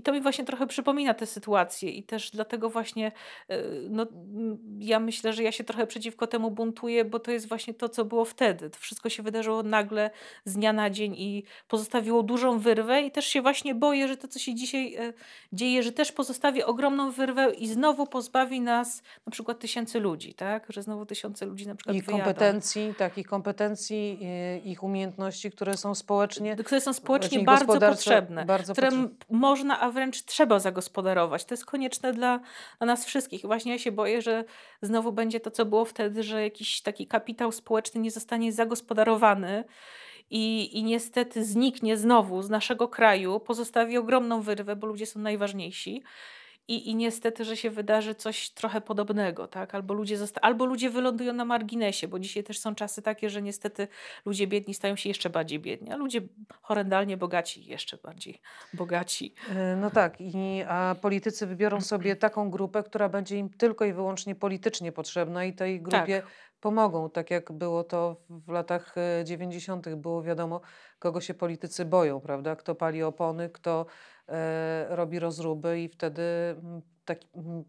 I 0.00 0.02
to 0.02 0.12
mi 0.12 0.20
właśnie 0.20 0.44
trochę 0.44 0.66
przypomina 0.66 1.14
tę 1.14 1.26
sytuację 1.26 1.90
i 1.90 2.02
też 2.02 2.30
dlatego 2.30 2.70
właśnie 2.70 3.12
e, 3.48 3.58
no, 3.90 4.06
ja 4.78 5.00
myślę, 5.00 5.32
że 5.32 5.42
ja 5.42 5.52
się 5.52 5.64
trochę 5.64 5.86
przeciwko 5.86 6.26
temu 6.26 6.50
buntuję, 6.50 7.04
bo 7.04 7.18
to 7.18 7.30
jest 7.30 7.48
właśnie 7.48 7.74
to, 7.74 7.88
co 7.88 8.04
było 8.04 8.24
wtedy. 8.24 8.70
To 8.70 8.78
wszystko 8.78 9.08
się 9.08 9.22
wydarzyło 9.22 9.62
nagle 9.62 10.10
z 10.44 10.52
dnia 10.54 10.72
na 10.72 10.90
dzień 10.90 11.14
i 11.18 11.44
pozostawiło 11.68 12.22
dużą 12.22 12.58
wyrwę 12.58 13.02
i 13.02 13.10
też 13.10 13.26
się 13.26 13.42
właśnie 13.42 13.74
boję, 13.74 14.08
że 14.08 14.16
to, 14.16 14.28
co 14.28 14.38
się 14.38 14.54
dzisiaj 14.54 14.94
e, 14.94 15.12
dzieje, 15.52 15.82
że 15.82 15.92
też 15.92 16.12
pozostawi 16.12 16.62
ogromną 16.64 17.10
wyrwę 17.10 17.50
i 17.58 17.68
znowu 17.68 18.06
pozbawi 18.06 18.60
nas 18.60 19.02
na 19.26 19.32
przykład 19.32 19.58
tysięcy 19.58 20.00
ludzi, 20.00 20.34
tak? 20.34 20.66
Że 20.68 20.82
znowu 20.82 21.06
tysiące 21.06 21.46
ludzi 21.46 21.66
na 21.66 21.74
przykład 21.74 21.96
Ich 21.96 22.04
wyjadą. 22.04 22.24
kompetencji, 22.24 22.94
takich 22.98 23.26
kompetencji, 23.26 24.18
e, 24.22 24.58
ich 24.58 24.82
umiejętności, 24.82 25.50
które 25.50 25.76
są 25.76 25.94
społecznie, 25.94 26.56
które 26.56 26.80
są 26.80 26.92
społecznie 26.92 27.40
bardzo 27.44 27.80
potrzebne, 27.80 28.44
bardzo 28.44 28.72
które 28.72 28.88
potrze- 28.88 28.94
m- 28.98 29.16
można, 29.30 29.80
wręcz 29.90 30.22
trzeba 30.22 30.58
zagospodarować. 30.58 31.44
To 31.44 31.54
jest 31.54 31.66
konieczne 31.66 32.12
dla, 32.12 32.40
dla 32.78 32.86
nas 32.86 33.04
wszystkich. 33.04 33.42
Właśnie 33.42 33.72
ja 33.72 33.78
się 33.78 33.92
boję, 33.92 34.22
że 34.22 34.44
znowu 34.82 35.12
będzie 35.12 35.40
to, 35.40 35.50
co 35.50 35.64
było 35.64 35.84
wtedy, 35.84 36.22
że 36.22 36.42
jakiś 36.42 36.82
taki 36.82 37.06
kapitał 37.06 37.52
społeczny 37.52 38.00
nie 38.00 38.10
zostanie 38.10 38.52
zagospodarowany 38.52 39.64
i, 40.30 40.78
i 40.78 40.84
niestety 40.84 41.44
zniknie 41.44 41.96
znowu 41.96 42.42
z 42.42 42.50
naszego 42.50 42.88
kraju, 42.88 43.40
pozostawi 43.40 43.98
ogromną 43.98 44.40
wyrwę, 44.42 44.76
bo 44.76 44.86
ludzie 44.86 45.06
są 45.06 45.20
najważniejsi. 45.20 46.02
I, 46.70 46.90
I 46.90 46.94
niestety, 46.94 47.44
że 47.44 47.56
się 47.56 47.70
wydarzy 47.70 48.14
coś 48.14 48.50
trochę 48.50 48.80
podobnego, 48.80 49.46
tak? 49.48 49.74
Albo 49.74 49.94
ludzie, 49.94 50.16
zosta- 50.18 50.40
albo 50.40 50.64
ludzie 50.64 50.90
wylądują 50.90 51.32
na 51.32 51.44
marginesie, 51.44 52.08
bo 52.08 52.18
dzisiaj 52.18 52.44
też 52.44 52.58
są 52.58 52.74
czasy 52.74 53.02
takie, 53.02 53.30
że 53.30 53.42
niestety 53.42 53.88
ludzie 54.24 54.46
biedni 54.46 54.74
stają 54.74 54.96
się 54.96 55.08
jeszcze 55.08 55.30
bardziej 55.30 55.58
biedni, 55.58 55.92
a 55.92 55.96
ludzie 55.96 56.20
horrendalnie 56.62 57.16
bogaci 57.16 57.64
jeszcze 57.66 57.96
bardziej 57.96 58.40
bogaci. 58.74 59.34
E, 59.56 59.76
No 59.76 59.90
tak, 59.90 60.20
i, 60.20 60.62
a 60.68 60.96
politycy 61.02 61.46
wybiorą 61.46 61.80
sobie 61.80 62.16
taką 62.16 62.50
grupę, 62.50 62.82
która 62.82 63.08
będzie 63.08 63.36
im 63.38 63.48
tylko 63.50 63.84
i 63.84 63.92
wyłącznie 63.92 64.34
politycznie 64.34 64.92
potrzebna 64.92 65.44
i 65.44 65.52
tej 65.52 65.82
grupie 65.82 66.22
pomogą, 66.60 67.10
tak 67.10 67.30
jak 67.30 67.52
było 67.52 67.84
to 67.84 68.16
w 68.28 68.48
latach 68.48 68.94
e, 69.20 69.24
90. 69.24 69.94
Było 69.94 70.22
wiadomo, 70.22 70.60
kogo 70.98 71.20
się 71.20 71.34
politycy 71.34 71.84
boją, 71.84 72.20
prawda? 72.20 72.56
Kto 72.56 72.74
pali 72.74 73.02
opony, 73.02 73.48
kto 73.50 73.86
e, 73.86 74.19
robi 74.88 75.18
rozruby 75.18 75.80
i 75.80 75.88
wtedy 75.88 76.22
mm, 76.22 76.82
taki, 77.04 77.28
mm, 77.34 77.64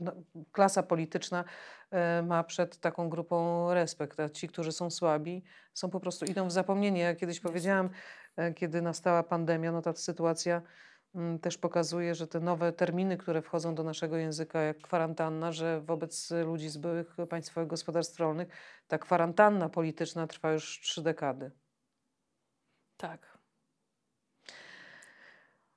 no, 0.00 0.12
klasa 0.52 0.82
polityczna 0.82 1.44
e, 1.90 2.22
ma 2.22 2.44
przed 2.44 2.78
taką 2.78 3.08
grupą 3.08 3.74
respekt, 3.74 4.20
a 4.20 4.28
ci, 4.28 4.48
którzy 4.48 4.72
są 4.72 4.90
słabi, 4.90 5.42
są 5.74 5.90
po 5.90 6.00
prostu 6.00 6.24
idą 6.24 6.46
w 6.46 6.52
zapomnienie. 6.52 7.00
Ja 7.00 7.14
kiedyś 7.14 7.40
powiedziałam, 7.40 7.90
e, 8.36 8.52
kiedy 8.52 8.82
nastała 8.82 9.22
pandemia, 9.22 9.72
no 9.72 9.82
ta 9.82 9.92
sytuacja 9.92 10.62
mm, 11.14 11.38
też 11.38 11.58
pokazuje, 11.58 12.14
że 12.14 12.26
te 12.26 12.40
nowe 12.40 12.72
terminy, 12.72 13.16
które 13.16 13.42
wchodzą 13.42 13.74
do 13.74 13.82
naszego 13.82 14.16
języka, 14.16 14.60
jak 14.60 14.78
kwarantanna, 14.78 15.52
że 15.52 15.80
wobec 15.80 16.30
ludzi 16.30 16.68
z 16.68 16.76
byłych 16.76 17.16
państwowych 17.30 17.68
gospodarstw 17.68 18.20
rolnych 18.20 18.48
ta 18.88 18.98
kwarantanna 18.98 19.68
polityczna 19.68 20.26
trwa 20.26 20.52
już 20.52 20.80
trzy 20.80 21.02
dekady. 21.02 21.50
Tak. 22.96 23.33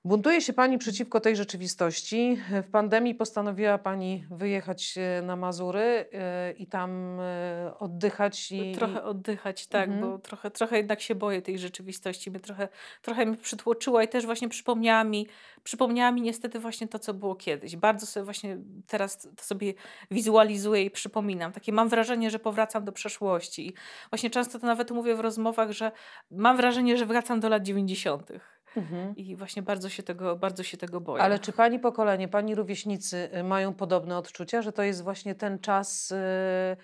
Buntuje 0.06 0.42
się 0.42 0.54
Pani 0.54 0.78
przeciwko 0.78 1.20
tej 1.20 1.36
rzeczywistości. 1.36 2.38
W 2.64 2.72
pandemii 2.72 3.16
postanowiła 3.16 3.78
Pani 3.78 4.26
wyjechać 4.32 4.96
e, 4.98 5.22
na 5.22 5.36
Mazury 5.36 6.06
e, 6.14 6.52
i 6.52 6.68
tam 6.68 7.20
e, 7.20 7.74
oddychać. 7.80 8.52
I, 8.52 8.72
Trochę 8.76 9.04
oddychać, 9.04 9.68
tak, 9.68 9.90
Mhm. 9.90 10.02
bo 10.12 10.20
trochę, 10.20 10.52
trochę 10.52 10.78
jednak 10.78 11.02
się 11.02 11.16
boję 11.16 11.42
tej 11.42 11.60
rzeczywistości. 11.60 12.32
Mnie 12.32 12.40
trochę, 12.40 12.68
trochę 13.02 13.26
mi 13.26 13.38
przytłoczyła 13.38 14.04
i 14.04 14.08
też 14.08 14.26
właśnie 14.26 14.50
przypomniała 14.50 15.04
mi, 15.04 15.28
przypomniała 15.64 16.12
mi 16.12 16.22
niestety 16.22 16.60
właśnie 16.60 16.88
to, 16.88 17.00
co 17.00 17.14
było 17.14 17.36
kiedyś. 17.36 17.76
Bardzo 17.76 18.06
sobie 18.06 18.24
właśnie 18.24 18.58
teraz 18.88 19.18
to 19.36 19.44
sobie 19.44 19.74
wizualizuję 20.12 20.84
i 20.84 20.92
przypominam. 20.92 21.52
Takie 21.52 21.74
mam 21.74 21.90
wrażenie, 21.90 22.30
że 22.30 22.40
powracam 22.40 22.86
do 22.86 22.92
przeszłości. 22.92 23.68
I 23.68 23.74
właśnie 24.10 24.30
często 24.30 24.60
to 24.60 24.68
nawet 24.68 24.92
mówię 24.92 25.16
w 25.16 25.20
rozmowach, 25.20 25.72
że 25.72 25.92
mam 26.32 26.58
wrażenie, 26.58 26.98
że 26.98 27.06
wracam 27.06 27.40
do 27.40 27.50
lat 27.50 27.64
90. 27.64 28.32
Mhm. 28.76 29.16
I 29.16 29.36
właśnie 29.36 29.62
bardzo 29.62 29.90
się 29.90 30.04
tego, 30.04 30.36
bardzo 30.36 30.64
się 30.64 30.78
tego 30.78 31.02
boję. 31.02 31.24
Ale 31.24 31.40
czy 31.40 31.52
Pani 31.52 31.80
pokolenie, 31.80 32.28
Pani 32.28 32.56
rówieśnicy 32.56 33.30
y, 33.38 33.44
mają 33.44 33.74
podobne 33.74 34.18
odczucia, 34.18 34.62
że 34.62 34.72
to 34.72 34.84
jest 34.84 35.04
właśnie 35.04 35.36
ten 35.36 35.60
czas 35.60 36.12
y, 36.12 36.78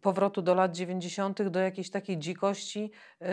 powrotu 0.00 0.42
do 0.42 0.54
lat 0.54 0.76
90., 0.76 1.42
do 1.42 1.60
jakiejś 1.60 1.90
takiej 1.90 2.18
dzikości 2.18 2.90
y, 3.22 3.26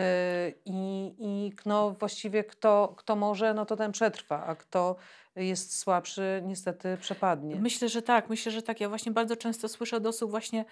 i, 0.64 1.14
i 1.18 1.52
no, 1.66 1.90
właściwie 1.90 2.44
kto, 2.44 2.94
kto 2.98 3.16
może, 3.16 3.54
no 3.54 3.66
to 3.66 3.76
ten 3.76 3.92
przetrwa, 3.92 4.46
a 4.46 4.56
kto 4.56 4.96
jest 5.36 5.78
słabszy, 5.78 6.42
niestety 6.44 6.96
przepadnie. 7.00 7.56
Myślę, 7.56 7.88
że 7.88 8.02
tak, 8.02 8.28
myślę, 8.30 8.52
że 8.52 8.62
tak. 8.62 8.80
Ja 8.80 8.88
właśnie 8.88 9.12
bardzo 9.12 9.36
często 9.36 9.68
słyszę 9.68 9.96
od 9.96 10.06
osób 10.06 10.30
właśnie 10.30 10.64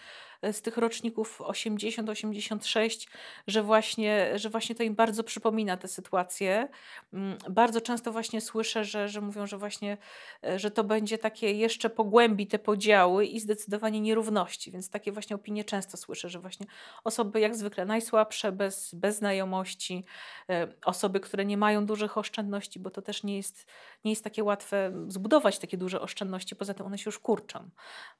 e, 0.42 0.52
z 0.52 0.62
tych 0.62 0.76
roczników 0.76 1.40
80-86, 1.40 3.08
że 3.46 3.62
właśnie, 3.62 4.38
że 4.38 4.50
właśnie 4.50 4.74
to 4.74 4.82
im 4.82 4.94
bardzo 4.94 5.24
przypomina 5.24 5.76
tę 5.76 5.88
sytuację. 5.88 6.68
Mm, 7.12 7.38
Bardzo 7.50 7.80
często 7.80 8.12
właśnie 8.12 8.40
słyszę, 8.40 8.84
że, 8.84 9.08
że 9.08 9.20
mówią, 9.20 9.46
że 9.46 9.58
właśnie, 9.58 9.96
e, 10.44 10.58
że 10.58 10.70
to 10.70 10.84
będzie 10.84 11.18
takie 11.18 11.52
jeszcze 11.52 11.90
pogłębi 11.90 12.46
te 12.46 12.58
podziały 12.58 13.26
i 13.26 13.40
zdecydowanie 13.40 14.00
nierówności. 14.00 14.70
Więc 14.72 14.90
takie 14.90 15.12
właśnie 15.12 15.36
opinie 15.36 15.64
często 15.64 15.96
słyszę, 15.96 16.28
że 16.28 16.40
właśnie 16.40 16.66
osoby 17.04 17.40
jak 17.40 17.56
zwykle 17.56 17.84
najsłabsze, 17.86 18.52
bez, 18.52 18.94
bez 18.94 19.16
znajomości, 19.16 20.04
e, 20.50 20.68
osoby, 20.84 21.20
które 21.20 21.44
nie 21.44 21.56
mają 21.56 21.86
dużych 21.86 22.18
oszczędności, 22.18 22.80
bo 22.80 22.90
to 22.90 23.02
też 23.02 23.22
nie 23.22 23.36
jest, 23.36 23.66
nie 24.04 24.12
jest 24.12 24.24
takie 24.24 24.44
łatwe 24.50 24.92
zbudować 25.08 25.58
takie 25.58 25.76
duże 25.76 26.00
oszczędności. 26.00 26.56
Poza 26.56 26.74
tym 26.74 26.86
one 26.86 26.98
się 26.98 27.08
już 27.08 27.18
kurczą. 27.18 27.70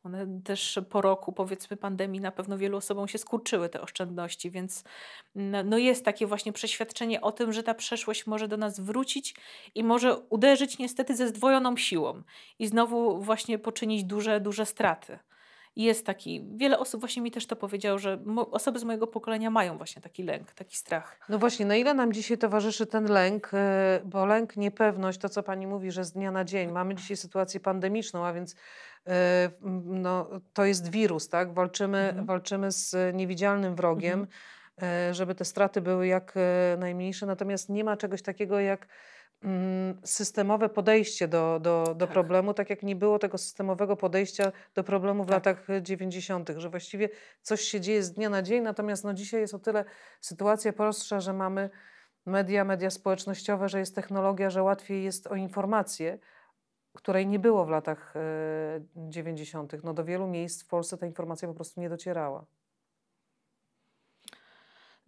One 0.05 0.41
też 0.45 0.81
po 0.91 1.01
roku, 1.01 1.33
powiedzmy, 1.33 1.76
pandemii 1.76 2.20
na 2.20 2.33
pewno 2.33 2.59
wielu 2.59 2.76
osobom 2.76 3.09
się 3.09 3.18
skurczyły 3.18 3.68
te 3.68 3.81
oszczędności, 3.81 4.51
więc 4.51 4.85
no, 5.35 5.64
no 5.64 5.78
jest 5.78 6.05
takie 6.05 6.26
właśnie 6.26 6.53
przeświadczenie 6.53 7.20
o 7.20 7.33
tym, 7.33 7.53
że 7.53 7.62
ta 7.62 7.74
przeszłość 7.74 8.26
może 8.26 8.49
do 8.49 8.57
nas 8.57 8.81
wrócić 8.81 9.35
i 9.74 9.85
może 9.85 10.16
uderzyć 10.18 10.78
niestety 10.78 11.16
ze 11.16 11.28
zdwojoną 11.28 11.76
siłą 11.76 12.22
i 12.59 12.66
znowu 12.66 13.20
właśnie 13.20 13.59
poczynić 13.59 14.05
duże, 14.05 14.41
duże 14.41 14.66
straty. 14.66 15.18
Jest 15.77 16.07
taki, 16.07 16.45
wiele 16.57 16.79
osób 16.79 17.01
właśnie 17.01 17.23
mi 17.23 17.31
też 17.31 17.47
to 17.47 17.57
powiedziało, 17.57 17.99
że 17.99 18.18
osoby 18.51 18.79
z 18.79 18.85
mojego 18.85 19.07
pokolenia 19.07 19.51
mają 19.51 19.77
właśnie 19.77 20.03
taki 20.03 20.23
lęk, 20.23 20.53
taki 20.53 20.77
strach. 20.77 21.21
No 21.29 21.39
właśnie, 21.39 21.66
na 21.66 21.77
ile 21.77 21.95
nam 21.95 22.12
dzisiaj 22.12 22.39
towarzyszy 22.39 22.87
ten 22.87 23.05
lęk, 23.05 23.51
e, 23.55 24.01
bo 24.05 24.27
lęk, 24.27 24.57
niepewność, 24.57 25.18
to 25.21 25.29
co 25.29 25.43
pani 25.43 25.66
mówi, 25.66 25.91
że 25.91 26.05
z 26.05 26.12
dnia 26.12 26.31
na 26.31 26.45
dzień. 26.45 26.73
Mamy 26.73 26.95
dzisiaj 26.95 27.16
sytuację 27.16 27.61
pandemiczną, 27.61 28.27
a 28.27 28.33
więc 28.33 28.55
e, 29.07 29.51
no, 29.85 30.29
to 30.53 30.64
jest 30.64 30.91
wirus, 30.91 31.29
tak? 31.29 31.55
Walczymy, 31.55 31.99
Mhm. 31.99 32.27
walczymy 32.27 32.73
z 32.73 33.14
niewidzialnym 33.14 33.75
wrogiem, 33.75 34.27
e, 34.83 35.14
żeby 35.14 35.35
te 35.35 35.45
straty 35.45 35.81
były 35.81 36.07
jak 36.07 36.35
najmniejsze, 36.79 37.27
natomiast 37.27 37.68
nie 37.68 37.85
ma 37.85 37.97
czegoś 37.97 38.23
takiego 38.23 38.61
jak 38.61 38.87
systemowe 40.05 40.68
podejście 40.68 41.28
do, 41.28 41.61
do, 41.62 41.84
do 41.84 42.07
Tak. 42.07 42.12
problemu, 42.12 42.55
tak 42.55 42.70
jak 42.70 42.82
nie 42.82 42.97
było 42.97 43.18
tego 43.18 43.38
systemowego 43.38 43.97
podejścia 43.97 44.53
do 44.74 44.84
problemu 44.84 45.24
w 45.24 45.26
Tak. 45.26 45.34
latach 45.34 45.66
90., 45.82 46.51
że 46.57 46.70
właściwie 46.70 47.09
coś 47.43 47.61
się 47.61 47.80
dzieje 47.80 48.03
z 48.03 48.12
dnia 48.12 48.30
na 48.30 48.43
dzień, 48.43 48.62
natomiast 48.62 49.05
no, 49.05 49.14
dzisiaj 49.14 49.41
jest 49.41 49.55
o 49.55 49.59
tyle 49.59 49.84
sytuacja 50.20 50.72
prostsza, 50.72 51.20
że 51.20 51.32
mamy 51.32 51.70
media, 52.26 52.64
media 52.64 52.91
społecznościowe, 52.91 53.68
że 53.68 53.78
jest 53.78 53.95
technologia, 53.95 54.51
że 54.51 54.62
łatwiej 54.62 55.05
jest 55.05 55.26
o 55.26 55.34
informację, 55.34 56.18
której 56.95 57.26
nie 57.26 57.38
było 57.38 57.64
w 57.64 57.68
latach 57.68 58.14
e, 58.16 58.20
90. 58.97 59.84
No, 59.84 59.95
do 59.95 60.05
wielu 60.05 60.26
miejsc 60.26 60.64
w 60.64 60.66
Polsce 60.66 60.99
ta 60.99 61.07
informacja 61.07 61.49
po 61.49 61.55
prostu 61.55 61.80
nie 61.80 61.88
docierała. 61.88 62.47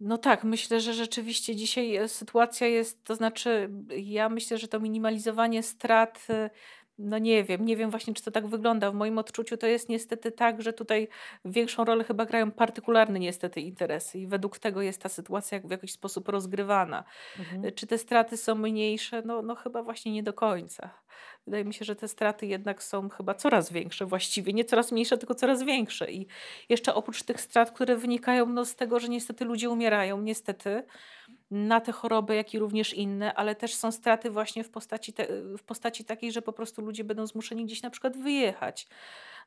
No 0.05 0.17
tak, 0.17 0.43
myślę, 0.43 0.81
że 0.81 0.93
rzeczywiście 0.93 1.55
dzisiaj 1.55 1.95
e, 1.95 2.07
sytuacja 2.07 2.67
jest, 2.67 3.03
to 3.03 3.15
znaczy, 3.15 3.69
ja 3.97 4.29
myślę, 4.29 4.57
że 4.57 4.67
to 4.67 4.79
minimalizowanie 4.79 5.63
strat, 5.63 6.27
e, 6.29 6.49
no 6.97 7.17
nie 7.17 7.43
wiem, 7.43 7.65
nie 7.65 7.77
wiem 7.77 7.89
właśnie, 7.89 8.13
czy 8.13 8.23
to 8.23 8.31
tak 8.31 8.47
wygląda. 8.47 8.91
W 8.91 8.93
moim 8.93 9.17
odczuciu 9.17 9.57
to 9.57 9.67
jest 9.67 9.89
niestety 9.89 10.31
tak, 10.31 10.61
że 10.61 10.73
tutaj 10.73 11.07
większą 11.45 11.85
rolę 11.85 12.03
chyba 12.03 12.25
grają 12.25 12.51
partykularne 12.51 13.19
niestety 13.19 13.61
interesy 13.61 14.19
i 14.19 14.27
według 14.27 14.59
tego 14.59 14.81
jest 14.81 15.01
ta 15.01 15.09
sytuacja 15.09 15.59
w 15.59 15.71
jakiś 15.71 15.91
sposób 15.91 16.29
rozgrywana. 16.29 17.03
Mhm. 17.39 17.65
E, 17.65 17.71
Czy 17.71 17.87
te 17.87 17.97
straty 17.97 18.37
są 18.37 18.55
mniejsze? 18.55 19.21
No, 19.25 19.41
no 19.41 19.55
chyba 19.55 19.83
właśnie 19.83 20.11
nie 20.11 20.23
do 20.23 20.33
końca. 20.33 20.89
Wydaje 21.45 21.65
mi 21.65 21.73
się, 21.73 21.85
że 21.85 21.95
te 21.95 22.07
straty 22.07 22.45
jednak 22.45 22.83
są 22.83 23.09
chyba 23.09 23.33
coraz 23.33 23.71
większe 23.71 24.05
właściwie. 24.05 24.53
Nie 24.53 24.65
coraz 24.65 24.91
mniejsze, 24.91 25.17
tylko 25.17 25.35
coraz 25.35 25.63
większe. 25.63 26.11
I 26.11 26.27
jeszcze 26.69 26.93
oprócz 26.93 27.23
tych 27.23 27.41
strat, 27.41 27.71
które 27.71 27.95
wynikają 27.95 28.45
no, 28.45 28.65
z 28.65 28.75
tego, 28.75 28.99
że 28.99 29.09
niestety 29.09 29.45
ludzie 29.45 29.69
umierają, 29.69 30.21
niestety, 30.21 30.83
na 31.53 31.81
te 31.81 31.91
choroby, 31.91 32.35
jak 32.35 32.53
i 32.53 32.59
również 32.59 32.93
inne, 32.93 33.33
ale 33.33 33.55
też 33.55 33.75
są 33.75 33.91
straty 33.91 34.29
właśnie 34.29 34.63
w 34.63 34.69
postaci, 34.69 35.13
te, 35.13 35.27
w 35.57 35.63
postaci 35.63 36.05
takiej, 36.05 36.31
że 36.31 36.41
po 36.41 36.53
prostu 36.53 36.81
ludzie 36.81 37.03
będą 37.03 37.27
zmuszeni 37.27 37.65
gdzieś 37.65 37.81
na 37.81 37.89
przykład 37.89 38.17
wyjechać. 38.17 38.87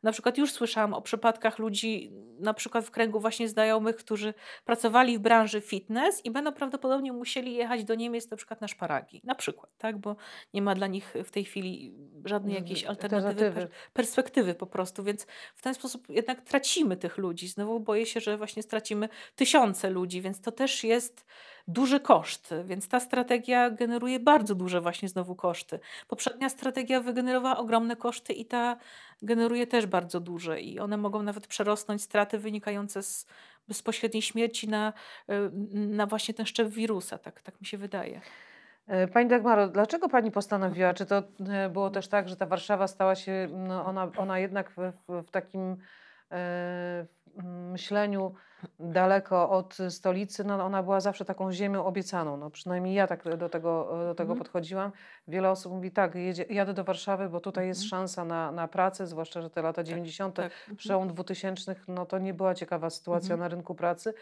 Na 0.03 0.13
przykład 0.13 0.39
już 0.39 0.53
słyszałam 0.53 0.95
o 0.95 1.03
przypadkach 1.03 1.59
ludzi, 1.59 2.13
na 2.39 2.55
przykład 2.55 2.85
w 2.85 2.91
kręgu 2.91 3.21
właśnie 3.21 3.49
znajomych, 3.49 3.97
którzy 3.97 4.35
pracowali 4.65 5.19
w 5.19 5.21
branży 5.21 5.61
fitness 5.61 6.25
i 6.25 6.31
będą 6.31 6.53
prawdopodobnie 6.53 7.13
musieli 7.13 7.55
jechać 7.55 7.85
do 7.85 7.95
Niemiec 7.95 8.31
na 8.31 8.37
przykład 8.37 8.61
na 8.61 8.69
szparagi. 8.69 9.21
Na 9.25 9.35
przykład, 9.35 9.71
tak? 9.79 9.99
Bo 9.99 10.17
nie 10.55 10.63
ma 10.63 10.75
dla 10.75 10.87
nich 10.87 11.15
w 11.25 11.31
tej 11.31 11.45
chwili 11.45 11.95
żadnej 12.25 12.55
jakiejś 12.55 12.83
Z- 12.83 12.87
alternatywy, 12.89 13.29
alternatywy. 13.29 13.67
per, 13.67 13.93
perspektywy 13.93 14.55
po 14.55 14.67
prostu, 14.67 15.05
więc 15.05 15.27
w 15.55 15.63
ten 15.63 15.75
sposób 15.75 16.09
jednak 16.09 16.41
tracimy 16.43 16.97
tych 16.97 17.19
ludzi. 17.19 17.49
Znowu 17.49 17.81
boję 17.81 18.07
się, 18.07 18.21
że 18.21 18.37
właśnie 18.37 18.63
stracimy 18.63 19.09
tysiące 19.37 19.91
ludzi, 19.91 20.21
więc 20.23 20.41
to 20.41 20.53
też 20.53 20.85
jest 20.85 21.27
duży 21.69 22.01
koszt, 22.01 22.55
więc 22.65 22.89
ta 22.89 23.01
strategia 23.01 23.71
generuje 23.71 24.21
bardzo 24.21 24.55
duże 24.55 24.81
właśnie 24.81 25.09
znowu 25.09 25.35
koszty. 25.35 25.81
Poprzednia 26.09 26.49
strategia 26.49 27.01
wygenerowała 27.01 27.57
ogromne 27.59 27.97
koszty 27.97 28.33
i 28.33 28.47
ta 28.47 28.77
generuje 29.23 29.67
też 29.67 29.87
bardzo 29.87 30.21
duże 30.21 30.61
i 30.61 30.79
one 30.79 30.97
mogą 30.97 31.23
nawet 31.23 31.47
przerosnąć 31.47 32.03
straty 32.03 32.39
wynikające 32.39 33.03
z 33.03 33.27
bezpośredniej 33.69 34.23
śmierci 34.23 34.69
na, 34.69 34.93
y, 35.31 35.51
na 35.75 36.07
właśnie 36.07 36.35
ten 36.35 36.47
szczep 36.47 36.69
wirusa, 36.69 37.19
tak, 37.19 37.43
tak 37.43 37.61
mi 37.61 37.67
się 37.67 37.79
wydaje. 37.79 38.21
E, 38.87 39.09
Pani 39.09 39.29
Dagmaro, 39.29 39.69
dlaczego 39.69 40.09
Pani 40.09 40.31
postanowiła? 40.31 40.95
Czy 40.95 41.07
to 41.07 41.23
e, 41.49 41.69
było 41.69 41.91
też 41.91 42.09
tak, 42.09 42.29
że 42.29 42.37
ta 42.37 42.47
Warszawa 42.47 42.87
stała 42.87 43.14
się, 43.14 43.49
no 43.53 43.85
ona, 43.85 44.11
ona 44.17 44.39
jednak 44.39 44.71
w, 44.71 44.93
w, 45.09 45.31
takim 45.31 45.77
e, 46.33 47.07
myśleniu 47.73 48.35
daleko 48.81 49.51
od 49.51 49.79
stolicy, 49.91 50.45
no 50.45 50.65
ona 50.65 50.83
była 50.83 51.01
zawsze 51.01 51.25
taką 51.25 51.53
ziemią 51.53 51.85
obiecaną. 51.85 52.37
No 52.37 52.51
przynajmniej 52.51 52.95
ja 52.95 53.07
tak 53.07 53.37
do 53.37 53.49
tego, 53.49 53.89
do 54.09 54.15
tego 54.15 54.33
Mhm. 54.33 54.39
podchodziłam. 54.39 54.93
Wiele 55.29 55.51
osób 55.51 55.73
mówi 55.73 55.91
tak, 55.91 56.15
jedzie, 56.15 56.45
jadę 56.51 56.75
do 56.75 56.85
Warszawy, 56.85 57.29
bo 57.29 57.41
tutaj 57.41 57.67
jest 57.67 57.83
Mhm. 57.83 57.91
szansa 57.91 58.25
na, 58.25 58.53
na 58.53 58.69
pracę, 58.69 59.07
zwłaszcza, 59.07 59.43
że 59.43 59.51
te 59.51 59.63
lata 59.63 59.83
90., 59.83 60.35
Tak. 60.35 60.45
mhm. 60.53 60.77
przełom 60.77 61.09
2000, 61.09 61.75
no 61.89 62.07
to 62.07 62.19
nie 62.19 62.35
była 62.35 62.55
ciekawa 62.55 62.91
sytuacja 62.91 63.37
na 63.37 63.49
rynku 63.49 63.75
pracy, 63.75 64.15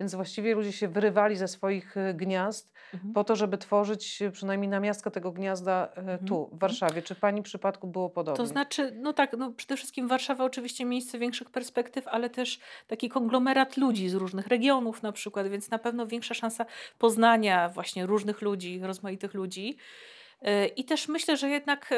więc 0.00 0.14
właściwie 0.14 0.54
ludzie 0.54 0.72
się 0.72 0.88
wyrywali 0.88 1.36
ze 1.36 1.48
swoich 1.48 1.96
e, 1.96 2.14
gniazd 2.14 2.72
Mhm. 2.94 3.12
po 3.14 3.24
to, 3.24 3.36
żeby 3.36 3.58
tworzyć 3.58 4.22
e, 4.22 4.30
przynajmniej 4.30 4.68
namiastkę 4.68 5.10
tego 5.10 5.32
gniazda 5.32 5.88
e, 5.96 5.98
Mhm. 5.98 6.24
tu, 6.24 6.50
w 6.52 6.58
Warszawie. 6.58 7.02
Czy 7.02 7.14
Pani 7.14 7.42
przypadku 7.42 7.86
było 7.86 8.10
podobnie? 8.10 8.36
To 8.36 8.46
znaczy, 8.46 8.92
no 9.00 9.12
tak, 9.12 9.32
no 9.38 9.52
przede 9.52 9.76
wszystkim 9.76 10.08
Warszawa 10.08 10.44
oczywiście 10.44 10.84
miejsce 10.84 11.18
większych 11.18 11.50
perspektyw, 11.50 12.08
ale 12.08 12.30
też 12.30 12.60
taki 12.86 13.08
konglomerat 13.08 13.76
ludzi 13.76 14.08
z 14.08 14.14
różnych 14.14 14.46
regionów 14.46 15.02
na 15.02 15.12
przykład, 15.12 15.48
więc 15.48 15.70
na 15.70 15.78
pewno 15.78 16.06
większa 16.06 16.34
szansa 16.34 16.66
poznania 16.98 17.68
właśnie 17.68 18.06
różnych 18.06 18.42
ludzi, 18.42 18.80
rozmaitych 18.82 19.34
ludzi. 19.34 19.76
E, 20.44 20.66
I 20.66 20.84
też 20.84 21.08
myślę, 21.08 21.36
że 21.36 21.48
jednak 21.48 21.92
e, 21.92 21.96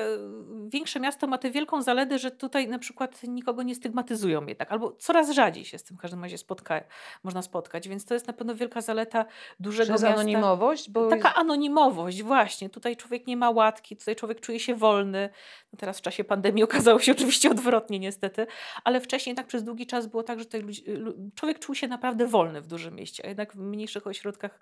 większe 0.69 1.01
miasto 1.01 1.27
ma 1.27 1.39
tę 1.39 1.51
wielką 1.51 1.83
zaletę, 1.83 2.19
że 2.19 2.31
tutaj 2.31 2.69
na 2.69 2.79
przykład 2.79 3.23
nikogo 3.23 3.63
nie 3.63 3.75
stygmatyzują 3.75 4.47
jednak, 4.47 4.73
albo 4.73 4.93
coraz 4.93 5.31
rzadziej 5.31 5.65
się 5.65 5.79
z 5.79 5.85
tym 5.85 5.97
w 5.97 6.01
każdym 6.01 6.23
razie 6.23 6.39
spotka, 6.39 6.81
można 7.23 7.43
spotkać, 7.43 7.89
więc 7.89 8.05
to 8.05 8.15
jest 8.15 8.27
na 8.27 8.33
pewno 8.33 8.55
wielka 8.55 8.81
zaleta 8.81 9.25
dużego 9.61 9.93
Przez 9.93 10.03
miasta. 10.03 10.15
anonimowość? 10.21 10.91
Bo 10.91 11.09
Taka 11.09 11.35
anonimowość, 11.35 12.23
właśnie. 12.23 12.71
Tutaj 12.71 12.97
człowiek 12.97 13.27
nie 13.27 13.37
ma 13.37 13.51
łatki, 13.51 13.97
tutaj 13.97 14.17
człowiek 14.17 14.41
czuje 14.41 14.61
się 14.61 14.75
wolny. 14.75 15.29
No 15.73 15.77
teraz 15.79 15.99
w 15.99 16.03
czasie 16.03 16.25
pandemii 16.25 16.63
okazało 16.71 16.99
się 16.99 17.13
oczywiście 17.13 17.51
odwrotnie 17.51 17.99
niestety, 17.99 18.47
ale 18.85 19.01
wcześniej 19.01 19.31
jednak 19.31 19.47
przez 19.47 19.65
długi 19.65 19.87
czas 19.87 20.07
było 20.07 20.23
tak, 20.23 20.39
że 20.39 20.45
tutaj 20.45 20.61
ludzi, 20.63 20.85
lu- 20.87 21.31
człowiek 21.35 21.59
czuł 21.59 21.75
się 21.75 21.89
naprawdę 21.89 22.27
wolny 22.27 22.61
w 22.61 22.67
dużym 22.67 22.95
mieście, 22.95 23.25
a 23.25 23.29
jednak 23.29 23.53
w 23.53 23.59
mniejszych 23.59 24.07
ośrodkach 24.07 24.59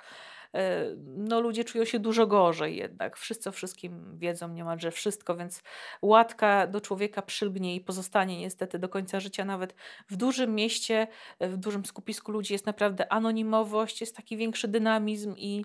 no, 1.06 1.40
ludzie 1.40 1.64
czują 1.64 1.84
się 1.84 1.98
dużo 1.98 2.26
gorzej 2.26 2.76
jednak. 2.76 3.16
Wszyscy 3.16 3.48
o 3.48 3.52
wszystkim 3.52 4.18
wiedzą 4.18 4.48
niemalże 4.48 4.90
wszystko, 4.90 5.36
więc 5.36 5.62
łatka 6.02 6.66
do 6.66 6.80
człowieka 6.80 7.22
przylgnie 7.22 7.74
i 7.74 7.80
pozostanie 7.80 8.40
niestety 8.40 8.78
do 8.78 8.88
końca 8.88 9.20
życia. 9.20 9.44
Nawet 9.44 9.74
w 10.08 10.16
dużym 10.16 10.54
mieście, 10.54 11.06
w 11.40 11.56
dużym 11.56 11.84
skupisku 11.84 12.32
ludzi 12.32 12.52
jest 12.52 12.66
naprawdę 12.66 13.12
anonimowość, 13.12 14.00
jest 14.00 14.16
taki 14.16 14.36
większy 14.36 14.68
dynamizm 14.68 15.34
i 15.36 15.64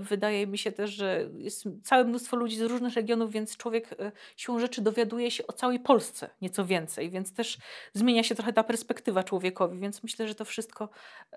wydaje 0.00 0.46
mi 0.46 0.58
się 0.58 0.72
też, 0.72 0.90
że 0.90 1.28
jest 1.38 1.64
całe 1.82 2.04
mnóstwo 2.04 2.36
ludzi 2.36 2.56
z 2.56 2.62
różnych 2.62 2.94
regionów, 2.94 3.30
więc 3.32 3.56
człowiek 3.56 3.92
e, 3.92 4.12
siłą 4.36 4.58
rzeczy 4.58 4.82
dowiaduje 4.82 5.30
się 5.30 5.46
o 5.46 5.52
całej 5.52 5.80
Polsce 5.80 6.30
nieco 6.42 6.64
więcej, 6.64 7.10
więc 7.10 7.34
też 7.34 7.58
zmienia 7.92 8.22
się 8.22 8.34
trochę 8.34 8.52
ta 8.52 8.64
perspektywa 8.64 9.22
człowiekowi, 9.22 9.78
więc 9.78 10.02
myślę, 10.02 10.28
że 10.28 10.34
to 10.34 10.44
wszystko 10.44 10.88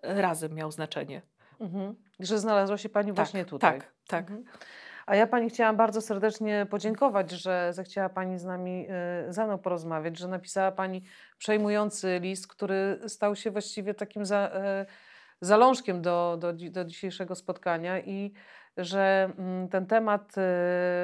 e, 0.02 0.22
razem 0.22 0.54
miało 0.54 0.72
znaczenie. 0.72 1.22
Mhm. 1.60 1.96
Że 2.20 2.40
znalazła 2.40 2.78
się 2.78 2.90
Pani 2.90 3.14
właśnie 3.14 3.46
tutaj. 3.46 3.80
Tak, 3.80 3.92
tak. 4.08 4.22
Mhm. 4.22 4.44
A 5.06 5.16
ja 5.16 5.28
Pani 5.28 5.50
chciałam 5.50 5.78
bardzo 5.78 6.02
serdecznie 6.02 6.68
podziękować, 6.70 7.32
że 7.32 7.74
zechciała 7.74 8.10
Pani 8.10 8.40
z 8.40 8.46
nami, 8.46 8.88
y, 9.30 9.34
ze 9.34 9.46
mną 9.46 9.58
porozmawiać, 9.58 10.18
że 10.18 10.28
napisała 10.28 10.72
Pani 10.72 11.04
przejmujący 11.38 12.20
list, 12.22 12.48
który 12.48 13.00
stał 13.08 13.36
się 13.36 13.52
właściwie 13.52 13.94
takim 13.94 14.26
za, 14.26 14.52
y, 14.82 14.86
zalążkiem 15.42 16.02
do, 16.02 16.38
do, 16.40 16.54
do 16.54 16.86
dzisiejszego 16.86 17.36
spotkania 17.36 18.00
i 18.00 18.34
że 18.78 19.32
mm, 19.38 19.70
ten 19.70 19.86
temat 19.86 20.36
y, 20.38 20.42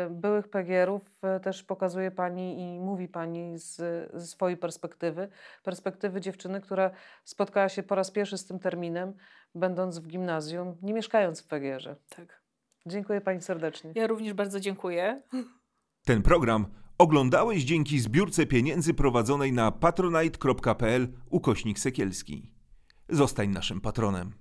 byłych 0.09 0.47
PGR-ów 0.47 1.01
y, 1.37 1.39
też 1.39 1.63
pokazuje 1.63 2.11
Pani 2.11 2.59
i 2.59 2.79
mówi 2.79 3.07
Pani 3.07 3.59
z, 3.59 3.75
ze 4.13 4.27
swojej 4.27 4.57
perspektywy, 4.57 5.27
perspektywy 5.63 6.21
dziewczyny, 6.21 6.61
która 6.61 6.91
spotkała 7.23 7.69
się 7.69 7.83
po 7.83 7.95
raz 7.95 8.11
pierwszy 8.11 8.37
z 8.37 8.45
tym 8.45 8.59
terminem, 8.59 9.13
będąc 9.55 9.99
w 9.99 10.07
gimnazjum, 10.07 10.77
nie 10.81 10.93
mieszkając 10.93 11.41
w 11.41 11.47
PGR-ze. 11.47 11.95
tak. 12.09 12.45
Dziękuję 12.87 13.21
Pani 13.21 13.41
serdecznie. 13.41 13.91
Ja 13.95 14.07
również 14.07 14.33
bardzo 14.33 14.59
dziękuję. 14.59 15.21
Ten 16.05 16.21
program 16.21 16.65
oglądałeś 16.97 17.63
dzięki 17.63 17.99
zbiórce 17.99 18.45
pieniędzy 18.45 18.93
prowadzonej 18.93 19.53
na 19.53 19.71
patronite.pl 19.71 21.07
ukośnik 21.29 21.79
sekielski. 21.79 22.51
Zostań 23.09 23.49
naszym 23.49 23.81
patronem. 23.81 24.33